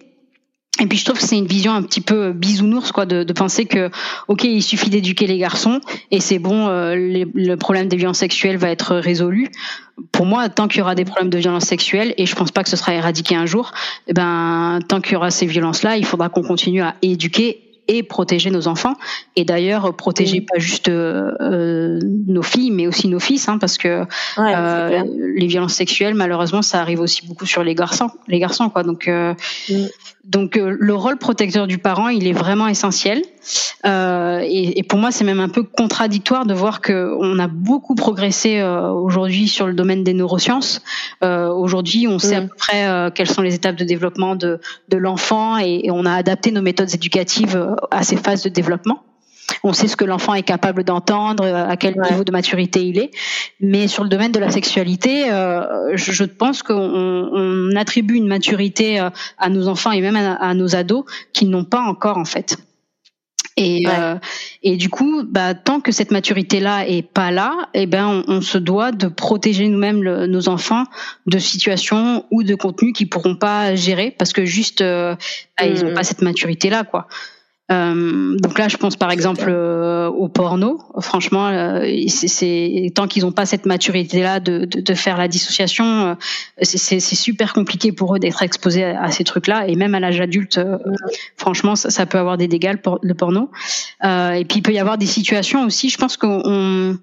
Et 0.81 0.87
puis 0.87 0.97
je 0.97 1.05
trouve 1.05 1.17
que 1.19 1.23
c'est 1.23 1.37
une 1.37 1.45
vision 1.45 1.71
un 1.73 1.83
petit 1.83 2.01
peu 2.01 2.31
bisounours 2.31 2.91
quoi 2.91 3.05
de, 3.05 3.23
de 3.23 3.33
penser 3.33 3.65
que 3.65 3.91
ok 4.27 4.43
il 4.43 4.63
suffit 4.63 4.89
d'éduquer 4.89 5.27
les 5.27 5.37
garçons 5.37 5.79
et 6.09 6.19
c'est 6.19 6.39
bon 6.39 6.67
euh, 6.67 6.95
le 6.95 7.55
problème 7.55 7.87
des 7.87 7.95
violences 7.95 8.17
sexuelles 8.17 8.57
va 8.57 8.69
être 8.69 8.95
résolu. 8.95 9.49
Pour 10.11 10.25
moi 10.25 10.49
tant 10.49 10.67
qu'il 10.67 10.79
y 10.79 10.81
aura 10.81 10.95
des 10.95 11.05
problèmes 11.05 11.29
de 11.29 11.37
violences 11.37 11.65
sexuelles 11.65 12.15
et 12.17 12.25
je 12.25 12.35
pense 12.35 12.49
pas 12.49 12.63
que 12.63 12.69
ce 12.69 12.75
sera 12.75 12.95
éradiqué 12.95 13.35
un 13.35 13.45
jour, 13.45 13.71
eh 14.07 14.13
ben 14.13 14.79
tant 14.87 14.99
qu'il 14.99 15.13
y 15.13 15.15
aura 15.15 15.29
ces 15.29 15.45
violences 15.45 15.83
là 15.83 15.95
il 15.95 16.05
faudra 16.05 16.29
qu'on 16.29 16.41
continue 16.41 16.81
à 16.81 16.95
éduquer 17.03 17.62
et 17.87 18.03
protéger 18.03 18.49
nos 18.49 18.67
enfants. 18.67 18.95
Et 19.35 19.45
d'ailleurs 19.45 19.95
protéger 19.95 20.41
pas 20.41 20.59
juste 20.59 20.89
euh, 20.89 21.99
nos 22.27 22.43
filles 22.43 22.71
mais 22.71 22.87
aussi 22.87 23.07
nos 23.07 23.19
fils 23.19 23.47
hein, 23.47 23.57
parce 23.57 23.77
que 23.77 24.05
euh, 24.37 25.03
les 25.35 25.47
violences 25.47 25.73
sexuelles 25.73 26.15
malheureusement 26.15 26.61
ça 26.61 26.79
arrive 26.79 26.99
aussi 26.99 27.25
beaucoup 27.27 27.45
sur 27.45 27.63
les 27.63 27.75
garçons 27.75 28.09
les 28.27 28.39
garçons 28.39 28.69
quoi. 28.69 28.83
Donc 28.83 29.07
euh, 29.07 29.33
donc 30.23 30.57
euh, 30.57 30.75
le 30.79 30.95
rôle 30.95 31.17
protecteur 31.17 31.67
du 31.67 31.77
parent 31.77 32.09
il 32.09 32.27
est 32.27 32.33
vraiment 32.33 32.67
essentiel. 32.67 33.21
Euh, 33.85 34.39
et, 34.41 34.79
et, 34.79 34.83
pour 34.83 34.97
moi 34.97 35.11
c'est 35.11 35.25
même 35.25 35.41
un 35.41 35.49
peu 35.49 35.63
contradictoire 35.63 36.45
de 36.45 36.53
voir 36.53 36.79
que 36.79 37.13
on 37.19 37.39
a 37.39 37.47
beaucoup 37.47 37.93
progressé 37.93 38.63
aujourd'hui 38.63 39.49
sur 39.49 39.67
le 39.67 39.73
domaine 39.73 40.03
des 40.03 40.13
neurosciences. 40.13 40.81
Aujourd'hui 41.21 42.07
on 42.07 42.19
sait 42.19 42.35
à 42.35 42.41
mm. 42.41 42.49
peu 42.49 42.55
près 42.55 43.11
quelles 43.13 43.29
sont 43.29 43.41
les 43.41 43.55
étapes 43.55 43.75
de 43.75 43.83
développement 43.83 44.35
de, 44.35 44.59
de 44.89 44.97
l'enfant 44.97 45.57
et, 45.57 45.81
et 45.83 45.91
on 45.91 46.05
a 46.05 46.13
adapté 46.13 46.51
nos 46.51 46.61
méthodes 46.61 46.93
éducatives 46.93 47.72
à 47.91 48.03
ces 48.03 48.17
phases 48.17 48.43
de 48.43 48.49
développement. 48.49 49.03
On 49.63 49.73
sait 49.73 49.87
ce 49.87 49.95
que 49.95 50.05
l'enfant 50.05 50.33
est 50.33 50.43
capable 50.43 50.83
d'entendre, 50.83 51.45
à 51.45 51.77
quel 51.77 51.95
niveau 52.09 52.23
de 52.23 52.31
maturité 52.31 52.85
il 52.85 52.97
est. 52.97 53.11
Mais 53.59 53.87
sur 53.87 54.03
le 54.03 54.09
domaine 54.09 54.31
de 54.31 54.39
la 54.39 54.51
sexualité, 54.51 55.31
euh, 55.31 55.95
je, 55.95 56.23
pense 56.25 56.63
qu'on 56.63 57.75
attribue 57.75 58.15
une 58.15 58.27
maturité 58.27 58.99
euh, 58.99 59.09
à 59.37 59.49
nos 59.49 59.67
enfants 59.67 59.91
et 59.91 60.01
même 60.01 60.15
à, 60.17 60.53
nos 60.53 60.75
ados 60.75 61.05
qu'ils 61.33 61.49
n'ont 61.49 61.65
pas 61.65 61.81
encore 61.81 62.17
en 62.17 62.25
fait. 62.25 62.57
Et, 63.55 63.83
euh, 63.87 64.15
et 64.63 64.77
du 64.77 64.89
coup, 64.89 65.23
bah, 65.23 65.53
tant 65.53 65.79
que 65.79 65.91
cette 65.91 66.09
maturité-là 66.09 66.87
est 66.87 67.03
pas 67.03 67.29
là, 67.29 67.69
eh 67.75 67.85
ben, 67.85 68.23
on, 68.27 68.41
se 68.41 68.57
doit 68.57 68.91
de 68.91 69.07
protéger 69.07 69.67
nous-mêmes 69.67 70.01
nos 70.25 70.49
enfants 70.49 70.85
de 71.27 71.37
situations 71.37 72.25
ou 72.31 72.41
de 72.41 72.55
contenus 72.55 72.93
qu'ils 72.93 73.09
pourront 73.09 73.35
pas 73.35 73.75
gérer 73.75 74.09
parce 74.17 74.33
que 74.33 74.43
juste 74.43 74.81
bah, 74.81 75.17
ils 75.61 75.83
n'ont 75.83 75.91
mmh. 75.91 75.93
pas 75.93 76.03
cette 76.03 76.23
maturité-là, 76.23 76.83
quoi. 76.83 77.07
Euh, 77.73 78.37
donc 78.37 78.59
là, 78.59 78.67
je 78.67 78.77
pense 78.77 78.95
par 78.95 79.11
exemple 79.11 79.45
euh, 79.47 80.07
au 80.07 80.27
porno. 80.27 80.79
Franchement, 80.99 81.47
euh, 81.47 81.85
c'est 82.07 82.91
tant 82.93 83.07
qu'ils 83.07 83.23
n'ont 83.23 83.31
pas 83.31 83.45
cette 83.45 83.65
maturité-là 83.65 84.39
de, 84.39 84.65
de, 84.65 84.79
de, 84.79 84.93
faire 84.93 85.17
la 85.17 85.27
dissociation, 85.27 85.85
euh, 85.85 86.15
c'est 86.61 86.99
super 86.99 87.53
compliqué 87.53 87.91
pour 87.91 88.15
eux 88.15 88.19
d'être 88.19 88.43
exposés 88.43 88.83
à, 88.83 89.11
ces 89.11 89.23
trucs-là. 89.23 89.67
Et 89.67 89.75
même 89.75 89.95
à 89.95 89.99
l'âge 89.99 90.21
adulte, 90.21 90.59
franchement, 91.37 91.75
ça, 91.75 92.05
peut 92.05 92.17
avoir 92.17 92.37
des 92.37 92.47
dégâts 92.47 92.75
le 93.01 93.13
porno. 93.13 93.49
et 94.03 94.45
puis 94.47 94.59
il 94.59 94.61
peut 94.61 94.73
y 94.73 94.79
avoir 94.79 94.97
des 94.97 95.05
situations 95.05 95.65
aussi. 95.65 95.89
Je 95.89 95.97
pense 95.97 96.17
qu'on 96.17 96.97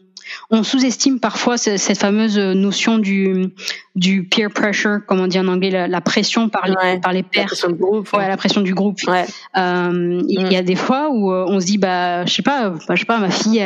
on 0.50 0.62
sous-estime 0.62 1.20
parfois 1.20 1.56
cette 1.58 1.98
fameuse 1.98 2.38
notion 2.38 2.98
du, 2.98 3.52
du 3.94 4.24
peer 4.24 4.50
pressure, 4.50 5.00
comme 5.06 5.20
on 5.20 5.26
dit 5.26 5.38
en 5.38 5.48
anglais, 5.48 5.88
la, 5.88 6.00
pression 6.00 6.48
par 6.48 6.66
les, 6.66 7.00
par 7.00 7.12
les 7.12 7.22
pairs. 7.22 7.42
La 7.42 7.46
pression 7.46 7.68
du 7.68 7.74
groupe. 7.78 8.12
Ouais, 8.12 8.28
la 8.28 8.36
pression 8.36 8.60
du 8.60 8.74
groupe. 8.74 8.98
Ouais. 9.06 9.24
Euh, 9.56 10.22
il 10.28 10.52
y 10.52 10.56
a 10.56 10.62
mm. 10.62 10.64
des 10.64 10.76
fois 10.76 11.10
où 11.10 11.32
euh, 11.32 11.44
on 11.48 11.60
se 11.60 11.66
dit, 11.66 11.78
bah, 11.78 12.24
je 12.24 12.32
sais 12.32 12.42
pas, 12.42 12.70
bah, 12.70 12.94
je 12.94 13.00
sais 13.00 13.06
pas, 13.06 13.18
ma 13.18 13.30
fille, 13.30 13.58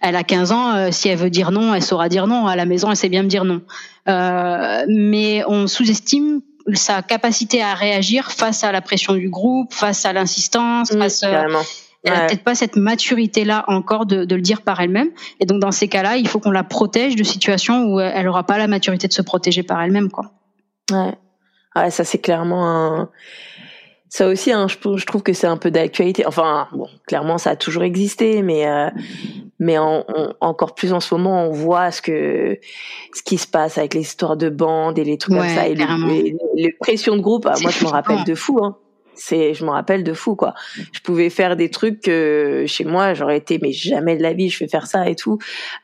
elle, 0.00 0.16
a 0.16 0.24
15 0.24 0.52
ans, 0.52 0.74
euh, 0.74 0.88
si 0.90 1.08
elle 1.08 1.18
veut 1.18 1.30
dire 1.30 1.50
non, 1.50 1.74
elle 1.74 1.82
saura 1.82 2.08
dire 2.08 2.26
non. 2.26 2.46
À 2.46 2.56
la 2.56 2.66
maison, 2.66 2.90
elle 2.90 2.96
sait 2.96 3.08
bien 3.08 3.22
me 3.22 3.28
dire 3.28 3.44
non. 3.44 3.62
Euh, 4.08 4.84
mais 4.88 5.42
on 5.46 5.66
sous-estime 5.66 6.40
sa 6.74 7.02
capacité 7.02 7.62
à 7.62 7.74
réagir 7.74 8.30
face 8.30 8.64
à 8.64 8.72
la 8.72 8.80
pression 8.80 9.14
du 9.14 9.28
groupe, 9.30 9.72
face 9.72 10.04
à 10.04 10.12
l'insistance, 10.12 10.92
mm, 10.92 10.98
face 10.98 11.24
elle 12.08 12.18
n'a 12.18 12.26
peut-être 12.26 12.44
pas 12.44 12.54
cette 12.54 12.76
maturité-là 12.76 13.64
encore 13.68 14.06
de, 14.06 14.24
de, 14.24 14.34
le 14.34 14.42
dire 14.42 14.62
par 14.62 14.80
elle-même. 14.80 15.10
Et 15.40 15.46
donc 15.46 15.60
dans 15.60 15.70
ces 15.70 15.88
cas-là, 15.88 16.16
il 16.16 16.28
faut 16.28 16.40
qu'on 16.40 16.50
la 16.50 16.64
protège 16.64 17.16
de 17.16 17.24
situations 17.24 17.84
où 17.86 18.00
elle 18.00 18.24
n'aura 18.24 18.44
pas 18.44 18.58
la 18.58 18.66
maturité 18.66 19.08
de 19.08 19.12
se 19.12 19.22
protéger 19.22 19.62
par 19.62 19.80
elle-même, 19.82 20.10
quoi. 20.10 20.32
Ouais. 20.90 21.14
Ouais, 21.76 21.90
ça 21.90 22.04
c'est 22.04 22.18
clairement 22.18 22.68
un. 22.68 23.10
Ça 24.10 24.26
aussi, 24.26 24.52
hein, 24.52 24.68
je, 24.68 24.96
je, 24.96 25.04
trouve 25.04 25.22
que 25.22 25.34
c'est 25.34 25.46
un 25.46 25.58
peu 25.58 25.70
d'actualité. 25.70 26.26
Enfin, 26.26 26.68
bon, 26.72 26.88
clairement, 27.06 27.36
ça 27.36 27.50
a 27.50 27.56
toujours 27.56 27.82
existé, 27.82 28.40
mais 28.40 28.66
euh, 28.66 28.88
mais 29.58 29.76
en, 29.76 30.04
encore 30.40 30.74
plus 30.74 30.94
en 30.94 31.00
ce 31.00 31.14
moment, 31.14 31.46
on 31.46 31.50
voit 31.50 31.90
ce 31.90 32.00
que 32.00 32.58
ce 33.12 33.22
qui 33.22 33.36
se 33.36 33.46
passe 33.46 33.76
avec 33.76 33.92
les 33.92 34.00
histoires 34.00 34.38
de 34.38 34.48
bandes 34.48 34.98
et 34.98 35.04
les 35.04 35.18
trucs 35.18 35.36
comme 35.36 35.48
ça 35.48 35.68
et 35.68 35.74
les, 35.74 36.36
les, 36.54 36.72
pressions 36.72 37.16
de 37.16 37.20
groupe. 37.20 37.46
Ah, 37.46 37.54
moi, 37.60 37.70
je 37.70 37.84
me 37.84 37.90
rappelle 37.90 38.24
de 38.24 38.34
fou. 38.34 38.58
Hein 38.62 38.76
c'est 39.18 39.54
je 39.54 39.64
me 39.64 39.70
rappelle 39.70 40.04
de 40.04 40.12
fou 40.12 40.36
quoi. 40.36 40.54
Je 40.92 41.00
pouvais 41.00 41.30
faire 41.30 41.56
des 41.56 41.70
trucs 41.70 42.00
que 42.00 42.64
chez 42.66 42.84
moi 42.84 43.14
j'aurais 43.14 43.36
été 43.36 43.58
mais 43.60 43.72
jamais 43.72 44.16
de 44.16 44.22
la 44.22 44.32
vie 44.32 44.48
je 44.48 44.58
vais 44.60 44.68
faire 44.68 44.86
ça 44.86 45.08
et 45.08 45.16
tout. 45.16 45.38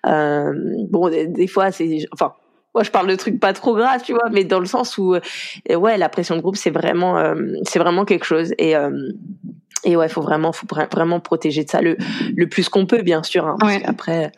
Euh, 0.07 0.53
bon 0.89 1.09
des, 1.09 1.47
fois 1.47 1.73
c'est 1.73 1.99
enfin 2.13 2.33
moi 2.75 2.83
je 2.83 2.91
parle 2.91 3.09
de 3.09 3.17
trucs 3.17 3.39
pas 3.41 3.53
trop 3.53 3.75
graves 3.75 4.03
tu 4.03 4.13
vois 4.13 4.31
mais 4.31 4.45
dans 4.45 4.61
le 4.61 4.67
sens 4.67 4.97
où 4.99 5.15
euh, 5.15 5.75
ouais 5.75 5.99
la 5.99 6.09
pression 6.09 6.37
de 6.37 6.41
groupe 6.41 6.57
c'est 6.57 6.71
vraiment 6.71 7.19
euh, 7.19 7.35
c'est 7.65 7.79
vraiment 7.79 8.05
quelque 8.05 8.25
chose. 8.25 8.53
Et 8.59 8.75
et 9.85 9.97
ouais 9.97 10.09
faut 10.09 10.23
vraiment 10.23 10.53
faut 10.53 10.67
vraiment 10.93 11.21
protéger 11.21 11.65
de 11.65 11.71
ça 11.71 11.83
le 11.83 11.97
le 12.37 12.49
plus 12.49 12.69
qu'on 12.69 12.87
peut 12.87 13.03
bien 13.03 13.23
sûr 13.23 13.47
hein, 13.47 13.57
après 13.85 14.33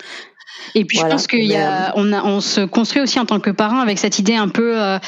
Et 0.75 0.85
puis 0.85 0.99
je 0.99 1.07
pense 1.07 1.27
qu'il 1.27 1.45
y 1.45 1.57
a, 1.57 1.93
on, 1.97 2.13
a, 2.13 2.23
on 2.25 2.41
se 2.41 2.61
construit 2.61 3.01
aussi 3.01 3.19
en 3.19 3.27
tant 3.27 3.41
que 3.41 3.51
parent 3.51 3.81
avec 3.81 3.99
cette 3.99 4.19
idée 4.19 4.35
un 4.35 4.49
peu, 4.49 4.81
euh, 4.81 4.99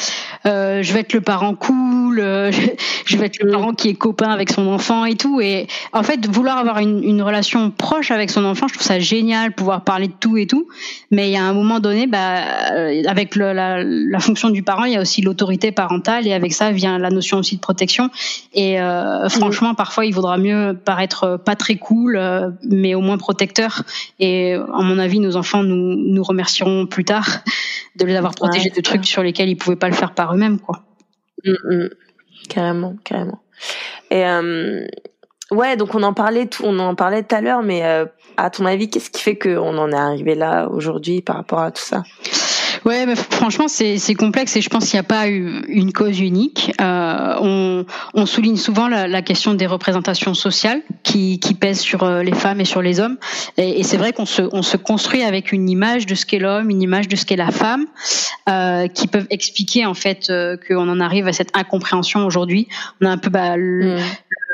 euh, 0.47 0.83
je 0.83 0.93
vais 0.93 1.01
être 1.01 1.13
le 1.13 1.21
parent 1.21 1.55
cool, 1.55 2.21
euh, 2.21 2.51
je 3.05 3.17
vais 3.17 3.27
être 3.27 3.43
le 3.43 3.49
mm. 3.49 3.53
parent 3.53 3.73
qui 3.75 3.89
est 3.89 3.95
copain 3.95 4.31
avec 4.31 4.51
son 4.51 4.67
enfant 4.69 5.05
et 5.05 5.17
tout. 5.17 5.41
Et 5.41 5.67
en 5.93 6.03
fait, 6.03 6.27
vouloir 6.27 6.59
avoir 6.59 6.79
une, 6.79 7.03
une, 7.03 7.23
relation 7.23 7.71
proche 7.71 8.11
avec 8.11 8.31
son 8.31 8.45
enfant, 8.45 8.69
je 8.69 8.75
trouve 8.75 8.87
ça 8.87 8.99
génial, 8.99 9.53
pouvoir 9.53 9.85
parler 9.85 10.09
de 10.09 10.15
tout 10.19 10.37
et 10.37 10.47
tout. 10.47 10.69
Mais 11.11 11.29
il 11.29 11.33
y 11.33 11.37
a 11.37 11.45
un 11.45 11.53
moment 11.53 11.81
donné, 11.81 12.07
bah, 12.07 12.43
avec 13.07 13.35
le, 13.35 13.53
la, 13.53 13.83
la, 13.83 14.21
fonction 14.21 14.51
du 14.51 14.63
parent, 14.63 14.85
il 14.85 14.93
y 14.93 14.97
a 14.97 15.01
aussi 15.01 15.21
l'autorité 15.21 15.73
parentale 15.73 16.27
et 16.27 16.33
avec 16.33 16.53
ça 16.53 16.71
vient 16.71 16.99
la 16.99 17.11
notion 17.11 17.39
aussi 17.39 17.57
de 17.57 17.61
protection. 17.61 18.11
Et 18.55 18.79
mm. 18.79 19.29
franchement, 19.29 19.75
parfois, 19.75 20.07
il 20.07 20.15
vaudra 20.15 20.39
mieux 20.39 20.79
paraître 20.85 21.39
pas 21.45 21.57
très 21.57 21.77
cool, 21.77 22.21
mais 22.63 22.95
au 22.95 23.01
moins 23.01 23.19
protecteur. 23.19 23.83
Et 24.21 24.55
à 24.55 24.83
mon 24.83 24.99
avis, 24.99 25.19
nos 25.19 25.37
enfants 25.39 25.63
nous, 25.63 25.97
nous 25.97 26.23
remercieront 26.23 26.87
plus 26.87 27.05
tard 27.05 27.27
de 27.97 28.05
les 28.05 28.17
avoir 28.17 28.35
protégés 28.35 28.71
de 28.71 28.81
trucs 28.81 29.07
sur 29.07 29.23
lesquels 29.23 29.49
ils 29.49 29.57
pouvaient 29.57 29.77
pas 29.77 29.89
le 29.89 29.95
faire 29.95 30.13
par 30.13 30.35
eux-mêmes, 30.35 30.61
quoi. 30.61 30.85
Mm, 31.45 31.53
mm. 31.53 31.89
Carrément, 32.49 32.97
carrément. 33.05 33.41
Et 34.11 34.27
euh, 34.27 34.87
ouais, 35.51 35.77
donc 35.77 35.95
on 35.95 36.03
en 36.03 36.13
parlait 36.13 36.47
tout, 36.47 36.63
on 36.65 36.79
en 36.79 36.95
parlait 36.95 37.23
tout 37.23 37.35
à 37.35 37.41
l'heure, 37.41 37.63
mais 37.63 37.85
euh, 37.85 38.07
à 38.37 38.51
ton 38.51 38.65
avis, 38.67 38.89
qu'est-ce 38.91 39.11
qui 39.11 39.23
fait 39.23 39.39
qu'on 39.39 39.79
en 39.79 39.91
est 39.91 39.97
arrivé 39.97 40.35
là 40.35 40.69
aujourd'hui 40.69 41.23
par 41.23 41.37
rapport 41.37 41.61
à 41.61 41.71
tout 41.71 41.83
ça? 41.83 42.03
Ouais, 42.89 43.05
mais 43.05 43.17
franchement, 43.17 43.69
c'est 43.69 44.15
complexe 44.15 44.57
et 44.57 44.63
je 44.63 44.71
pense 44.71 44.89
qu'il 44.89 44.95
n'y 44.95 45.01
a 45.01 45.03
pas 45.03 45.27
une 45.27 45.93
cause 45.93 46.21
unique. 46.21 46.73
Euh, 46.81 47.35
on, 47.39 47.85
on, 48.15 48.25
souligne 48.25 48.57
souvent 48.57 48.89
la, 48.89 49.07
la, 49.07 49.21
question 49.21 49.53
des 49.53 49.67
représentations 49.67 50.33
sociales 50.33 50.81
qui, 51.03 51.39
qui, 51.39 51.53
pèsent 51.53 51.81
sur 51.81 52.03
euh, 52.03 52.23
les 52.23 52.33
femmes 52.33 52.63
et 52.63 52.65
sur 52.65 52.81
les 52.81 52.99
hommes. 52.99 53.19
Et, 53.59 53.81
et 53.81 53.83
c'est 53.83 53.99
vrai 53.99 54.15
qu'on 54.15 54.25
se, 54.25 54.41
on 54.53 54.63
se 54.63 54.79
construit 54.79 55.23
avec 55.23 55.53
une 55.53 55.69
image 55.69 56.07
de 56.07 56.15
ce 56.15 56.25
qu'est 56.25 56.39
l'homme, 56.39 56.71
une 56.71 56.81
image 56.81 57.09
de 57.09 57.17
ce 57.17 57.27
qu'est 57.27 57.37
la 57.37 57.51
femme, 57.51 57.85
euh, 58.49 58.89
qui 58.89 59.07
peuvent 59.07 59.27
expliquer 59.29 59.85
en 59.85 59.93
fait 59.93 60.31
euh, 60.31 60.57
qu'on 60.57 60.89
en 60.89 60.99
arrive 60.99 61.29
à 61.29 61.35
cette 61.35 61.55
incompréhension 61.55 62.25
aujourd'hui. 62.25 62.69
On 63.03 63.07
a 63.07 63.11
un 63.11 63.19
peu 63.19 63.29
bah, 63.29 63.59
le, 63.59 63.97
mmh 63.97 64.01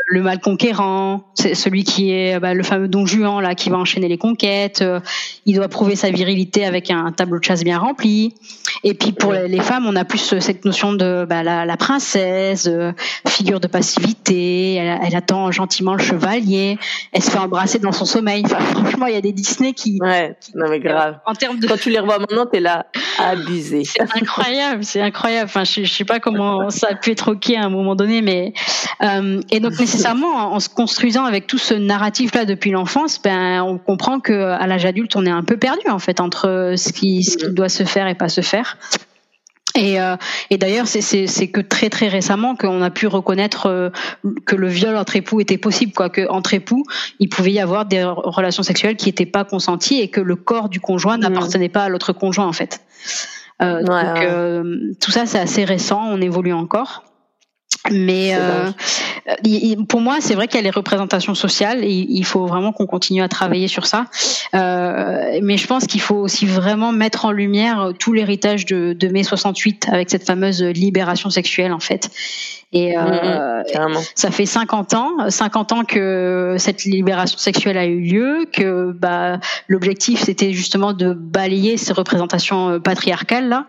le 0.06 0.22
mal 0.22 0.40
conquérant, 0.40 1.24
c'est 1.34 1.54
celui 1.54 1.84
qui 1.84 2.12
est 2.12 2.38
bah, 2.38 2.54
le 2.54 2.62
fameux 2.62 2.88
Don 2.88 3.06
Juan 3.06 3.42
là 3.42 3.54
qui 3.54 3.70
va 3.70 3.78
enchaîner 3.78 4.08
les 4.08 4.18
conquêtes. 4.18 4.82
Euh, 4.82 5.00
il 5.46 5.56
doit 5.56 5.68
prouver 5.68 5.96
sa 5.96 6.10
virilité 6.10 6.66
avec 6.66 6.90
un 6.90 7.12
tableau 7.12 7.38
de 7.38 7.44
chasse 7.44 7.64
bien 7.64 7.78
rempli. 7.78 8.34
Et 8.82 8.94
puis 8.94 9.12
pour 9.12 9.32
les 9.32 9.60
femmes, 9.60 9.86
on 9.86 9.96
a 9.96 10.04
plus 10.04 10.32
euh, 10.32 10.40
cette 10.40 10.64
notion 10.64 10.92
de 10.92 11.26
bah, 11.28 11.42
la, 11.42 11.76
princesse, 11.76 12.66
euh, 12.66 12.92
figure 13.26 13.60
de 13.60 13.66
passivité. 13.66 14.74
Elle, 14.74 15.16
attend 15.16 15.50
gentiment 15.50 15.94
le 15.94 16.02
chevalier. 16.02 16.78
Elle 17.12 17.22
se 17.22 17.30
fait 17.30 17.38
embrasser 17.38 17.78
dans 17.78 17.92
son 17.92 18.04
sommeil. 18.04 18.42
Enfin, 18.44 18.60
franchement, 18.60 19.06
il 19.06 19.14
y 19.14 19.18
a 19.18 19.20
des 19.20 19.32
Disney 19.32 19.72
qui. 19.72 19.98
Ouais, 20.00 20.36
non 20.54 20.68
mais 20.68 20.80
grave. 20.80 21.18
En 21.24 21.34
termes 21.34 21.58
de... 21.58 21.66
Quand 21.66 21.78
tu 21.78 21.90
les 21.90 21.98
revois 21.98 22.18
maintenant, 22.18 22.46
t'es 22.46 22.60
là 22.60 22.86
abusé. 23.18 23.84
C'est 23.94 24.02
incroyable, 24.02 24.84
c'est 24.84 25.00
incroyable. 25.00 25.46
Enfin, 25.46 25.64
je, 25.64 25.84
je 25.84 25.92
sais 25.92 26.04
pas 26.04 26.20
comment 26.20 26.68
ça 26.70 26.88
a 26.90 26.94
pu 26.94 27.10
être 27.10 27.32
ok 27.32 27.50
à 27.50 27.64
un 27.64 27.68
moment 27.68 27.94
donné, 27.94 28.22
mais 28.22 28.52
euh, 29.02 29.40
et 29.50 29.60
donc 29.60 29.74
nécessairement 29.94 30.54
en 30.54 30.60
se 30.60 30.68
construisant 30.68 31.24
avec 31.24 31.46
tout 31.46 31.58
ce 31.58 31.74
narratif 31.74 32.34
là 32.34 32.44
depuis 32.44 32.70
l'enfance, 32.70 33.20
ben 33.22 33.62
on 33.62 33.78
comprend 33.78 34.20
que 34.20 34.32
à 34.32 34.66
l'âge 34.66 34.84
adulte 34.84 35.16
on 35.16 35.24
est 35.26 35.30
un 35.30 35.44
peu 35.44 35.56
perdu 35.56 35.88
en 35.88 35.98
fait 35.98 36.20
entre 36.20 36.74
ce 36.76 36.92
qui, 36.92 37.24
ce 37.24 37.36
qui 37.36 37.52
doit 37.52 37.68
se 37.68 37.84
faire 37.84 38.06
et 38.08 38.14
pas 38.14 38.28
se 38.28 38.40
faire. 38.40 38.78
Et, 39.76 40.00
euh, 40.00 40.16
et 40.50 40.56
d'ailleurs, 40.56 40.86
c'est 40.86 41.48
que 41.48 41.60
très 41.60 41.90
très 41.90 42.06
récemment 42.06 42.54
qu'on 42.54 42.80
a 42.80 42.90
pu 42.90 43.08
reconnaître 43.08 43.66
euh, 43.66 43.90
que 44.46 44.54
le 44.54 44.68
viol 44.68 44.96
entre 44.96 45.16
époux 45.16 45.40
était 45.40 45.58
possible, 45.58 45.92
quoi. 45.92 46.10
Que 46.10 46.28
entre 46.30 46.54
époux, 46.54 46.84
il 47.18 47.28
pouvait 47.28 47.50
y 47.50 47.58
avoir 47.58 47.84
des 47.84 48.04
relations 48.04 48.62
sexuelles 48.62 48.94
qui 48.96 49.08
n'étaient 49.08 49.26
pas 49.26 49.44
consenties 49.44 50.00
et 50.00 50.08
que 50.08 50.20
le 50.20 50.36
corps 50.36 50.68
du 50.68 50.78
conjoint 50.78 51.16
mmh. 51.16 51.22
n'appartenait 51.22 51.68
pas 51.68 51.82
à 51.82 51.88
l'autre 51.88 52.12
conjoint, 52.12 52.46
en 52.46 52.52
fait. 52.52 52.82
Euh, 53.62 53.82
donc 53.82 54.96
tout 55.00 55.10
ça, 55.10 55.26
c'est 55.26 55.40
assez 55.40 55.64
récent. 55.64 56.00
On 56.06 56.20
évolue 56.20 56.52
encore. 56.52 57.02
Mais 57.90 58.34
euh, 58.34 58.70
pour 59.88 60.00
moi, 60.00 60.16
c'est 60.20 60.34
vrai 60.34 60.48
qu'il 60.48 60.56
y 60.56 60.60
a 60.60 60.62
les 60.62 60.70
représentations 60.70 61.34
sociales 61.34 61.84
et 61.84 62.06
il 62.08 62.24
faut 62.24 62.46
vraiment 62.46 62.72
qu'on 62.72 62.86
continue 62.86 63.22
à 63.22 63.28
travailler 63.28 63.68
sur 63.68 63.86
ça. 63.86 64.06
Euh, 64.54 65.38
mais 65.42 65.58
je 65.58 65.66
pense 65.66 65.86
qu'il 65.86 66.00
faut 66.00 66.16
aussi 66.16 66.46
vraiment 66.46 66.92
mettre 66.92 67.26
en 67.26 67.30
lumière 67.30 67.92
tout 67.98 68.12
l'héritage 68.12 68.64
de, 68.64 68.94
de 68.94 69.08
mai 69.08 69.22
68 69.22 69.88
avec 69.90 70.08
cette 70.08 70.24
fameuse 70.24 70.62
libération 70.62 71.28
sexuelle 71.28 71.72
en 71.72 71.80
fait. 71.80 72.10
Et 72.74 72.98
euh, 72.98 73.62
mmh, 73.62 73.98
ça 74.16 74.32
fait 74.32 74.46
50 74.46 74.94
ans, 74.94 75.30
50 75.30 75.72
ans 75.72 75.84
que 75.84 76.56
cette 76.58 76.84
libération 76.84 77.38
sexuelle 77.38 77.78
a 77.78 77.86
eu 77.86 78.00
lieu, 78.00 78.46
que 78.52 78.90
bah, 78.90 79.38
l'objectif 79.68 80.24
c'était 80.24 80.52
justement 80.52 80.92
de 80.92 81.12
balayer 81.12 81.76
ces 81.76 81.92
représentations 81.92 82.70
euh, 82.70 82.78
patriarcales 82.80 83.48
là. 83.48 83.66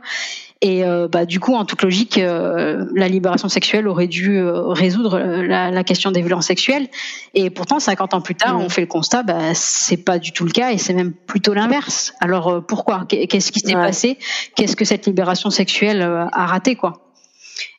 Et 0.62 0.84
euh, 0.84 1.08
bah, 1.08 1.26
du 1.26 1.40
coup, 1.40 1.54
en 1.54 1.66
toute 1.66 1.82
logique, 1.82 2.18
euh, 2.18 2.86
la 2.96 3.08
libération 3.08 3.50
sexuelle 3.50 3.88
aurait 3.88 4.08
dû 4.08 4.38
euh, 4.38 4.68
résoudre 4.68 5.20
la, 5.20 5.70
la, 5.70 5.84
question 5.84 6.12
des 6.12 6.22
violences 6.22 6.48
sexuelles. 6.48 6.88
Et 7.34 7.50
pourtant, 7.50 7.80
50 7.80 8.14
ans 8.14 8.22
plus 8.22 8.36
tard, 8.36 8.58
on 8.60 8.70
fait 8.70 8.82
le 8.82 8.88
constat, 8.88 9.24
bah, 9.24 9.54
c'est 9.54 9.98
pas 9.98 10.18
du 10.18 10.32
tout 10.32 10.46
le 10.46 10.52
cas, 10.52 10.72
et 10.72 10.78
c'est 10.78 10.94
même 10.94 11.12
plutôt 11.12 11.54
l'inverse. 11.54 12.14
Alors 12.22 12.64
pourquoi? 12.66 13.06
Qu'est-ce 13.08 13.52
qui 13.52 13.60
s'est 13.60 13.74
passé? 13.74 14.18
Qu'est-ce 14.56 14.76
que 14.76 14.86
cette 14.86 15.06
libération 15.06 15.50
sexuelle 15.50 16.02
a 16.02 16.46
raté, 16.46 16.76
quoi? 16.76 17.06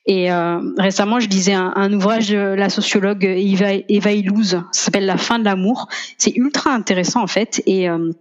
Et 0.06 0.30
euh, 0.30 0.60
récemment, 0.78 1.18
je 1.18 1.28
lisais 1.28 1.52
un, 1.52 1.72
un, 1.74 1.92
ouvrage 1.92 2.28
de 2.28 2.38
la 2.38 2.68
sociologue 2.68 3.24
Eva, 3.24 3.72
Eva 3.88 4.12
Illouz, 4.12 4.50
ça 4.70 4.84
s'appelle 4.84 5.06
La 5.06 5.16
fin 5.16 5.38
de 5.38 5.44
l'amour. 5.44 5.88
C'est 6.16 6.34
ultra 6.36 6.70
intéressant 6.72 7.22
en 7.22 7.26
fait, 7.26 7.62
et 7.66 7.90
euh, 7.90 8.12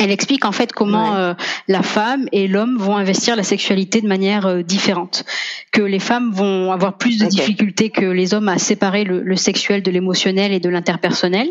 elle 0.00 0.10
explique 0.10 0.44
en 0.44 0.52
fait 0.52 0.72
comment 0.72 1.16
euh, 1.16 1.34
la 1.68 1.82
femme 1.82 2.26
et 2.32 2.48
l'homme 2.48 2.76
vont 2.78 2.96
investir 2.96 3.36
la 3.36 3.42
sexualité 3.42 4.00
de 4.00 4.08
manière 4.08 4.46
euh, 4.46 4.62
différente, 4.62 5.24
que 5.72 5.82
les 5.82 5.98
femmes 5.98 6.32
vont 6.32 6.72
avoir 6.72 6.98
plus 6.98 7.18
de 7.18 7.26
difficultés 7.26 7.90
que 7.90 8.04
les 8.04 8.34
hommes 8.34 8.48
à 8.48 8.58
séparer 8.58 9.04
le, 9.04 9.22
le 9.22 9.36
sexuel 9.36 9.82
de 9.82 9.90
l'émotionnel 9.90 10.52
et 10.52 10.60
de 10.60 10.68
l'interpersonnel, 10.68 11.48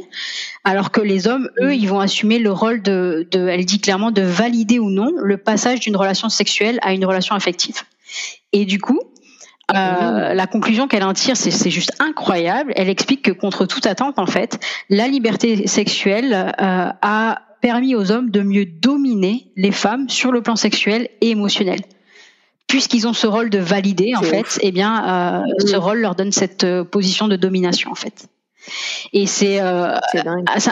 alors 0.64 0.92
que 0.92 1.02
les 1.02 1.28
hommes, 1.28 1.50
eux, 1.62 1.74
ils 1.74 1.88
vont 1.88 2.00
assumer 2.00 2.40
le 2.40 2.52
rôle 2.52 2.82
de, 2.82 3.28
de, 3.32 3.48
elle 3.48 3.66
dit 3.66 3.80
clairement, 3.80 4.12
de 4.12 4.22
valider 4.22 4.80
ou 4.80 4.90
non 4.90 5.12
le 5.18 5.38
passage 5.38 5.80
d'une 5.80 5.96
relation 5.96 6.30
sexuelle 6.30 6.80
à 6.82 6.94
une 6.94 7.06
relation 7.06 7.36
affective. 7.36 7.82
Et 8.54 8.66
du 8.66 8.80
coup, 8.80 9.00
euh, 9.74 10.34
la 10.34 10.48
conclusion 10.48 10.88
qu'elle 10.88 11.04
en 11.04 11.14
tire, 11.14 11.36
c'est 11.36 11.70
juste 11.70 11.92
incroyable. 12.00 12.72
Elle 12.76 12.90
explique 12.90 13.24
que 13.24 13.32
contre 13.32 13.66
toute 13.66 13.88
attente, 13.88 14.20
en 14.20 14.28
fait, 14.28 14.60
la 14.90 15.08
liberté 15.08 15.66
sexuelle 15.68 16.34
euh, 16.34 16.90
a 17.02 17.42
permis 17.66 17.96
aux 17.96 18.12
hommes 18.12 18.30
de 18.30 18.42
mieux 18.42 18.68
dominer 18.68 19.48
les 19.56 19.72
femmes 19.72 20.08
sur 20.08 20.32
le 20.32 20.44
plan 20.44 20.56
sexuel 20.56 21.10
et 21.22 21.32
émotionnel. 21.32 21.80
Puisqu'ils 22.68 23.08
ont 23.08 23.14
ce 23.14 23.26
rôle 23.26 23.50
de 23.50 23.58
valider, 23.58 24.14
en 24.16 24.22
fait, 24.22 24.60
eh 24.62 24.72
bien, 24.72 25.42
euh, 25.42 25.66
ce 25.66 25.76
rôle 25.76 25.98
leur 25.98 26.14
donne 26.14 26.32
cette 26.32 26.64
euh, 26.64 26.84
position 26.84 27.28
de 27.28 27.36
domination, 27.36 27.90
en 27.90 27.96
fait. 27.96 28.28
Et 29.14 29.28
c'est 29.28 29.60
euh, 29.62 29.96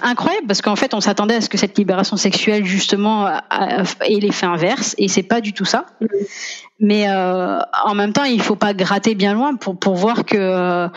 incroyable 0.01 0.47
parce 0.47 0.61
qu'en 0.61 0.75
fait, 0.75 0.93
on 0.93 1.01
s'attendait 1.01 1.35
à 1.35 1.41
ce 1.41 1.49
que 1.49 1.57
cette 1.57 1.77
libération 1.77 2.17
sexuelle 2.17 2.65
justement 2.65 3.27
ait 3.27 4.19
l'effet 4.19 4.45
inverse, 4.45 4.95
et 4.97 5.07
c'est 5.07 5.23
pas 5.23 5.41
du 5.41 5.53
tout 5.53 5.65
ça. 5.65 5.85
Mm. 6.01 6.07
Mais 6.79 7.07
euh, 7.07 7.59
en 7.85 7.95
même 7.95 8.11
temps, 8.11 8.25
il 8.25 8.41
faut 8.41 8.57
pas 8.57 8.73
gratter 8.73 9.15
bien 9.15 9.33
loin 9.33 9.55
pour 9.55 9.77
pour 9.79 9.95
voir 9.95 10.25
que, 10.25 10.35
euh, 10.37 10.89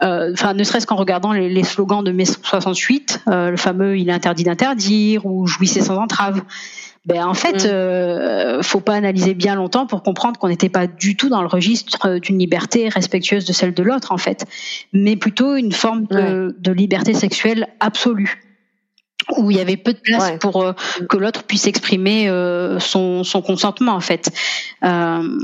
enfin, 0.00 0.54
ne 0.54 0.64
serait-ce 0.64 0.86
qu'en 0.86 0.96
regardant 0.96 1.32
les, 1.32 1.50
les, 1.50 1.64
slogans 1.64 2.02
de 2.02 2.12
mai 2.12 2.24
68, 2.24 3.24
euh, 3.28 3.50
le 3.50 3.56
fameux 3.56 3.98
"Il 3.98 4.08
est 4.08 4.12
interdit 4.12 4.44
d'interdire" 4.44 5.26
ou 5.26 5.46
"Jouissez 5.46 5.82
sans 5.82 5.96
entrave". 5.96 6.40
Ben 7.06 7.26
en 7.26 7.34
fait, 7.34 7.64
mm. 7.64 7.68
euh, 7.68 8.62
faut 8.62 8.80
pas 8.80 8.94
analyser 8.94 9.34
bien 9.34 9.54
longtemps 9.54 9.86
pour 9.86 10.02
comprendre 10.02 10.38
qu'on 10.38 10.48
n'était 10.48 10.70
pas 10.70 10.86
du 10.86 11.16
tout 11.16 11.28
dans 11.28 11.42
le 11.42 11.48
registre 11.48 12.18
d'une 12.18 12.38
liberté 12.38 12.88
respectueuse 12.88 13.44
de 13.44 13.52
celle 13.52 13.74
de 13.74 13.82
l'autre 13.82 14.12
en 14.12 14.18
fait, 14.18 14.46
mais 14.92 15.16
plutôt 15.16 15.56
une 15.56 15.72
forme 15.72 16.06
de, 16.06 16.56
de 16.58 16.72
liberté 16.72 17.12
sexuelle 17.14 17.68
absolue. 17.80 18.40
Où 19.38 19.50
il 19.50 19.56
y 19.56 19.60
avait 19.60 19.78
peu 19.78 19.94
de 19.94 20.00
place 20.00 20.32
pour 20.38 20.62
euh, 20.62 20.72
que 21.08 21.16
l'autre 21.16 21.44
puisse 21.44 21.66
exprimer 21.66 22.28
euh, 22.28 22.78
son, 22.78 23.24
son, 23.24 23.40
consentement 23.40 23.92
en 23.92 24.00
fait. 24.00 24.30
Euh, 24.84 25.38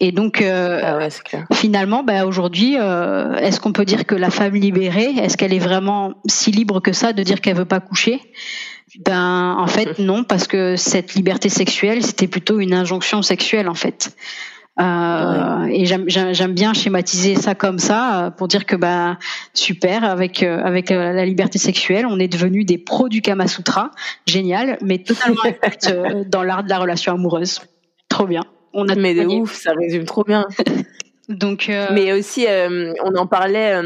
et 0.00 0.10
donc, 0.10 0.42
euh, 0.42 0.80
ah 0.82 0.96
ouais, 0.96 1.08
finalement, 1.52 2.02
bah, 2.02 2.26
aujourd'hui, 2.26 2.76
euh, 2.78 3.36
est-ce 3.36 3.60
qu'on 3.60 3.72
peut 3.72 3.84
dire 3.84 4.06
que 4.06 4.16
la 4.16 4.30
femme 4.30 4.54
libérée, 4.54 5.14
est-ce 5.18 5.36
qu'elle 5.36 5.54
est 5.54 5.60
vraiment 5.60 6.14
si 6.26 6.50
libre 6.50 6.80
que 6.80 6.92
ça 6.92 7.12
de 7.12 7.22
dire 7.22 7.40
qu'elle 7.40 7.56
veut 7.56 7.64
pas 7.64 7.80
coucher? 7.80 8.20
Ben, 9.04 9.56
en 9.58 9.66
fait, 9.66 9.98
non, 9.98 10.24
parce 10.24 10.46
que 10.46 10.76
cette 10.76 11.14
liberté 11.14 11.48
sexuelle, 11.48 12.04
c'était 12.04 12.28
plutôt 12.28 12.60
une 12.60 12.74
injonction 12.74 13.22
sexuelle, 13.22 13.68
en 13.68 13.74
fait. 13.74 14.14
Euh, 14.80 15.66
Et 15.70 15.84
j'aime 15.86 16.52
bien 16.52 16.74
schématiser 16.74 17.36
ça 17.36 17.54
comme 17.54 17.78
ça 17.78 18.34
pour 18.36 18.48
dire 18.48 18.66
que 18.66 18.74
bah 18.74 19.18
super 19.52 20.02
avec 20.02 20.42
euh, 20.42 20.60
avec 20.64 20.90
euh, 20.90 21.12
la 21.12 21.24
liberté 21.24 21.60
sexuelle, 21.60 22.06
on 22.06 22.18
est 22.18 22.26
devenu 22.26 22.64
des 22.64 22.78
pros 22.78 23.08
du 23.08 23.22
Kama 23.22 23.46
Sutra, 23.46 23.92
génial, 24.26 24.78
mais 24.82 24.98
totalement 24.98 25.42
euh, 25.44 26.24
dans 26.26 26.42
l'art 26.42 26.64
de 26.64 26.70
la 26.70 26.78
relation 26.78 27.12
amoureuse. 27.12 27.60
Trop 28.08 28.26
bien. 28.26 28.42
On 28.72 28.88
a 28.88 28.96
mais 28.96 29.14
de 29.14 29.24
ouf, 29.26 29.54
ça 29.54 29.72
résume 29.78 30.06
trop 30.06 30.24
bien. 30.24 30.48
Donc, 31.28 31.68
euh... 31.68 31.86
mais 31.92 32.12
aussi, 32.12 32.46
on 32.48 33.14
en 33.14 33.26
parlait, 33.26 33.80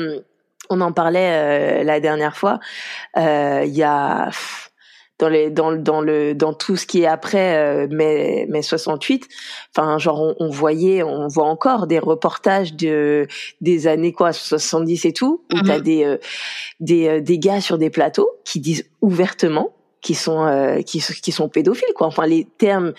on 0.71 0.81
en 0.81 0.93
parlait 0.93 1.85
la 1.85 2.01
dernière 2.01 2.37
fois. 2.37 2.59
Il 3.15 3.69
y 3.69 3.83
a 3.83 4.31
dans 5.19 5.29
les 5.29 5.51
dans 5.51 5.73
dans 5.73 6.01
le 6.01 6.35
dans 6.35 6.53
tout 6.53 6.77
ce 6.77 6.87
qui 6.87 7.03
est 7.03 7.07
après 7.07 7.57
euh, 7.57 7.89
mai 7.91 8.47
mai 8.49 8.63
68 8.63 9.29
enfin 9.75 9.99
genre 9.99 10.21
on, 10.21 10.35
on, 10.39 10.49
voyait 10.49 11.03
on 11.03 11.27
voit 11.29 11.47
encore 11.47 11.87
des 11.87 11.99
reportages 11.99 12.75
de 12.75 13.27
des 13.61 13.87
années 13.87 14.13
quoi 14.13 14.33
70 14.33 15.05
et 15.05 15.13
tout 15.13 15.43
où 15.53 15.61
t'as 15.63 15.79
mhm. 15.79 15.83
des 15.83 16.05
euh, 16.05 16.17
des 16.81 17.09
euh, 17.09 17.21
des 17.21 17.39
gars 17.39 17.61
sur 17.61 17.79
des 17.79 17.91
plateaux 17.91 18.31
qui 18.45 18.61
disent 18.61 18.89
ouvertement 19.01 19.75
qui 20.01 20.15
sont 20.15 20.47
euh, 20.47 20.81
qui, 20.83 21.01
qui 21.01 21.33
sont 21.33 21.49
pédophiles 21.49 21.93
quoi 21.95 22.07
enfin 22.07 22.27
les 22.27 22.47
termes 22.59 22.93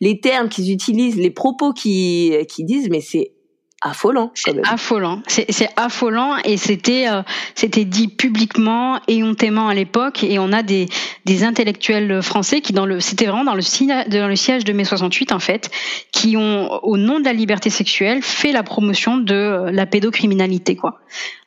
les 0.00 0.20
termes 0.20 0.48
qu'ils 0.48 0.72
utilisent 0.72 1.16
les 1.16 1.30
propos 1.30 1.72
qui 1.72 2.34
qui 2.48 2.64
disent 2.64 2.88
mais 2.90 3.02
c'est 3.02 3.32
affolant. 3.82 4.30
C'est 4.34 4.56
affolant. 4.66 5.22
C'est 5.26 5.68
affolant 5.76 6.36
et 6.44 6.56
c'était 6.56 7.08
euh, 7.08 7.22
c'était 7.54 7.84
dit 7.84 8.08
publiquement 8.08 9.00
et 9.06 9.22
hontément 9.22 9.68
à 9.68 9.74
l'époque 9.74 10.24
et 10.24 10.38
on 10.38 10.52
a 10.52 10.62
des 10.62 10.88
des 11.26 11.44
intellectuels 11.44 12.22
français 12.22 12.60
qui 12.60 12.72
dans 12.72 12.86
le 12.86 13.00
c'était 13.00 13.26
vraiment 13.26 13.44
dans 13.44 13.54
le 13.54 14.08
dans 14.08 14.28
le 14.28 14.36
siège 14.36 14.64
de 14.64 14.72
mai 14.72 14.84
68 14.84 15.32
en 15.32 15.38
fait 15.38 15.70
qui 16.10 16.36
ont 16.36 16.82
au 16.84 16.96
nom 16.96 17.20
de 17.20 17.24
la 17.24 17.34
liberté 17.34 17.68
sexuelle 17.68 18.22
fait 18.22 18.52
la 18.52 18.62
promotion 18.62 19.18
de 19.18 19.34
euh, 19.34 19.70
la 19.70 19.86
pédocriminalité 19.86 20.74
quoi. 20.74 21.00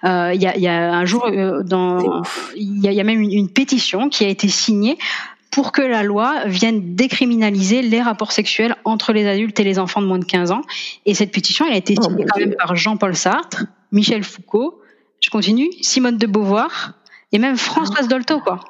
Euh, 0.03 0.31
il 0.33 0.41
y, 0.41 0.47
a, 0.47 0.57
y 0.57 0.67
a 0.67 0.93
un 0.93 1.05
jour 1.05 1.29
dans 1.63 2.21
il 2.55 2.83
y 2.83 2.87
a, 2.87 2.91
y 2.91 3.01
a, 3.01 3.03
même 3.03 3.21
une, 3.21 3.33
une 3.33 3.49
pétition 3.49 4.09
qui 4.09 4.23
a 4.23 4.27
été 4.27 4.47
signée 4.47 4.97
pour 5.59 5.73
que 5.73 5.81
la 5.81 6.03
loi 6.03 6.45
vienne 6.45 6.95
décriminaliser 6.95 7.81
les 7.81 8.01
rapports 8.01 8.31
sexuels 8.31 8.77
entre 8.85 9.11
les 9.11 9.27
adultes 9.27 9.59
et 9.59 9.65
les 9.65 9.77
enfants 9.77 10.01
de 10.01 10.07
moins 10.07 10.17
de 10.17 10.23
15 10.23 10.51
ans. 10.51 10.61
Et 11.05 11.13
cette 11.13 11.33
pétition, 11.33 11.65
elle 11.65 11.73
a 11.73 11.75
été 11.75 11.95
oh 11.97 12.01
signée 12.01 12.23
quand 12.23 12.39
même 12.39 12.55
par 12.55 12.77
Jean-Paul 12.77 13.13
Sartre, 13.13 13.65
Michel 13.91 14.23
Foucault, 14.23 14.79
je 15.19 15.29
continue, 15.29 15.67
Simone 15.81 16.17
de 16.17 16.27
Beauvoir 16.27 16.93
et 17.33 17.39
même 17.39 17.57
Françoise 17.57 18.07
Dolto, 18.07 18.39
quoi. 18.39 18.61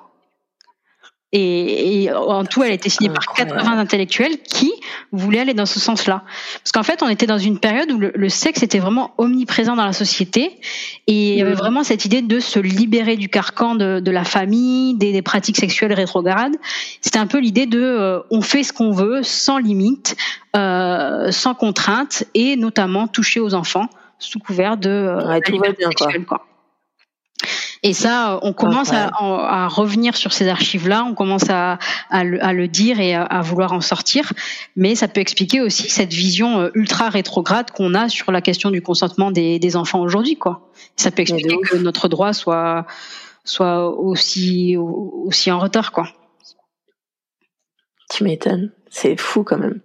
Et, 1.31 2.09
en 2.11 2.43
tout, 2.43 2.63
elle 2.63 2.71
a 2.71 2.73
été 2.73 2.89
signée 2.89 3.09
par 3.09 3.33
80 3.35 3.77
intellectuels 3.77 4.39
qui 4.41 4.71
voulaient 5.11 5.41
aller 5.41 5.53
dans 5.53 5.67
ce 5.67 5.79
sens-là. 5.79 6.23
Parce 6.63 6.71
qu'en 6.71 6.81
fait, 6.81 7.03
on 7.03 7.07
était 7.07 7.27
dans 7.27 7.37
une 7.37 7.59
période 7.59 7.91
où 7.91 7.99
le, 7.99 8.29
sexe 8.29 8.63
était 8.63 8.79
vraiment 8.79 9.13
omniprésent 9.19 9.75
dans 9.75 9.85
la 9.85 9.93
société 9.93 10.59
et 11.05 11.33
il 11.33 11.37
y 11.37 11.41
avait 11.41 11.53
vraiment 11.53 11.83
cette 11.83 12.05
idée 12.05 12.23
de 12.23 12.39
se 12.39 12.59
libérer 12.59 13.15
du 13.15 13.29
carcan 13.29 13.75
de, 13.75 14.11
la 14.11 14.23
famille, 14.23 14.95
des, 14.95 15.21
pratiques 15.21 15.57
sexuelles 15.57 15.93
rétrogrades. 15.93 16.55
C'était 17.01 17.19
un 17.19 17.27
peu 17.27 17.39
l'idée 17.39 17.67
de 17.67 17.79
euh, 17.79 18.21
on 18.31 18.41
fait 18.41 18.63
ce 18.63 18.73
qu'on 18.73 18.91
veut, 18.91 19.21
sans 19.21 19.59
limite, 19.59 20.15
euh, 20.55 21.31
sans 21.31 21.53
contrainte 21.53 22.23
et 22.33 22.55
notamment 22.55 23.07
toucher 23.07 23.39
aux 23.39 23.53
enfants 23.53 23.87
sous 24.17 24.39
couvert 24.39 24.77
de 24.77 24.89
euh, 24.89 25.39
sexuelle, 25.45 26.25
quoi. 26.25 26.48
Et 27.81 27.93
ça, 27.93 28.39
on 28.41 28.51
commence 28.51 28.91
à, 28.91 29.09
à, 29.13 29.67
revenir 29.67 30.17
sur 30.17 30.33
ces 30.33 30.49
archives-là, 30.49 31.05
on 31.05 31.13
commence 31.13 31.49
à, 31.49 31.79
à, 32.09 32.25
le, 32.25 32.43
à, 32.43 32.51
le, 32.51 32.67
dire 32.67 32.99
et 32.99 33.15
à, 33.15 33.41
vouloir 33.41 33.71
en 33.71 33.79
sortir. 33.79 34.33
Mais 34.75 34.95
ça 34.95 35.07
peut 35.07 35.21
expliquer 35.21 35.61
aussi 35.61 35.89
cette 35.89 36.11
vision 36.11 36.59
euh, 36.59 36.69
ultra 36.73 37.09
rétrograde 37.09 37.71
qu'on 37.71 37.93
a 37.93 38.09
sur 38.09 38.31
la 38.33 38.41
question 38.41 38.69
du 38.69 38.81
consentement 38.81 39.31
des, 39.31 39.59
des 39.59 39.75
enfants 39.77 40.01
aujourd'hui, 40.01 40.35
quoi. 40.35 40.69
Ça 40.97 41.09
peut 41.09 41.21
expliquer 41.21 41.55
que 41.69 41.77
notre 41.77 42.09
droit 42.09 42.33
soit 42.33 42.85
soit 43.45 43.89
aussi 43.97 44.75
aussi 44.77 45.49
en 45.49 45.59
retard, 45.59 45.93
quoi. 45.93 46.09
Tu 48.09 48.25
m'étonnes. 48.25 48.73
C'est 48.89 49.19
fou 49.19 49.43
quand 49.43 49.57
même. 49.57 49.79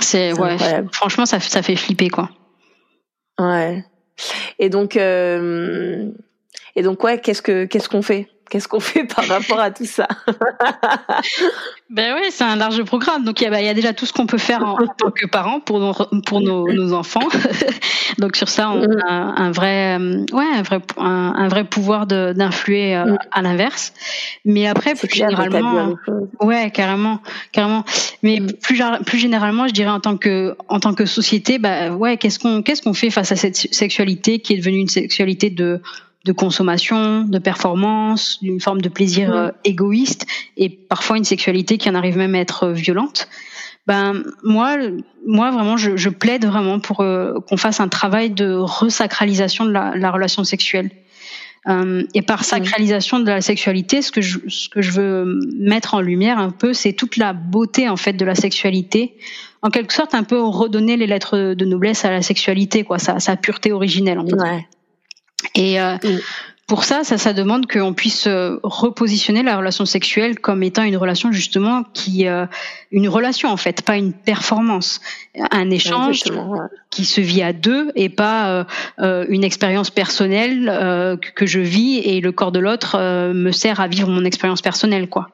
C'est 0.00 0.32
ouais. 0.32 0.56
Franchement, 0.92 1.24
ça 1.24 1.38
ça 1.38 1.62
fait 1.62 1.76
flipper, 1.76 2.08
quoi. 2.08 2.30
Ouais. 3.38 3.84
Et 4.58 4.70
donc. 4.70 4.96
Euh 4.96 6.10
et 6.78 6.82
donc 6.82 7.02
ouais, 7.02 7.20
qu'est-ce 7.20 7.42
que 7.42 7.64
qu'est-ce 7.64 7.88
qu'on 7.88 8.02
fait? 8.02 8.28
Qu'est-ce 8.50 8.68
qu'on 8.68 8.80
fait 8.92 9.04
par 9.04 9.26
rapport 9.26 9.60
à 9.60 9.70
tout 9.70 9.84
ça? 9.84 10.06
Ben 11.90 12.14
oui, 12.14 12.28
c'est 12.30 12.44
un 12.44 12.56
large 12.56 12.82
programme. 12.82 13.24
Donc 13.24 13.40
il 13.40 13.44
y, 13.44 13.46
a, 13.46 13.50
bah, 13.50 13.62
y 13.62 13.68
a 13.68 13.72
déjà 13.72 13.94
tout 13.94 14.04
ce 14.04 14.12
qu'on 14.12 14.26
peut 14.26 14.36
faire 14.36 14.62
en, 14.62 14.76
tant 14.76 15.10
que 15.10 15.24
parents 15.24 15.58
pour 15.58 15.80
nos, 15.80 15.94
pour 16.26 16.42
nos, 16.42 16.70
nos 16.70 16.92
enfants. 16.92 17.26
Donc 18.18 18.36
sur 18.36 18.50
ça, 18.50 18.70
on 18.70 18.84
a 19.06 19.10
un 19.10 19.50
vrai, 19.52 19.98
euh, 19.98 20.22
ouais, 20.34 20.44
un 20.54 20.60
vrai, 20.60 20.80
un, 20.98 21.48
vrai 21.48 21.64
pouvoir 21.64 22.06
d'influer 22.06 22.94
euh, 22.94 23.06
mm. 23.06 23.18
à 23.32 23.40
l'inverse. 23.40 23.94
Mais 24.44 24.66
après, 24.66 24.94
plus 24.94 25.08
généralement, 25.08 25.94
ouais, 26.42 26.70
carrément, 26.70 27.22
carrément. 27.52 27.84
Mais 28.22 28.40
mm. 28.40 28.52
plus, 28.60 28.82
plus 29.06 29.18
généralement, 29.18 29.66
je 29.66 29.72
dirais 29.72 29.88
en 29.88 30.00
tant 30.00 30.18
que, 30.18 30.56
en 30.68 30.78
tant 30.78 30.92
que 30.92 31.06
société, 31.06 31.58
bah 31.58 31.92
ouais, 31.92 32.18
qu'est-ce 32.18 32.38
qu'on, 32.38 32.60
qu'est-ce 32.60 32.82
qu'on 32.82 32.92
fait 32.92 33.08
face 33.08 33.32
à 33.32 33.36
cette 33.36 33.56
sexualité 33.56 34.40
qui 34.40 34.52
est 34.52 34.58
devenue 34.58 34.80
une 34.80 34.88
sexualité 34.88 35.48
de 35.48 35.80
de 36.28 36.32
consommation, 36.34 37.22
de 37.22 37.38
performance, 37.38 38.38
d'une 38.42 38.60
forme 38.60 38.82
de 38.82 38.90
plaisir 38.90 39.34
euh, 39.34 39.48
égoïste 39.64 40.26
et 40.58 40.68
parfois 40.68 41.16
une 41.16 41.24
sexualité 41.24 41.78
qui 41.78 41.88
en 41.88 41.94
arrive 41.94 42.18
même 42.18 42.34
à 42.34 42.40
être 42.40 42.64
euh, 42.64 42.72
violente. 42.72 43.28
Ben 43.86 44.22
moi, 44.44 44.76
moi 45.26 45.50
vraiment, 45.50 45.78
je, 45.78 45.96
je 45.96 46.10
plaide 46.10 46.44
vraiment 46.44 46.80
pour 46.80 47.00
euh, 47.00 47.40
qu'on 47.48 47.56
fasse 47.56 47.80
un 47.80 47.88
travail 47.88 48.28
de 48.28 48.52
resacralisation 48.52 49.64
de 49.64 49.70
la, 49.70 49.96
la 49.96 50.10
relation 50.10 50.44
sexuelle. 50.44 50.90
et 52.14 52.22
par 52.22 52.44
sacralisation 52.44 53.20
de 53.20 53.30
la 53.30 53.40
sexualité, 53.40 54.00
ce 54.00 54.10
que 54.12 54.20
je, 54.20 54.38
ce 54.48 54.68
que 54.68 54.80
je 54.80 54.92
veux 54.92 55.40
mettre 55.58 55.94
en 55.94 56.00
lumière 56.00 56.38
un 56.38 56.50
peu, 56.50 56.72
c'est 56.72 56.92
toute 56.92 57.16
la 57.16 57.32
beauté 57.32 57.88
en 57.88 57.96
fait 57.96 58.14
de 58.14 58.24
la 58.24 58.34
sexualité. 58.34 59.16
En 59.60 59.70
quelque 59.70 59.92
sorte, 59.92 60.14
un 60.14 60.22
peu 60.22 60.40
redonner 60.40 60.96
les 60.96 61.06
lettres 61.06 61.54
de 61.54 61.64
noblesse 61.64 62.04
à 62.04 62.10
la 62.10 62.22
sexualité, 62.22 62.84
quoi, 62.84 62.98
sa, 62.98 63.18
sa 63.18 63.36
pureté 63.36 63.72
originelle. 63.72 64.18
En 64.18 64.26
fait. 64.26 64.34
Ouais. 64.34 64.66
Et 65.54 65.80
euh, 65.80 65.96
pour 66.66 66.84
ça, 66.84 67.04
ça, 67.04 67.16
ça 67.16 67.32
demande 67.32 67.66
qu'on 67.66 67.94
puisse 67.94 68.26
euh, 68.26 68.58
repositionner 68.62 69.42
la 69.42 69.56
relation 69.56 69.86
sexuelle 69.86 70.38
comme 70.38 70.62
étant 70.62 70.82
une 70.82 70.96
relation 70.96 71.32
justement 71.32 71.84
qui, 71.94 72.26
euh, 72.26 72.46
une 72.90 73.08
relation 73.08 73.48
en 73.48 73.56
fait, 73.56 73.82
pas 73.82 73.96
une 73.96 74.12
performance, 74.12 75.00
un 75.50 75.70
échange 75.70 76.22
qui 76.90 77.04
se 77.04 77.20
vit 77.20 77.42
à 77.42 77.52
deux 77.52 77.92
et 77.94 78.08
pas 78.08 78.66
une 78.98 79.44
expérience 79.44 79.90
personnelle 79.90 81.18
que 81.34 81.46
je 81.46 81.60
vis 81.60 81.98
et 81.98 82.20
le 82.20 82.32
corps 82.32 82.52
de 82.52 82.58
l'autre 82.58 82.98
me 83.32 83.52
sert 83.52 83.80
à 83.80 83.88
vivre 83.88 84.08
mon 84.08 84.24
expérience 84.24 84.62
personnelle, 84.62 85.08
quoi. 85.08 85.30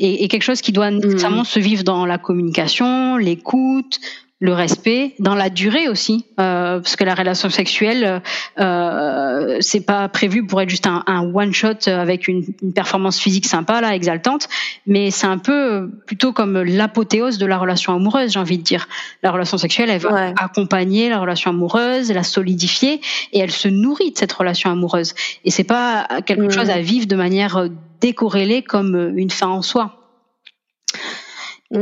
Et, 0.00 0.24
et, 0.24 0.28
quelque 0.28 0.42
chose 0.42 0.60
qui 0.60 0.72
doit 0.72 0.90
mm. 0.90 0.98
nécessairement 0.98 1.44
se 1.44 1.60
vivre 1.60 1.84
dans 1.84 2.06
la 2.06 2.18
communication, 2.18 3.16
l'écoute, 3.16 4.00
le 4.44 4.52
respect 4.52 5.14
dans 5.20 5.34
la 5.34 5.48
durée 5.48 5.88
aussi 5.88 6.26
euh, 6.38 6.78
parce 6.78 6.96
que 6.96 7.04
la 7.04 7.14
relation 7.14 7.48
sexuelle 7.48 8.20
euh, 8.60 9.56
c'est 9.60 9.80
pas 9.80 10.06
prévu 10.10 10.46
pour 10.46 10.60
être 10.60 10.68
juste 10.68 10.86
un, 10.86 11.30
one 11.32 11.54
shot 11.54 11.88
avec 11.88 12.28
une, 12.28 12.44
performance 12.74 13.18
physique 13.18 13.46
sympa 13.46 13.80
là 13.80 13.94
exaltante 13.94 14.48
mais 14.86 15.10
c'est 15.10 15.26
un 15.26 15.38
peu 15.38 15.88
plutôt 16.06 16.34
comme 16.34 16.62
l'apothéose 16.62 17.38
de 17.38 17.46
la 17.46 17.56
relation 17.56 17.94
amoureuse 17.94 18.32
j'ai 18.32 18.38
envie 18.38 18.58
de 18.58 18.62
dire. 18.62 18.86
La 19.22 19.30
relation 19.30 19.56
sexuelle 19.56 19.88
elle 19.88 20.00
va 20.00 20.34
accompagner 20.36 21.08
la 21.08 21.20
relation 21.20 21.50
amoureuse 21.50 22.12
la 22.12 22.22
solidifier 22.22 23.00
et 23.32 23.38
elle 23.38 23.50
se 23.50 23.68
nourrit 23.68 24.12
de 24.12 24.18
cette 24.18 24.32
relation 24.32 24.70
amoureuse. 24.70 25.14
Et 25.46 25.50
c'est 25.50 25.64
pas 25.64 26.06
quelque 26.26 26.50
chose 26.50 26.68
à 26.68 26.80
vivre 26.82 27.06
de 27.06 27.16
manière 27.16 27.66
décorrélée 28.02 28.62
comme 28.62 29.16
une 29.16 29.30
fin 29.30 29.48
en 29.48 29.62
soi 29.62 30.03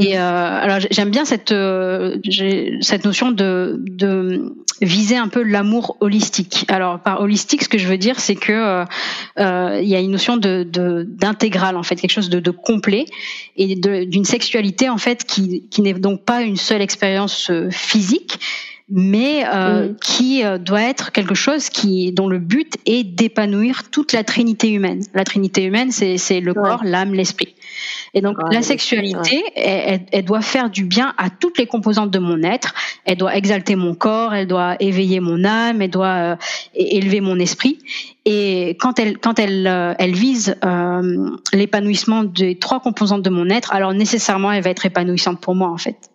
et 0.00 0.18
euh, 0.18 0.20
alors 0.20 0.78
j'aime 0.90 1.10
bien 1.10 1.24
cette 1.24 1.52
euh, 1.52 2.18
cette 2.80 3.04
notion 3.04 3.30
de, 3.30 3.76
de 3.78 4.54
viser 4.80 5.16
un 5.16 5.28
peu 5.28 5.42
l'amour 5.42 5.96
holistique. 6.00 6.64
Alors 6.68 7.00
par 7.00 7.20
holistique, 7.20 7.62
ce 7.62 7.68
que 7.68 7.78
je 7.78 7.86
veux 7.86 7.98
dire, 7.98 8.18
c'est 8.18 8.34
que 8.34 8.84
euh, 9.38 9.80
il 9.82 9.88
y 9.88 9.94
a 9.94 10.00
une 10.00 10.12
notion 10.12 10.36
de 10.36 10.66
d'intégral 11.06 11.76
en 11.76 11.82
fait, 11.82 11.96
quelque 11.96 12.10
chose 12.12 12.30
de, 12.30 12.40
de 12.40 12.50
complet 12.50 13.04
et 13.56 13.76
d'une 13.76 14.24
sexualité 14.24 14.88
en 14.88 14.98
fait 14.98 15.24
qui 15.24 15.68
qui 15.70 15.82
n'est 15.82 15.94
donc 15.94 16.24
pas 16.24 16.42
une 16.42 16.56
seule 16.56 16.80
expérience 16.80 17.50
physique, 17.70 18.38
mais 18.94 19.44
euh, 19.46 19.88
mm. 19.88 19.96
qui 20.02 20.44
euh, 20.44 20.58
doit 20.58 20.82
être 20.82 21.12
quelque 21.12 21.34
chose 21.34 21.70
qui 21.70 22.12
dont 22.12 22.28
le 22.28 22.38
but 22.38 22.74
est 22.84 23.04
d'épanouir 23.04 23.88
toute 23.90 24.12
la 24.12 24.22
trinité 24.22 24.70
humaine. 24.70 25.00
La 25.14 25.24
trinité 25.24 25.64
humaine, 25.64 25.90
c'est 25.90 26.40
le 26.40 26.52
corps, 26.52 26.82
l'âme, 26.84 27.14
l'esprit. 27.14 27.54
Et 28.12 28.20
donc 28.20 28.36
la 28.50 28.60
sexualité, 28.60 29.42
elle, 29.56 30.24
doit 30.26 30.42
faire 30.42 30.68
du 30.68 30.84
bien 30.84 31.14
à 31.16 31.30
toutes 31.30 31.56
les 31.56 31.66
composantes 31.66 32.10
de 32.10 32.18
mon 32.18 32.42
être. 32.42 32.74
Elle 33.06 33.16
doit 33.16 33.34
exalter 33.34 33.76
mon 33.76 33.94
corps, 33.94 34.34
elle 34.34 34.46
doit 34.46 34.76
éveiller 34.78 35.20
mon 35.20 35.42
âme, 35.44 35.80
elle 35.80 35.90
doit 35.90 36.06
euh, 36.06 36.36
élever 36.74 37.22
mon 37.22 37.38
esprit. 37.38 37.78
Et 38.26 38.76
quand 38.78 38.98
elle 38.98 39.16
quand 39.18 39.38
elle 39.38 39.66
elle 39.98 40.12
vise 40.12 40.54
l'épanouissement 41.54 42.24
des 42.24 42.58
trois 42.58 42.80
composantes 42.80 43.22
de 43.22 43.30
mon 43.30 43.48
être, 43.48 43.72
alors 43.72 43.94
nécessairement 43.94 44.52
elle 44.52 44.62
va 44.62 44.70
être 44.70 44.84
épanouissante 44.84 45.40
pour 45.40 45.54
moi 45.54 45.70
en 45.70 45.78
fait. 45.78 46.11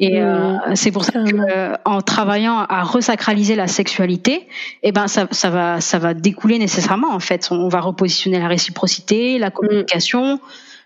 Et 0.00 0.20
euh, 0.20 0.56
c'est 0.74 0.90
pour 0.90 1.04
ça 1.04 1.12
que, 1.12 1.34
euh, 1.34 1.74
en 1.84 2.00
travaillant 2.00 2.66
à 2.68 2.82
resacraliser 2.82 3.54
la 3.54 3.68
sexualité, 3.68 4.48
eh 4.82 4.92
ben 4.92 5.06
ça, 5.08 5.28
ça 5.30 5.50
va 5.50 5.80
ça 5.80 5.98
va 5.98 6.14
découler 6.14 6.58
nécessairement 6.58 7.12
en 7.12 7.20
fait. 7.20 7.48
On 7.50 7.68
va 7.68 7.80
repositionner 7.80 8.38
la 8.38 8.48
réciprocité, 8.48 9.38
la 9.38 9.50
communication, 9.50 10.40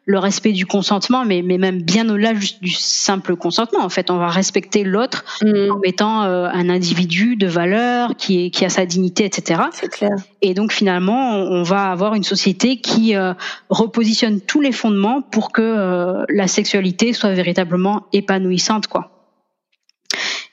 le 0.08 0.18
respect 0.18 0.52
du 0.52 0.64
consentement, 0.64 1.26
mais, 1.26 1.42
mais 1.42 1.58
même 1.58 1.82
bien 1.82 2.08
au-delà 2.08 2.32
du 2.32 2.70
simple 2.70 3.36
consentement. 3.36 3.84
En 3.84 3.90
fait, 3.90 4.10
on 4.10 4.16
va 4.16 4.28
respecter 4.28 4.82
l'autre 4.82 5.22
mm. 5.42 5.70
en 5.70 5.82
étant 5.82 6.22
euh, 6.22 6.48
un 6.50 6.70
individu 6.70 7.36
de 7.36 7.46
valeur 7.46 8.16
qui, 8.16 8.46
est, 8.46 8.50
qui 8.50 8.64
a 8.64 8.70
sa 8.70 8.86
dignité, 8.86 9.26
etc. 9.26 9.64
C'est 9.70 9.92
clair. 9.92 10.16
Et 10.40 10.54
donc 10.54 10.72
finalement, 10.72 11.34
on 11.34 11.62
va 11.62 11.90
avoir 11.90 12.14
une 12.14 12.22
société 12.24 12.78
qui 12.80 13.14
euh, 13.14 13.34
repositionne 13.68 14.40
tous 14.40 14.62
les 14.62 14.72
fondements 14.72 15.20
pour 15.20 15.52
que 15.52 15.60
euh, 15.60 16.24
la 16.30 16.48
sexualité 16.48 17.12
soit 17.12 17.34
véritablement 17.34 18.06
épanouissante, 18.14 18.86
quoi. 18.86 19.10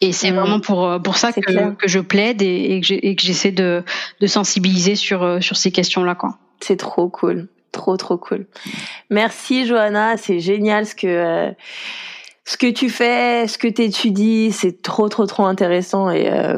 Et 0.02 0.12
c'est 0.12 0.32
mm. 0.32 0.36
vraiment 0.36 0.60
pour 0.60 1.02
pour 1.02 1.16
ça 1.16 1.32
que, 1.32 1.74
que, 1.76 1.88
je 1.88 2.00
plaide 2.00 2.42
et, 2.42 2.82
et 2.90 3.16
que 3.16 3.22
j'essaie 3.22 3.54
de, 3.54 3.86
de 4.20 4.28
sensibiliser 4.28 4.96
sur 4.96 5.42
sur 5.42 5.56
ces 5.56 5.72
questions-là, 5.72 6.16
quoi. 6.16 6.40
C'est 6.60 6.76
trop 6.76 7.08
cool. 7.08 7.48
Trop, 7.76 7.98
trop 7.98 8.18
cool. 8.18 8.48
Merci, 9.10 9.66
Johanna. 9.66 10.16
C'est 10.16 10.40
génial 10.40 10.86
ce 10.86 10.96
que, 10.96 11.08
euh, 11.08 11.52
ce 12.46 12.56
que 12.56 12.72
tu 12.72 12.90
fais, 12.90 13.50
ce 13.50 13.58
que 13.58 13.68
tu 13.68 13.82
étudies. 13.82 14.54
C'est 14.54 14.82
trop, 14.82 15.10
trop, 15.10 15.26
trop 15.26 15.44
intéressant. 15.44 16.10
Et 16.10 16.32
euh, 16.32 16.58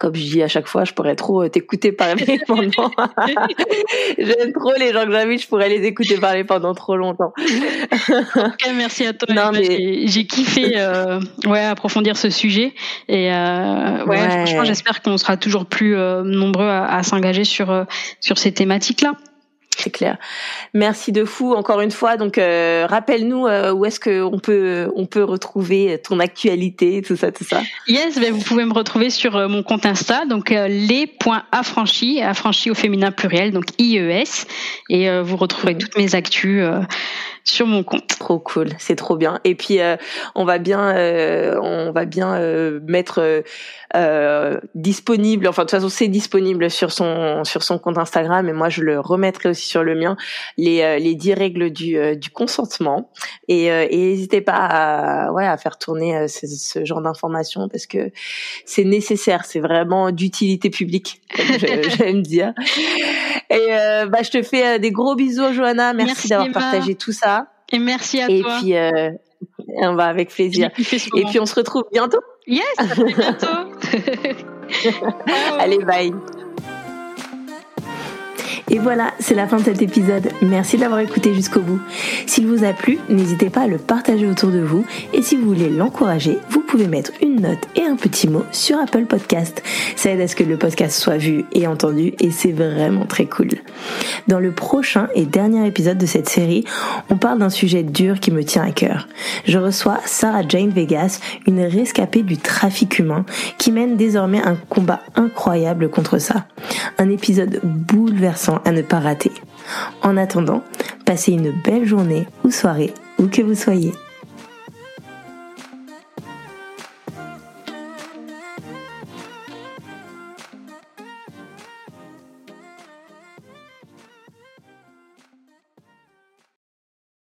comme 0.00 0.16
je 0.16 0.22
dis 0.22 0.42
à 0.42 0.48
chaque 0.48 0.66
fois, 0.66 0.84
je 0.84 0.94
pourrais 0.94 1.14
trop 1.14 1.44
euh, 1.44 1.48
t'écouter 1.48 1.92
parler 1.92 2.40
pendant. 2.48 2.66
J'aime 4.18 4.52
trop 4.52 4.72
les 4.76 4.92
gens 4.92 5.04
que 5.04 5.12
j'invite, 5.12 5.42
je 5.42 5.46
pourrais 5.46 5.68
les 5.68 5.86
écouter 5.86 6.18
parler 6.18 6.42
pendant 6.42 6.74
trop 6.74 6.96
longtemps. 6.96 7.32
merci 8.74 9.06
à 9.06 9.12
toi. 9.12 9.32
Non, 9.32 9.52
mais... 9.52 10.08
J'ai 10.08 10.26
kiffé 10.26 10.74
ouais, 11.46 11.64
approfondir 11.64 12.16
ce 12.16 12.30
sujet. 12.30 12.74
Et 13.08 13.30
ouais, 13.30 14.28
franchement, 14.28 14.64
j'espère 14.64 15.02
qu'on 15.02 15.18
sera 15.18 15.36
toujours 15.36 15.66
plus 15.66 15.94
nombreux 16.24 16.66
à, 16.66 16.96
à 16.96 17.04
s'engager 17.04 17.44
sur, 17.44 17.86
sur 18.20 18.38
ces 18.38 18.50
thématiques-là 18.50 19.12
c'est 19.76 19.90
clair. 19.90 20.16
Merci 20.74 21.12
de 21.12 21.24
fou 21.24 21.54
encore 21.54 21.80
une 21.80 21.90
fois. 21.90 22.16
Donc 22.16 22.38
euh, 22.38 22.86
rappelle-nous 22.88 23.46
euh, 23.46 23.72
où 23.72 23.84
est-ce 23.84 24.00
que 24.00 24.22
on 24.22 24.38
peut 24.38 24.90
on 24.96 25.06
peut 25.06 25.22
retrouver 25.22 26.00
ton 26.02 26.18
actualité, 26.18 27.02
tout 27.02 27.16
ça, 27.16 27.30
tout 27.30 27.44
ça. 27.44 27.60
Yes, 27.86 28.18
ben 28.18 28.32
vous 28.32 28.42
pouvez 28.42 28.64
me 28.64 28.72
retrouver 28.72 29.10
sur 29.10 29.36
euh, 29.36 29.48
mon 29.48 29.62
compte 29.62 29.86
Insta, 29.86 30.24
donc 30.24 30.50
les 30.50 31.06
points 31.06 31.44
affranchis, 31.52 32.20
affranchis 32.22 32.70
au 32.70 32.74
féminin 32.74 33.10
pluriel, 33.10 33.52
donc 33.52 33.66
IES, 33.78 34.24
et 34.88 35.20
vous 35.20 35.36
retrouverez 35.36 35.76
toutes 35.76 35.96
mes 35.96 36.14
actus 36.14 36.64
sur 37.46 37.66
mon 37.66 37.84
compte. 37.84 38.08
Trop 38.18 38.38
cool, 38.40 38.70
c'est 38.78 38.96
trop 38.96 39.16
bien. 39.16 39.40
Et 39.44 39.54
puis 39.54 39.80
euh, 39.80 39.96
on 40.34 40.44
va 40.44 40.58
bien, 40.58 40.96
euh, 40.96 41.58
on 41.62 41.92
va 41.92 42.04
bien 42.04 42.34
euh, 42.34 42.80
mettre 42.86 43.44
disponible. 44.74 45.48
Enfin 45.48 45.62
de 45.62 45.66
toute 45.66 45.78
façon 45.78 45.88
c'est 45.88 46.08
disponible 46.08 46.70
sur 46.70 46.92
son 46.92 47.44
sur 47.44 47.62
son 47.62 47.78
compte 47.78 47.96
Instagram 47.96 48.46
et 48.46 48.52
moi 48.52 48.68
je 48.68 48.82
le 48.82 49.00
remettrai 49.00 49.48
aussi 49.50 49.68
sur 49.68 49.82
le 49.82 49.94
mien 49.94 50.16
les 50.58 50.98
les 50.98 51.14
dix 51.14 51.32
règles 51.32 51.70
du 51.70 52.16
du 52.16 52.30
consentement. 52.30 53.10
Et 53.48 53.70
n'hésitez 53.70 54.40
pas 54.42 54.52
à 54.56 55.32
ouais 55.32 55.46
à 55.46 55.56
faire 55.56 55.78
tourner 55.78 56.28
ce, 56.28 56.46
ce 56.46 56.84
genre 56.84 57.00
d'informations 57.00 57.68
parce 57.68 57.86
que 57.86 58.10
c'est 58.66 58.84
nécessaire. 58.84 59.44
C'est 59.46 59.60
vraiment 59.60 60.10
d'utilité 60.10 60.68
publique. 60.68 61.22
J'aime 61.96 62.22
dire. 62.22 62.52
Et 63.48 63.68
bah 64.08 64.22
je 64.22 64.30
te 64.30 64.42
fais 64.42 64.78
des 64.78 64.90
gros 64.90 65.14
bisous 65.14 65.52
Johanna. 65.52 65.94
Merci 65.94 66.28
d'avoir 66.28 66.50
partagé 66.50 66.96
tout 66.96 67.12
ça. 67.12 67.35
Et 67.72 67.78
merci 67.78 68.20
à 68.20 68.26
toi. 68.26 68.34
Et 68.36 68.42
puis, 68.60 68.76
euh, 68.76 69.10
on 69.76 69.94
va 69.94 70.06
avec 70.06 70.30
plaisir. 70.30 70.70
Et 70.78 71.24
puis, 71.24 71.40
on 71.40 71.46
se 71.46 71.54
retrouve 71.54 71.84
bientôt. 71.92 72.20
Yes, 72.46 72.64
à 72.78 72.84
bientôt. 72.84 73.46
Allez, 75.58 75.78
bye. 75.78 76.12
Et 78.68 78.78
voilà, 78.80 79.14
c'est 79.20 79.34
la 79.34 79.46
fin 79.46 79.58
de 79.58 79.62
cet 79.62 79.80
épisode. 79.80 80.28
Merci 80.42 80.76
d'avoir 80.76 80.98
écouté 80.98 81.32
jusqu'au 81.34 81.60
bout. 81.60 81.80
S'il 82.26 82.48
vous 82.48 82.64
a 82.64 82.72
plu, 82.72 82.98
n'hésitez 83.08 83.48
pas 83.48 83.62
à 83.62 83.66
le 83.68 83.78
partager 83.78 84.26
autour 84.26 84.50
de 84.50 84.58
vous. 84.58 84.84
Et 85.12 85.22
si 85.22 85.36
vous 85.36 85.46
voulez 85.46 85.70
l'encourager, 85.70 86.38
vous 86.50 86.62
pouvez 86.62 86.88
mettre 86.88 87.12
une 87.22 87.42
note 87.42 87.68
et 87.76 87.82
un 87.82 87.94
petit 87.94 88.28
mot 88.28 88.44
sur 88.50 88.78
Apple 88.78 89.04
Podcast. 89.04 89.62
Ça 89.94 90.10
aide 90.10 90.20
à 90.20 90.26
ce 90.26 90.34
que 90.34 90.42
le 90.42 90.56
podcast 90.56 90.98
soit 90.98 91.16
vu 91.16 91.44
et 91.52 91.68
entendu 91.68 92.14
et 92.18 92.32
c'est 92.32 92.50
vraiment 92.50 93.06
très 93.06 93.26
cool. 93.26 93.50
Dans 94.26 94.40
le 94.40 94.50
prochain 94.50 95.08
et 95.14 95.26
dernier 95.26 95.64
épisode 95.68 95.98
de 95.98 96.06
cette 96.06 96.28
série, 96.28 96.64
on 97.08 97.16
parle 97.16 97.38
d'un 97.38 97.50
sujet 97.50 97.84
dur 97.84 98.18
qui 98.18 98.32
me 98.32 98.42
tient 98.42 98.64
à 98.64 98.72
cœur. 98.72 99.06
Je 99.44 99.58
reçois 99.58 100.00
Sarah 100.06 100.42
Jane 100.46 100.70
Vegas, 100.70 101.20
une 101.46 101.60
rescapée 101.60 102.24
du 102.24 102.36
trafic 102.36 102.98
humain 102.98 103.24
qui 103.58 103.70
mène 103.70 103.96
désormais 103.96 104.42
un 104.42 104.56
combat 104.56 105.02
incroyable 105.14 105.88
contre 105.88 106.18
ça. 106.18 106.46
Un 106.98 107.10
épisode 107.10 107.60
bouleversant 107.62 108.55
à 108.64 108.72
ne 108.72 108.82
pas 108.82 109.00
rater. 109.00 109.32
En 110.02 110.16
attendant, 110.16 110.62
passez 111.04 111.32
une 111.32 111.52
belle 111.64 111.86
journée 111.86 112.26
ou 112.44 112.50
soirée, 112.50 112.92
où 113.18 113.26
que 113.26 113.42
vous 113.42 113.54
soyez. 113.54 113.92